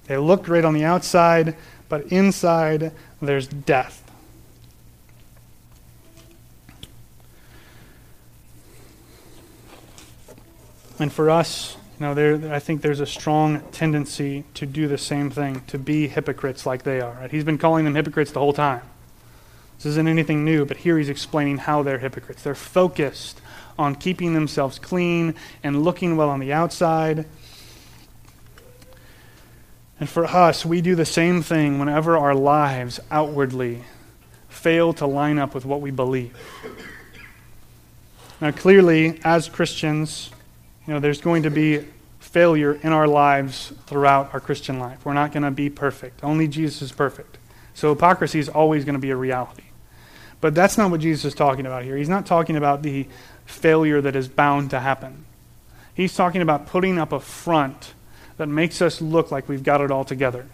They 0.07 0.16
look 0.16 0.45
great 0.45 0.64
on 0.64 0.74
the 0.74 0.85
outside, 0.85 1.57
but 1.93 2.07
inside 2.07 2.90
there's 3.20 3.47
death. 3.47 4.11
And 10.99 11.12
for 11.12 11.28
us, 11.28 11.76
you 12.01 12.07
know, 12.07 12.14
there, 12.14 12.51
I 12.51 12.61
think 12.61 12.80
there's 12.80 13.01
a 13.01 13.05
strong 13.05 13.61
tendency 13.72 14.45
to 14.55 14.64
do 14.64 14.88
the 14.88 14.97
same 14.97 15.28
thing, 15.28 15.61
to 15.66 15.78
be 15.78 16.09
hypocrites 16.09 16.64
like 16.64 16.82
they 16.82 17.03
are. 17.03 17.12
Right? 17.12 17.30
He's 17.30 17.45
been 17.45 17.59
calling 17.59 17.84
them 17.84 17.95
hypocrites 17.95 18.32
the 18.32 18.40
whole 18.40 18.55
time. 18.55 18.80
This 19.76 19.84
isn't 19.84 20.09
anything 20.09 20.47
new, 20.47 20.64
but 20.64 20.78
here 20.78 20.97
he's 20.97 21.11
explaining 21.11 21.59
how 21.59 21.82
they're 21.82 21.99
hypocrites. 21.99 22.43
They're 22.43 22.55
focused 22.55 23.38
on 23.78 23.97
keeping 23.97 24.32
themselves 24.32 24.78
clean 24.78 25.34
and 25.62 25.84
looking 25.84 26.16
well 26.16 26.30
on 26.30 26.40
the 26.40 26.55
outside 26.55 27.26
and 30.03 30.09
for 30.09 30.24
us, 30.24 30.66
we 30.66 30.80
do 30.80 30.96
the 30.96 31.05
same 31.05 31.42
thing 31.42 31.78
whenever 31.78 32.18
our 32.18 32.34
lives 32.34 32.98
outwardly 33.09 33.84
fail 34.48 34.92
to 34.94 35.07
line 35.07 35.38
up 35.38 35.55
with 35.55 35.64
what 35.64 35.80
we 35.80 35.92
believe. 35.92 36.36
Now, 38.40 38.50
clearly, 38.50 39.20
as 39.22 39.48
Christians, 39.48 40.32
you 40.88 40.92
know, 40.92 40.98
there's 40.98 41.20
going 41.20 41.44
to 41.44 41.53
be 41.53 41.86
failure 42.18 42.80
in 42.82 42.92
our 42.92 43.07
lives 43.07 43.72
throughout 43.86 44.34
our 44.34 44.40
Christian 44.40 44.80
life. 44.80 45.07
We're 45.07 45.12
not 45.12 45.30
going 45.30 45.44
to 45.44 45.53
be 45.53 45.70
perfect. 45.70 46.24
Only 46.24 46.48
Jesus 46.48 46.82
is 46.82 46.90
perfect. 46.90 47.38
So 47.72 47.90
hypocrisy 47.90 48.40
is 48.40 48.48
always 48.48 48.84
going 48.84 48.96
to 48.96 49.00
be 49.00 49.11
a 49.11 49.16
reality. 49.16 49.66
But 50.40 50.53
that's 50.53 50.76
not 50.76 50.90
what 50.90 50.98
Jesus 50.98 51.26
is 51.26 51.34
talking 51.36 51.64
about 51.64 51.84
here. 51.84 51.96
He's 51.96 52.09
not 52.09 52.26
talking 52.26 52.57
about 52.57 52.82
the 52.82 53.07
failure 53.46 54.00
that 54.00 54.16
is 54.16 54.26
bound 54.26 54.70
to 54.70 54.80
happen. 54.80 55.26
He's 55.94 56.16
talking 56.16 56.42
about 56.42 56.66
putting 56.66 56.98
up 56.98 57.12
a 57.12 57.20
front 57.20 57.94
that 58.43 58.49
makes 58.49 58.82
us 58.82 59.01
look 59.01 59.30
like 59.30 59.49
we've 59.49 59.62
got 59.62 59.80
it 59.80 59.93
all 59.93 60.05
together. 60.05 60.49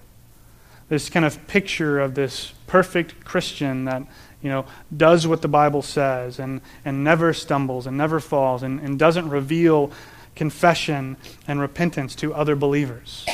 This 0.90 1.08
kind 1.08 1.24
of 1.24 1.48
picture 1.48 1.98
of 2.00 2.14
this 2.14 2.52
perfect 2.66 3.24
Christian 3.24 3.86
that 3.86 4.02
you 4.42 4.50
know, 4.50 4.66
does 4.94 5.26
what 5.26 5.40
the 5.40 5.48
Bible 5.48 5.80
says 5.80 6.38
and, 6.38 6.60
and 6.84 7.02
never 7.02 7.32
stumbles 7.32 7.86
and 7.86 7.96
never 7.96 8.20
falls 8.20 8.62
and, 8.62 8.78
and 8.80 8.98
doesn't 8.98 9.30
reveal 9.30 9.90
confession 10.36 11.16
and 11.46 11.62
repentance 11.62 12.14
to 12.16 12.34
other 12.34 12.54
believers. 12.54 13.24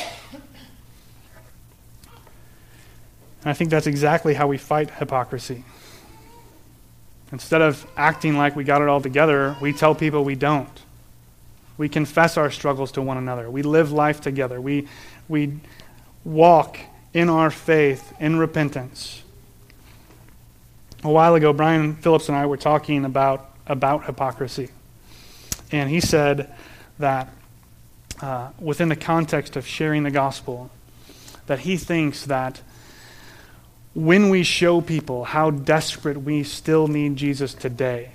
And 3.41 3.51
I 3.51 3.51
think 3.51 3.71
that's 3.71 3.87
exactly 3.87 4.35
how 4.35 4.47
we 4.47 4.57
fight 4.57 4.89
hypocrisy. 4.89 5.65
Instead 7.33 7.61
of 7.61 7.85
acting 7.97 8.37
like 8.37 8.55
we 8.55 8.63
got 8.63 8.81
it 8.81 8.87
all 8.87 9.01
together, 9.01 9.57
we 9.61 9.73
tell 9.73 9.93
people 9.93 10.23
we 10.23 10.35
don't. 10.35 10.84
We 11.77 11.89
confess 11.89 12.37
our 12.37 12.49
struggles 12.49 12.91
to 12.93 13.01
one 13.01 13.17
another. 13.17 13.49
We 13.49 13.61
live 13.61 13.91
life 13.91 14.21
together. 14.21 14.61
We, 14.61 14.87
we 15.27 15.59
walk 16.23 16.79
in 17.13 17.29
our 17.29 17.51
faith, 17.51 18.13
in 18.19 18.37
repentance. 18.37 19.23
A 21.03 21.09
while 21.09 21.35
ago, 21.35 21.53
Brian 21.53 21.95
Phillips 21.95 22.29
and 22.29 22.37
I 22.37 22.45
were 22.45 22.57
talking 22.57 23.05
about, 23.05 23.51
about 23.67 24.05
hypocrisy. 24.05 24.69
And 25.71 25.89
he 25.89 25.99
said 25.99 26.53
that 26.99 27.29
uh, 28.21 28.49
within 28.59 28.89
the 28.89 28.95
context 28.95 29.55
of 29.55 29.67
sharing 29.67 30.03
the 30.03 30.11
gospel, 30.11 30.71
that 31.47 31.59
he 31.59 31.77
thinks 31.77 32.25
that 32.25 32.61
when 33.93 34.29
we 34.29 34.43
show 34.43 34.81
people 34.81 35.25
how 35.25 35.51
desperate 35.51 36.17
we 36.17 36.43
still 36.43 36.87
need 36.87 37.15
Jesus 37.15 37.53
today, 37.53 38.14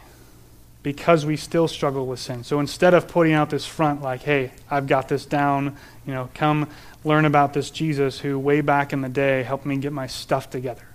because 0.83 1.27
we 1.27 1.37
still 1.37 1.69
struggle 1.69 2.07
with 2.07 2.19
sin. 2.19 2.43
So 2.43 2.59
instead 2.59 2.95
of 2.95 3.07
putting 3.07 3.33
out 3.33 3.51
this 3.51 3.67
front 3.67 4.01
like, 4.03 4.23
hey, 4.23 4.53
I've 4.71 4.87
got 4.87 5.09
this 5.09 5.27
down, 5.27 5.77
you 6.07 6.15
know, 6.15 6.31
come 6.35 6.69
learn 7.05 7.25
about 7.25 7.53
this 7.53 7.71
Jesus 7.71 8.19
who 8.21 8.39
way 8.39 8.61
back 8.61 8.93
in 8.93 9.01
the 9.01 9.09
day 9.09 9.43
helped 9.43 9.67
me 9.67 9.77
get 9.77 9.93
my 9.93 10.07
stuff 10.07 10.49
together. 10.51 10.87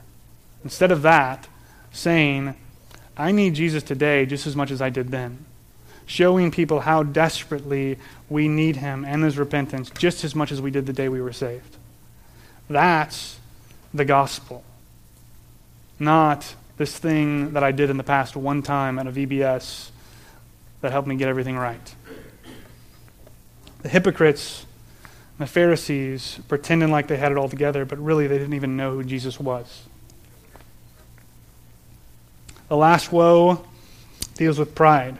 Instead 0.63 0.91
of 0.91 1.03
that, 1.03 1.47
saying, 1.91 2.55
I 3.17 3.31
need 3.31 3.55
Jesus 3.55 3.83
today 3.83 4.25
just 4.25 4.47
as 4.47 4.55
much 4.55 4.71
as 4.71 4.81
I 4.81 4.89
did 4.89 5.11
then. 5.11 5.45
Showing 6.07 6.51
people 6.51 6.81
how 6.81 7.03
desperately 7.03 7.97
we 8.29 8.47
need 8.47 8.75
him 8.75 9.05
and 9.05 9.23
his 9.23 9.37
repentance 9.37 9.89
just 9.91 10.23
as 10.23 10.35
much 10.35 10.51
as 10.51 10.61
we 10.61 10.71
did 10.71 10.85
the 10.85 10.93
day 10.93 11.09
we 11.09 11.21
were 11.21 11.33
saved. 11.33 11.77
That's 12.69 13.39
the 13.93 14.05
gospel. 14.05 14.63
Not 15.99 16.55
this 16.77 16.97
thing 16.97 17.53
that 17.53 17.63
I 17.63 17.71
did 17.71 17.89
in 17.89 17.97
the 17.97 18.03
past 18.03 18.35
one 18.35 18.61
time 18.61 18.99
at 18.99 19.07
a 19.07 19.11
VBS 19.11 19.91
that 20.81 20.91
helped 20.91 21.07
me 21.07 21.15
get 21.15 21.27
everything 21.27 21.57
right. 21.57 21.95
The 23.81 23.89
hypocrites, 23.89 24.65
and 25.37 25.47
the 25.47 25.51
Pharisees, 25.51 26.39
pretending 26.47 26.91
like 26.91 27.07
they 27.07 27.17
had 27.17 27.31
it 27.31 27.37
all 27.37 27.49
together, 27.49 27.85
but 27.85 27.99
really 27.99 28.27
they 28.27 28.37
didn't 28.37 28.53
even 28.53 28.77
know 28.77 28.91
who 28.91 29.03
Jesus 29.03 29.39
was. 29.39 29.83
The 32.67 32.77
last 32.77 33.11
woe 33.11 33.63
deals 34.35 34.57
with 34.57 34.75
pride. 34.75 35.17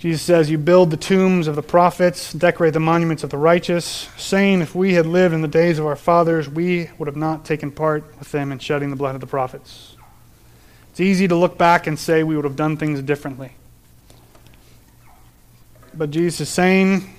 Jesus 0.00 0.22
says, 0.22 0.50
You 0.50 0.56
build 0.56 0.90
the 0.90 0.96
tombs 0.96 1.46
of 1.46 1.56
the 1.56 1.62
prophets, 1.62 2.32
decorate 2.32 2.72
the 2.72 2.80
monuments 2.80 3.22
of 3.22 3.28
the 3.28 3.36
righteous, 3.36 4.08
saying, 4.16 4.62
If 4.62 4.74
we 4.74 4.94
had 4.94 5.04
lived 5.04 5.34
in 5.34 5.42
the 5.42 5.48
days 5.48 5.78
of 5.78 5.84
our 5.84 5.94
fathers, 5.94 6.48
we 6.48 6.88
would 6.96 7.06
have 7.06 7.16
not 7.16 7.44
taken 7.44 7.70
part 7.70 8.18
with 8.18 8.32
them 8.32 8.50
in 8.50 8.58
shedding 8.58 8.88
the 8.88 8.96
blood 8.96 9.14
of 9.14 9.20
the 9.20 9.26
prophets. 9.26 9.96
It's 10.90 11.00
easy 11.00 11.28
to 11.28 11.36
look 11.36 11.58
back 11.58 11.86
and 11.86 11.98
say 11.98 12.22
we 12.22 12.34
would 12.34 12.46
have 12.46 12.56
done 12.56 12.78
things 12.78 13.02
differently. 13.02 13.52
But 15.92 16.10
Jesus 16.10 16.40
is 16.40 16.48
saying, 16.48 17.14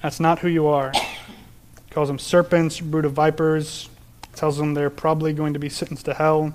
That's 0.00 0.20
not 0.20 0.38
who 0.38 0.48
you 0.48 0.68
are. 0.68 0.92
He 0.92 1.90
calls 1.90 2.06
them 2.06 2.20
serpents, 2.20 2.78
brood 2.78 3.04
of 3.04 3.14
vipers, 3.14 3.88
tells 4.36 4.58
them 4.58 4.74
they're 4.74 4.90
probably 4.90 5.32
going 5.32 5.54
to 5.54 5.58
be 5.58 5.68
sentenced 5.68 6.04
to 6.04 6.14
hell. 6.14 6.54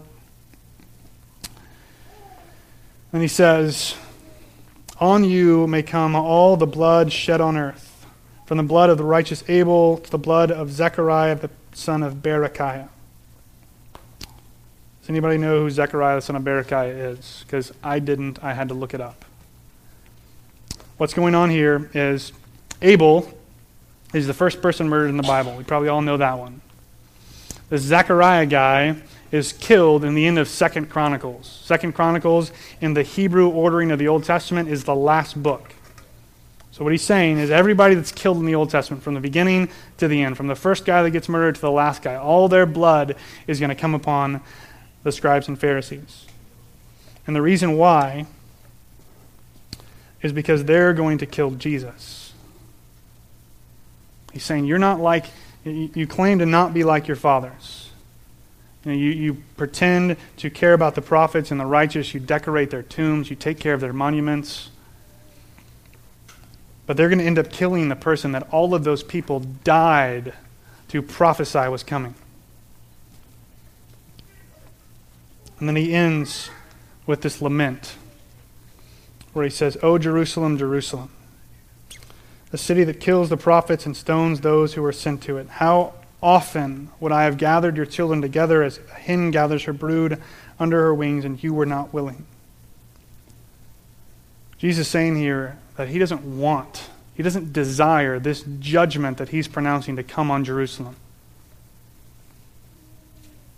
And 3.14 3.22
he 3.22 3.28
says, 3.28 3.96
On 5.00 5.24
you 5.24 5.68
may 5.68 5.84
come 5.84 6.16
all 6.16 6.56
the 6.56 6.66
blood 6.66 7.12
shed 7.12 7.42
on 7.42 7.58
earth, 7.58 8.06
from 8.46 8.58
the 8.58 8.64
blood 8.64 8.90
of 8.90 8.98
the 8.98 9.04
righteous 9.04 9.44
Abel 9.50 9.98
to 9.98 10.12
the 10.12 10.18
blood 10.18 10.52
of 10.52 10.72
Zechariah 10.72 11.36
the 11.36 11.50
son 11.74 12.04
of 12.04 12.16
Berechiah. 12.16 12.90
Does 15.02 15.10
anybody 15.10 15.38
know 15.38 15.62
who 15.62 15.70
Zechariah 15.70 16.16
the 16.16 16.22
son 16.22 16.36
of 16.36 16.44
Berechiah 16.44 17.14
is? 17.14 17.44
Because 17.46 17.74
I 17.84 18.00
didn't, 18.00 18.44
I 18.44 18.54
had 18.54 18.70
to 18.70 18.74
look 18.74 18.94
it 18.94 19.02
up. 19.02 19.26
What's 20.98 21.14
going 21.14 21.34
on 21.34 21.50
here 21.50 21.90
is 21.94 22.32
Abel 22.82 23.28
is 24.14 24.28
the 24.28 24.34
first 24.34 24.62
person 24.62 24.88
murdered 24.88 25.10
in 25.10 25.18
the 25.18 25.24
Bible. 25.24 25.56
We 25.56 25.64
probably 25.64 25.90
all 25.90 26.02
know 26.02 26.18
that 26.18 26.38
one. 26.38 26.62
The 27.70 27.78
Zechariah 27.78 28.46
guy 28.46 29.02
is 29.32 29.54
killed 29.54 30.04
in 30.04 30.14
the 30.14 30.28
end 30.28 30.38
of 30.38 30.48
Second 30.48 30.90
Chronicles. 30.90 31.62
Second 31.64 31.94
Chronicles 31.94 32.52
in 32.82 32.94
the 32.94 33.04
Hebrew 33.04 33.50
ordering 33.50 33.92
of 33.92 34.00
the 34.00 34.08
Old 34.08 34.24
Testament 34.24 34.70
is 34.70 34.84
the 34.84 34.96
last 34.96 35.42
book. 35.42 35.74
So 36.72 36.84
what 36.84 36.94
he's 36.94 37.04
saying 37.04 37.38
is 37.38 37.52
everybody 37.52 37.96
that's 37.96 38.12
killed 38.12 38.38
in 38.38 38.46
the 38.46 38.56
Old 38.56 38.70
Testament, 38.70 39.04
from 39.04 39.14
the 39.14 39.20
beginning 39.20 39.70
to 39.98 40.08
the 40.08 40.22
end, 40.22 40.38
from 40.38 40.48
the 40.48 40.56
first 40.56 40.86
guy 40.86 41.04
that 41.04 41.12
gets 41.12 41.28
murdered 41.28 41.56
to 41.56 41.62
the 41.62 41.72
last 41.72 42.02
guy, 42.02 42.16
all 42.16 42.48
their 42.48 42.66
blood 42.66 43.16
is 43.48 43.60
going 43.60 43.70
to 43.70 43.76
come 43.76 43.94
upon 43.94 44.42
the 45.04 45.12
scribes 45.12 45.48
and 45.48 45.60
Pharisees. 45.60 46.26
And 47.28 47.36
the 47.36 47.42
reason 47.42 47.78
why 47.78 48.26
is 50.22 50.32
because 50.32 50.66
they're 50.66 50.94
going 50.94 51.18
to 51.18 51.26
kill 51.26 51.52
Jesus. 51.52 52.34
He's 54.34 54.44
saying, 54.44 54.66
You're 54.66 54.80
not 54.80 55.00
like, 55.00 55.26
you 55.64 56.08
claim 56.08 56.40
to 56.40 56.46
not 56.46 56.74
be 56.74 56.84
like 56.84 57.08
your 57.08 57.18
fathers. 57.18 57.91
You, 58.84 58.92
know, 58.92 58.98
you, 58.98 59.10
you 59.10 59.44
pretend 59.58 60.18
to 60.38 60.50
care 60.50 60.74
about 60.74 60.96
the 60.96 61.02
prophets 61.02 61.52
and 61.52 61.60
the 61.60 61.66
righteous. 61.66 62.14
You 62.14 62.20
decorate 62.20 62.72
their 62.72 62.84
tombs. 62.84 63.30
You 63.30 63.36
take 63.36 63.60
care 63.60 63.74
of 63.74 63.82
their 63.82 63.94
monuments. 63.94 64.70
But 66.88 66.98
they're 66.98 67.10
going 67.10 67.20
to 67.20 67.26
end 67.26 67.40
up 67.40 67.52
killing 67.52 67.90
the 67.90 67.96
person 67.96 68.32
that 68.32 68.52
all 68.52 68.74
of 68.74 68.84
those 68.84 69.04
people 69.04 69.40
died 69.40 70.34
to 70.90 71.02
prophesy 71.02 71.68
was 71.70 71.84
coming. 71.84 72.16
And 75.60 75.70
then 75.70 75.76
he 75.76 75.94
ends 75.94 76.50
with 77.06 77.22
this 77.22 77.42
lament 77.42 77.96
where 79.34 79.46
he 79.46 79.52
says, 79.52 79.78
O 79.84 79.98
Jerusalem, 79.98 80.58
Jerusalem, 80.58 81.12
the 82.50 82.58
city 82.58 82.84
that 82.84 83.00
kills 83.00 83.30
the 83.30 83.38
prophets 83.38 83.86
and 83.86 83.96
stones 83.96 84.42
those 84.42 84.74
who 84.74 84.84
are 84.84 84.92
sent 84.92 85.22
to 85.24 85.38
it. 85.38 85.48
How 85.48 85.94
often 86.22 86.90
would 87.00 87.12
I 87.12 87.24
have 87.24 87.38
gathered 87.38 87.78
your 87.78 87.86
children 87.86 88.22
together 88.22 88.64
as 88.64 88.80
a 88.92 88.94
hen 88.94 89.32
gathers 89.32 89.64
her 89.64 89.74
brood 89.74 90.22
under 90.60 90.80
her 90.82 90.94
wings, 90.94 91.26
and 91.26 91.42
you 91.42 91.54
were 91.54 91.66
not 91.66 91.94
willing. 91.94 92.26
Jesus 94.58 94.86
is 94.86 94.92
saying 94.92 95.16
here 95.16 95.58
that 95.78 95.90
he 95.90 95.98
doesn't 95.98 96.24
want, 96.24 96.90
he 97.16 97.24
doesn't 97.24 97.52
desire 97.52 98.20
this 98.20 98.44
judgment 98.60 99.18
that 99.18 99.30
he's 99.30 99.48
pronouncing 99.48 99.96
to 99.96 100.04
come 100.04 100.30
on 100.30 100.46
Jerusalem. 100.46 100.96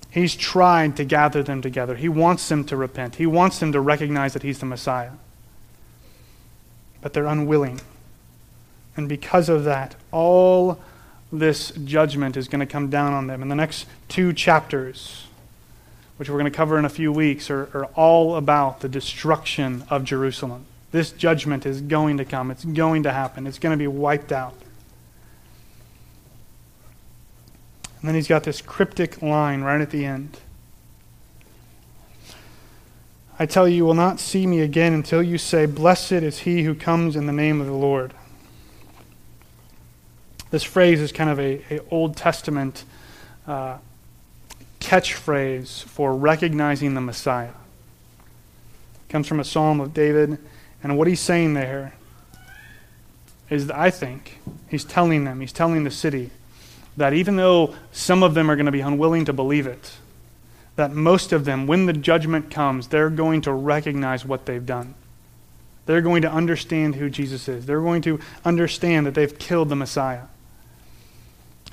He's 0.10 0.36
tried 0.36 0.96
to 0.98 1.06
gather 1.06 1.42
them 1.42 1.62
together. 1.62 1.96
He 1.96 2.08
wants 2.08 2.48
them 2.48 2.64
to 2.66 2.78
repent. 2.78 3.16
He 3.16 3.26
wants 3.26 3.60
them 3.60 3.72
to 3.72 3.82
recognize 3.82 4.34
that 4.34 4.44
he's 4.44 4.60
the 4.60 4.66
Messiah. 4.68 5.14
But 7.02 7.14
they're 7.14 7.26
unwilling. 7.26 7.82
And 8.96 9.10
because 9.10 9.50
of 9.50 9.64
that, 9.64 9.96
all 10.12 10.80
this 11.34 11.72
judgment 11.84 12.38
is 12.38 12.48
going 12.48 12.60
to 12.60 12.66
come 12.66 12.90
down 12.90 13.12
on 13.12 13.28
them. 13.28 13.42
And 13.42 13.50
the 13.50 13.56
next 13.56 13.88
two 14.08 14.34
chapters, 14.34 15.26
which 16.18 16.30
we're 16.30 16.38
going 16.38 16.52
to 16.52 16.56
cover 16.56 16.78
in 16.78 16.86
a 16.86 16.90
few 16.90 17.12
weeks, 17.12 17.50
are, 17.50 17.70
are 17.74 17.86
all 17.96 18.36
about 18.36 18.82
the 18.82 18.88
destruction 18.88 19.84
of 19.90 20.04
Jerusalem. 20.04 20.66
This 20.92 21.12
judgment 21.12 21.66
is 21.66 21.82
going 21.82 22.18
to 22.18 22.26
come, 22.26 22.52
it's 22.52 22.64
going 22.64 23.04
to 23.04 23.12
happen, 23.12 23.48
it's 23.48 23.58
going 23.58 23.74
to 23.74 23.78
be 23.78 23.88
wiped 23.88 24.32
out. 24.32 24.54
And 28.00 28.10
then 28.10 28.16
he's 28.16 28.28
got 28.28 28.44
this 28.44 28.62
cryptic 28.62 29.22
line 29.22 29.62
right 29.62 29.82
at 29.82 29.90
the 29.90 30.06
end. 30.06 30.38
I 33.40 33.48
tell 33.48 33.68
you, 33.68 33.78
you 33.78 33.86
will 33.86 33.96
not 33.96 34.20
see 34.20 34.46
me 34.46 34.62
again 34.62 34.94
until 34.94 35.24
you 35.24 35.40
say, 35.40 35.66
Blessed 35.66 36.12
is 36.12 36.40
he 36.40 36.64
who 36.64 36.76
comes 36.76 37.16
in 37.16 37.26
the 37.26 37.34
name 37.34 37.60
of 37.60 37.66
the 37.66 37.74
Lord. 37.74 38.14
This 40.54 40.62
phrase 40.62 41.02
is 41.02 41.12
kind 41.12 41.32
of 41.32 41.40
a, 41.40 41.64
a 41.72 41.80
Old 41.90 42.16
Testament 42.16 42.86
uh, 43.48 43.80
catchphrase 44.80 45.84
for 45.86 46.16
recognizing 46.16 46.94
the 46.94 47.02
Messiah. 47.02 47.50
It 47.50 49.12
comes 49.12 49.28
from 49.28 49.40
a 49.40 49.44
psalm 49.44 49.82
of 49.82 49.96
David, 49.96 50.38
and 50.84 50.96
what 50.96 51.08
he's 51.08 51.22
saying 51.22 51.56
there 51.56 51.96
is, 53.50 53.66
that 53.66 53.76
I 53.76 53.90
think, 53.90 54.38
he's 54.70 54.86
telling 54.86 55.24
them, 55.24 55.42
he's 55.42 55.52
telling 55.52 55.86
the 55.86 55.90
city, 55.90 56.30
that 56.98 57.14
even 57.14 57.36
though 57.36 57.74
some 57.92 58.22
of 58.22 58.36
them 58.36 58.52
are 58.52 58.56
going 58.56 58.68
to 58.68 58.72
be 58.72 58.82
unwilling 58.82 59.26
to 59.26 59.34
believe 59.34 59.66
it, 59.66 59.94
that 60.76 60.92
most 60.92 61.34
of 61.34 61.46
them, 61.46 61.66
when 61.66 61.88
the 61.88 61.94
judgment 61.94 62.52
comes, 62.52 62.90
they're 62.90 63.10
going 63.10 63.42
to 63.42 63.52
recognize 63.52 64.24
what 64.24 64.46
they've 64.46 64.68
done. 64.68 64.94
They're 65.88 66.02
going 66.02 66.22
to 66.22 66.32
understand 66.32 66.94
who 66.94 67.10
Jesus 67.10 67.48
is. 67.48 67.66
They're 67.66 67.82
going 67.82 68.04
to 68.04 68.20
understand 68.46 69.08
that 69.08 69.16
they've 69.16 69.36
killed 69.40 69.70
the 69.70 69.76
Messiah. 69.76 70.26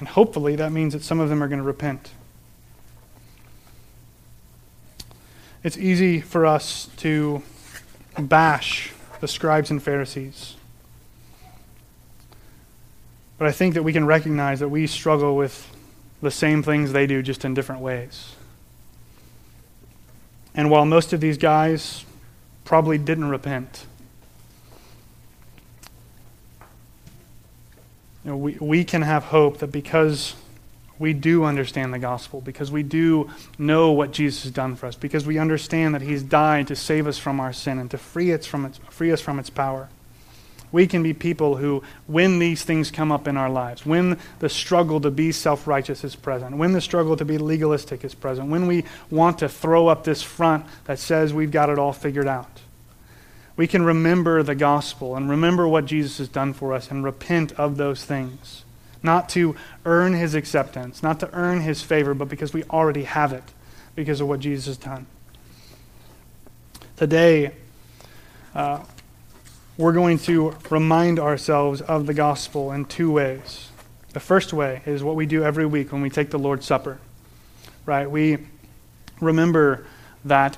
And 0.00 0.08
hopefully 0.08 0.56
that 0.56 0.72
means 0.72 0.94
that 0.94 1.02
some 1.02 1.20
of 1.20 1.28
them 1.28 1.42
are 1.42 1.48
going 1.48 1.60
to 1.60 1.64
repent. 1.64 2.10
It's 5.62 5.76
easy 5.76 6.20
for 6.20 6.46
us 6.46 6.88
to 6.96 7.42
bash 8.18 8.92
the 9.20 9.28
scribes 9.28 9.70
and 9.70 9.82
Pharisees. 9.82 10.56
But 13.36 13.46
I 13.46 13.52
think 13.52 13.74
that 13.74 13.82
we 13.82 13.92
can 13.92 14.06
recognize 14.06 14.60
that 14.60 14.70
we 14.70 14.86
struggle 14.86 15.36
with 15.36 15.70
the 16.22 16.30
same 16.30 16.62
things 16.62 16.92
they 16.92 17.06
do, 17.06 17.22
just 17.22 17.44
in 17.44 17.52
different 17.52 17.82
ways. 17.82 18.34
And 20.54 20.70
while 20.70 20.86
most 20.86 21.12
of 21.12 21.20
these 21.20 21.38
guys 21.38 22.04
probably 22.64 22.98
didn't 22.98 23.28
repent, 23.28 23.86
you 28.24 28.30
know, 28.30 28.36
we, 28.36 28.56
we 28.60 28.84
can 28.84 29.02
have 29.02 29.24
hope 29.24 29.58
that 29.58 29.68
because 29.68 30.34
we 31.00 31.14
do 31.14 31.44
understand 31.44 31.94
the 31.94 31.98
gospel, 31.98 32.42
because 32.42 32.70
we 32.70 32.82
do 32.82 33.30
know 33.58 33.90
what 33.92 34.12
Jesus 34.12 34.42
has 34.42 34.52
done 34.52 34.76
for 34.76 34.86
us, 34.86 34.94
because 34.94 35.26
we 35.26 35.38
understand 35.38 35.94
that 35.94 36.02
he's 36.02 36.22
died 36.22 36.68
to 36.68 36.76
save 36.76 37.06
us 37.06 37.16
from 37.16 37.40
our 37.40 37.54
sin 37.54 37.78
and 37.78 37.90
to 37.90 37.98
free, 37.98 38.36
from 38.36 38.66
its, 38.66 38.78
free 38.90 39.10
us 39.10 39.20
from 39.22 39.38
its 39.38 39.48
power. 39.48 39.88
We 40.72 40.86
can 40.86 41.02
be 41.02 41.14
people 41.14 41.56
who, 41.56 41.82
when 42.06 42.38
these 42.38 42.62
things 42.62 42.90
come 42.90 43.10
up 43.10 43.26
in 43.26 43.38
our 43.38 43.50
lives, 43.50 43.84
when 43.84 44.18
the 44.38 44.48
struggle 44.48 45.00
to 45.00 45.10
be 45.10 45.32
self 45.32 45.66
righteous 45.66 46.04
is 46.04 46.14
present, 46.14 46.58
when 46.58 46.72
the 46.72 46.80
struggle 46.80 47.16
to 47.16 47.24
be 47.24 47.38
legalistic 47.38 48.04
is 48.04 48.14
present, 48.14 48.50
when 48.50 48.66
we 48.66 48.84
want 49.10 49.38
to 49.38 49.48
throw 49.48 49.88
up 49.88 50.04
this 50.04 50.22
front 50.22 50.66
that 50.84 50.98
says 50.98 51.32
we've 51.32 51.50
got 51.50 51.70
it 51.70 51.78
all 51.78 51.92
figured 51.94 52.28
out, 52.28 52.60
we 53.60 53.66
can 53.66 53.84
remember 53.84 54.42
the 54.42 54.54
gospel 54.54 55.14
and 55.16 55.28
remember 55.28 55.68
what 55.68 55.84
Jesus 55.84 56.16
has 56.16 56.28
done 56.28 56.54
for 56.54 56.72
us 56.72 56.90
and 56.90 57.04
repent 57.04 57.52
of 57.60 57.76
those 57.76 58.02
things. 58.02 58.64
Not 59.02 59.28
to 59.30 59.54
earn 59.84 60.14
his 60.14 60.34
acceptance, 60.34 61.02
not 61.02 61.20
to 61.20 61.30
earn 61.34 61.60
his 61.60 61.82
favor, 61.82 62.14
but 62.14 62.30
because 62.30 62.54
we 62.54 62.64
already 62.64 63.02
have 63.02 63.34
it 63.34 63.44
because 63.94 64.22
of 64.22 64.28
what 64.28 64.40
Jesus 64.40 64.64
has 64.64 64.78
done. 64.78 65.04
Today, 66.96 67.52
uh, 68.54 68.82
we're 69.76 69.92
going 69.92 70.18
to 70.20 70.56
remind 70.70 71.18
ourselves 71.18 71.82
of 71.82 72.06
the 72.06 72.14
gospel 72.14 72.72
in 72.72 72.86
two 72.86 73.12
ways. 73.12 73.68
The 74.14 74.20
first 74.20 74.54
way 74.54 74.80
is 74.86 75.04
what 75.04 75.16
we 75.16 75.26
do 75.26 75.44
every 75.44 75.66
week 75.66 75.92
when 75.92 76.00
we 76.00 76.08
take 76.08 76.30
the 76.30 76.38
Lord's 76.38 76.64
Supper. 76.64 76.98
Right? 77.84 78.10
We 78.10 78.38
remember 79.20 79.84
that 80.24 80.56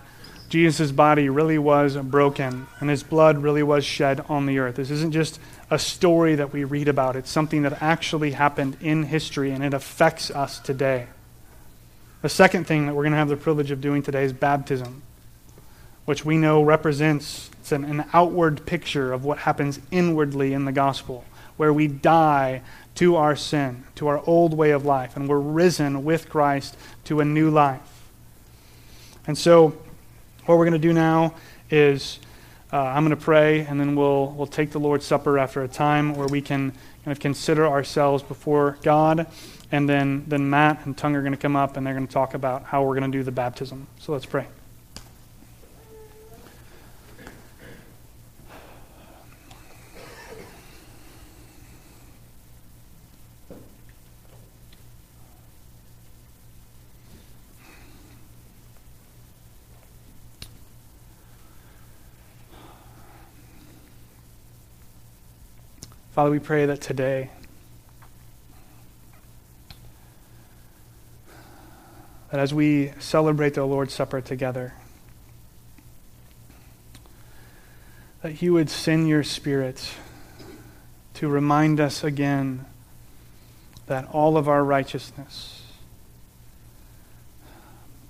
Jesus' 0.52 0.92
body 0.92 1.30
really 1.30 1.56
was 1.56 1.96
broken 1.96 2.66
and 2.78 2.90
his 2.90 3.02
blood 3.02 3.38
really 3.38 3.62
was 3.62 3.86
shed 3.86 4.22
on 4.28 4.44
the 4.44 4.58
earth. 4.58 4.76
This 4.76 4.90
isn't 4.90 5.12
just 5.12 5.40
a 5.70 5.78
story 5.78 6.34
that 6.34 6.52
we 6.52 6.64
read 6.64 6.88
about, 6.88 7.16
it's 7.16 7.30
something 7.30 7.62
that 7.62 7.82
actually 7.82 8.32
happened 8.32 8.76
in 8.82 9.04
history 9.04 9.50
and 9.50 9.64
it 9.64 9.72
affects 9.72 10.30
us 10.30 10.58
today. 10.58 11.06
The 12.20 12.28
second 12.28 12.66
thing 12.66 12.84
that 12.84 12.94
we're 12.94 13.04
going 13.04 13.12
to 13.12 13.16
have 13.16 13.30
the 13.30 13.36
privilege 13.38 13.70
of 13.70 13.80
doing 13.80 14.02
today 14.02 14.24
is 14.24 14.34
baptism, 14.34 15.00
which 16.04 16.22
we 16.22 16.36
know 16.36 16.62
represents 16.62 17.48
it's 17.58 17.72
an, 17.72 17.86
an 17.86 18.04
outward 18.12 18.66
picture 18.66 19.10
of 19.10 19.24
what 19.24 19.38
happens 19.38 19.80
inwardly 19.90 20.52
in 20.52 20.66
the 20.66 20.72
gospel, 20.72 21.24
where 21.56 21.72
we 21.72 21.86
die 21.86 22.60
to 22.96 23.16
our 23.16 23.36
sin, 23.36 23.84
to 23.94 24.06
our 24.06 24.22
old 24.26 24.52
way 24.52 24.72
of 24.72 24.84
life, 24.84 25.16
and 25.16 25.30
we're 25.30 25.38
risen 25.38 26.04
with 26.04 26.28
Christ 26.28 26.76
to 27.04 27.20
a 27.20 27.24
new 27.24 27.48
life. 27.48 28.10
And 29.26 29.38
so, 29.38 29.78
what 30.46 30.58
we're 30.58 30.64
going 30.64 30.80
to 30.80 30.88
do 30.88 30.92
now 30.92 31.34
is 31.70 32.18
uh, 32.72 32.78
I'm 32.78 33.04
going 33.04 33.16
to 33.16 33.22
pray, 33.22 33.60
and 33.60 33.78
then 33.78 33.94
we'll, 33.94 34.28
we'll 34.30 34.46
take 34.46 34.70
the 34.70 34.80
Lord's 34.80 35.04
Supper 35.04 35.38
after 35.38 35.62
a 35.62 35.68
time 35.68 36.14
where 36.14 36.26
we 36.26 36.40
can 36.40 36.70
kind 37.04 37.12
of 37.12 37.20
consider 37.20 37.66
ourselves 37.66 38.22
before 38.22 38.78
God. 38.82 39.26
And 39.70 39.88
then, 39.88 40.24
then 40.26 40.48
Matt 40.48 40.84
and 40.86 40.96
Tung 40.96 41.14
are 41.14 41.20
going 41.20 41.32
to 41.32 41.38
come 41.38 41.56
up, 41.56 41.76
and 41.76 41.86
they're 41.86 41.94
going 41.94 42.06
to 42.06 42.12
talk 42.12 42.34
about 42.34 42.64
how 42.64 42.82
we're 42.82 42.98
going 42.98 43.10
to 43.10 43.18
do 43.18 43.22
the 43.22 43.32
baptism. 43.32 43.86
So 43.98 44.12
let's 44.12 44.26
pray. 44.26 44.46
Father, 66.12 66.30
we 66.30 66.40
pray 66.40 66.66
that 66.66 66.82
today, 66.82 67.30
that 72.30 72.38
as 72.38 72.52
we 72.52 72.92
celebrate 72.98 73.54
the 73.54 73.64
Lord's 73.64 73.94
Supper 73.94 74.20
together, 74.20 74.74
that 78.20 78.42
you 78.42 78.52
would 78.52 78.68
send 78.68 79.08
your 79.08 79.22
Spirit 79.22 79.94
to 81.14 81.28
remind 81.28 81.80
us 81.80 82.04
again 82.04 82.66
that 83.86 84.06
all 84.12 84.36
of 84.36 84.50
our 84.50 84.62
righteousness 84.62 85.62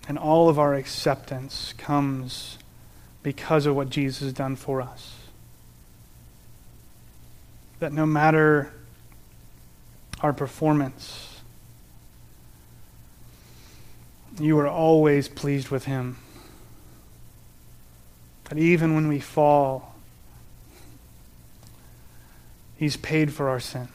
and 0.09 0.18
all 0.18 0.48
of 0.48 0.59
our 0.59 0.74
acceptance 0.74 1.72
comes 1.78 2.59
because 3.22 3.64
of 3.64 3.76
what 3.76 3.90
Jesus 3.90 4.22
has 4.22 4.32
done 4.32 4.57
for 4.57 4.82
us 4.82 5.22
that 7.83 7.93
no 7.93 8.07
matter 8.07 8.72
our 10.20 10.33
performance, 10.33 11.41
you 14.39 14.57
are 14.61 14.68
always 14.68 15.26
pleased 15.26 15.68
with 15.68 15.87
Him. 15.87 16.16
That 18.45 18.57
even 18.57 18.95
when 18.95 19.09
we 19.09 19.18
fall, 19.18 19.97
He's 22.76 22.97
paid 22.97 23.33
for 23.33 23.49
our 23.49 23.59
sin. 23.59 23.89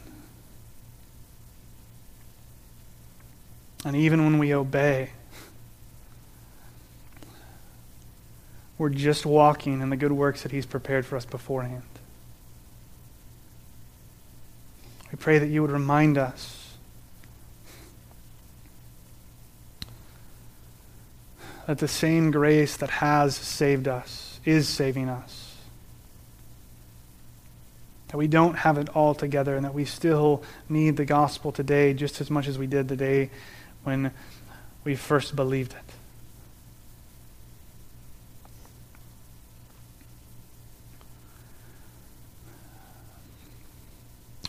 And 3.85 3.95
even 3.95 4.25
when 4.25 4.37
we 4.37 4.53
obey, 4.53 5.11
we're 8.77 8.89
just 8.89 9.25
walking 9.25 9.79
in 9.79 9.89
the 9.89 9.95
good 9.95 10.11
works 10.11 10.43
that 10.43 10.51
He's 10.51 10.65
prepared 10.65 11.05
for 11.05 11.15
us 11.15 11.23
beforehand. 11.23 11.83
We 15.11 15.17
pray 15.17 15.39
that 15.39 15.47
you 15.47 15.61
would 15.61 15.71
remind 15.71 16.17
us 16.17 16.77
that 21.65 21.79
the 21.79 21.87
same 21.87 22.31
grace 22.31 22.77
that 22.77 22.89
has 22.89 23.35
saved 23.35 23.87
us 23.87 24.39
is 24.45 24.67
saving 24.67 25.09
us. 25.09 25.55
That 28.07 28.17
we 28.17 28.27
don't 28.27 28.55
have 28.55 28.77
it 28.77 28.87
all 28.89 29.13
together 29.13 29.55
and 29.55 29.65
that 29.65 29.73
we 29.73 29.83
still 29.83 30.43
need 30.69 30.95
the 30.95 31.05
gospel 31.05 31.51
today 31.51 31.93
just 31.93 32.21
as 32.21 32.31
much 32.31 32.47
as 32.47 32.57
we 32.57 32.67
did 32.67 32.87
the 32.87 32.95
day 32.95 33.29
when 33.83 34.11
we 34.85 34.95
first 34.95 35.35
believed 35.35 35.73
it. 35.73 35.96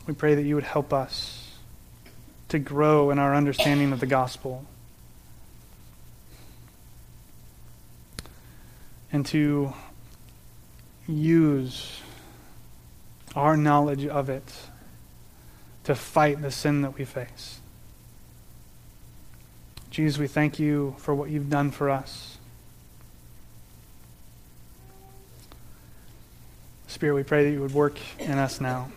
We 0.09 0.14
pray 0.14 0.34
that 0.36 0.42
you 0.42 0.54
would 0.54 0.64
help 0.64 0.94
us 0.94 1.52
to 2.48 2.59
grow 2.59 3.11
in 3.11 3.18
our 3.18 3.34
understanding 3.34 3.92
of 3.92 4.00
the 4.00 4.06
gospel 4.06 4.64
and 9.12 9.26
to 9.26 9.74
use 11.06 12.00
our 13.36 13.54
knowledge 13.54 14.06
of 14.06 14.30
it 14.30 14.50
to 15.84 15.94
fight 15.94 16.40
the 16.40 16.50
sin 16.50 16.80
that 16.80 16.96
we 16.96 17.04
face. 17.04 17.61
Jesus, 19.90 20.18
we 20.18 20.26
thank 20.26 20.59
you 20.59 20.96
for 20.96 21.14
what 21.14 21.28
you've 21.28 21.50
done 21.50 21.70
for 21.70 21.90
us. 21.90 22.38
Spirit, 26.86 27.14
we 27.14 27.22
pray 27.24 27.44
that 27.44 27.50
you 27.50 27.61
would 27.61 27.74
work 27.74 27.98
in 28.18 28.38
us 28.38 28.59
now. 28.59 28.88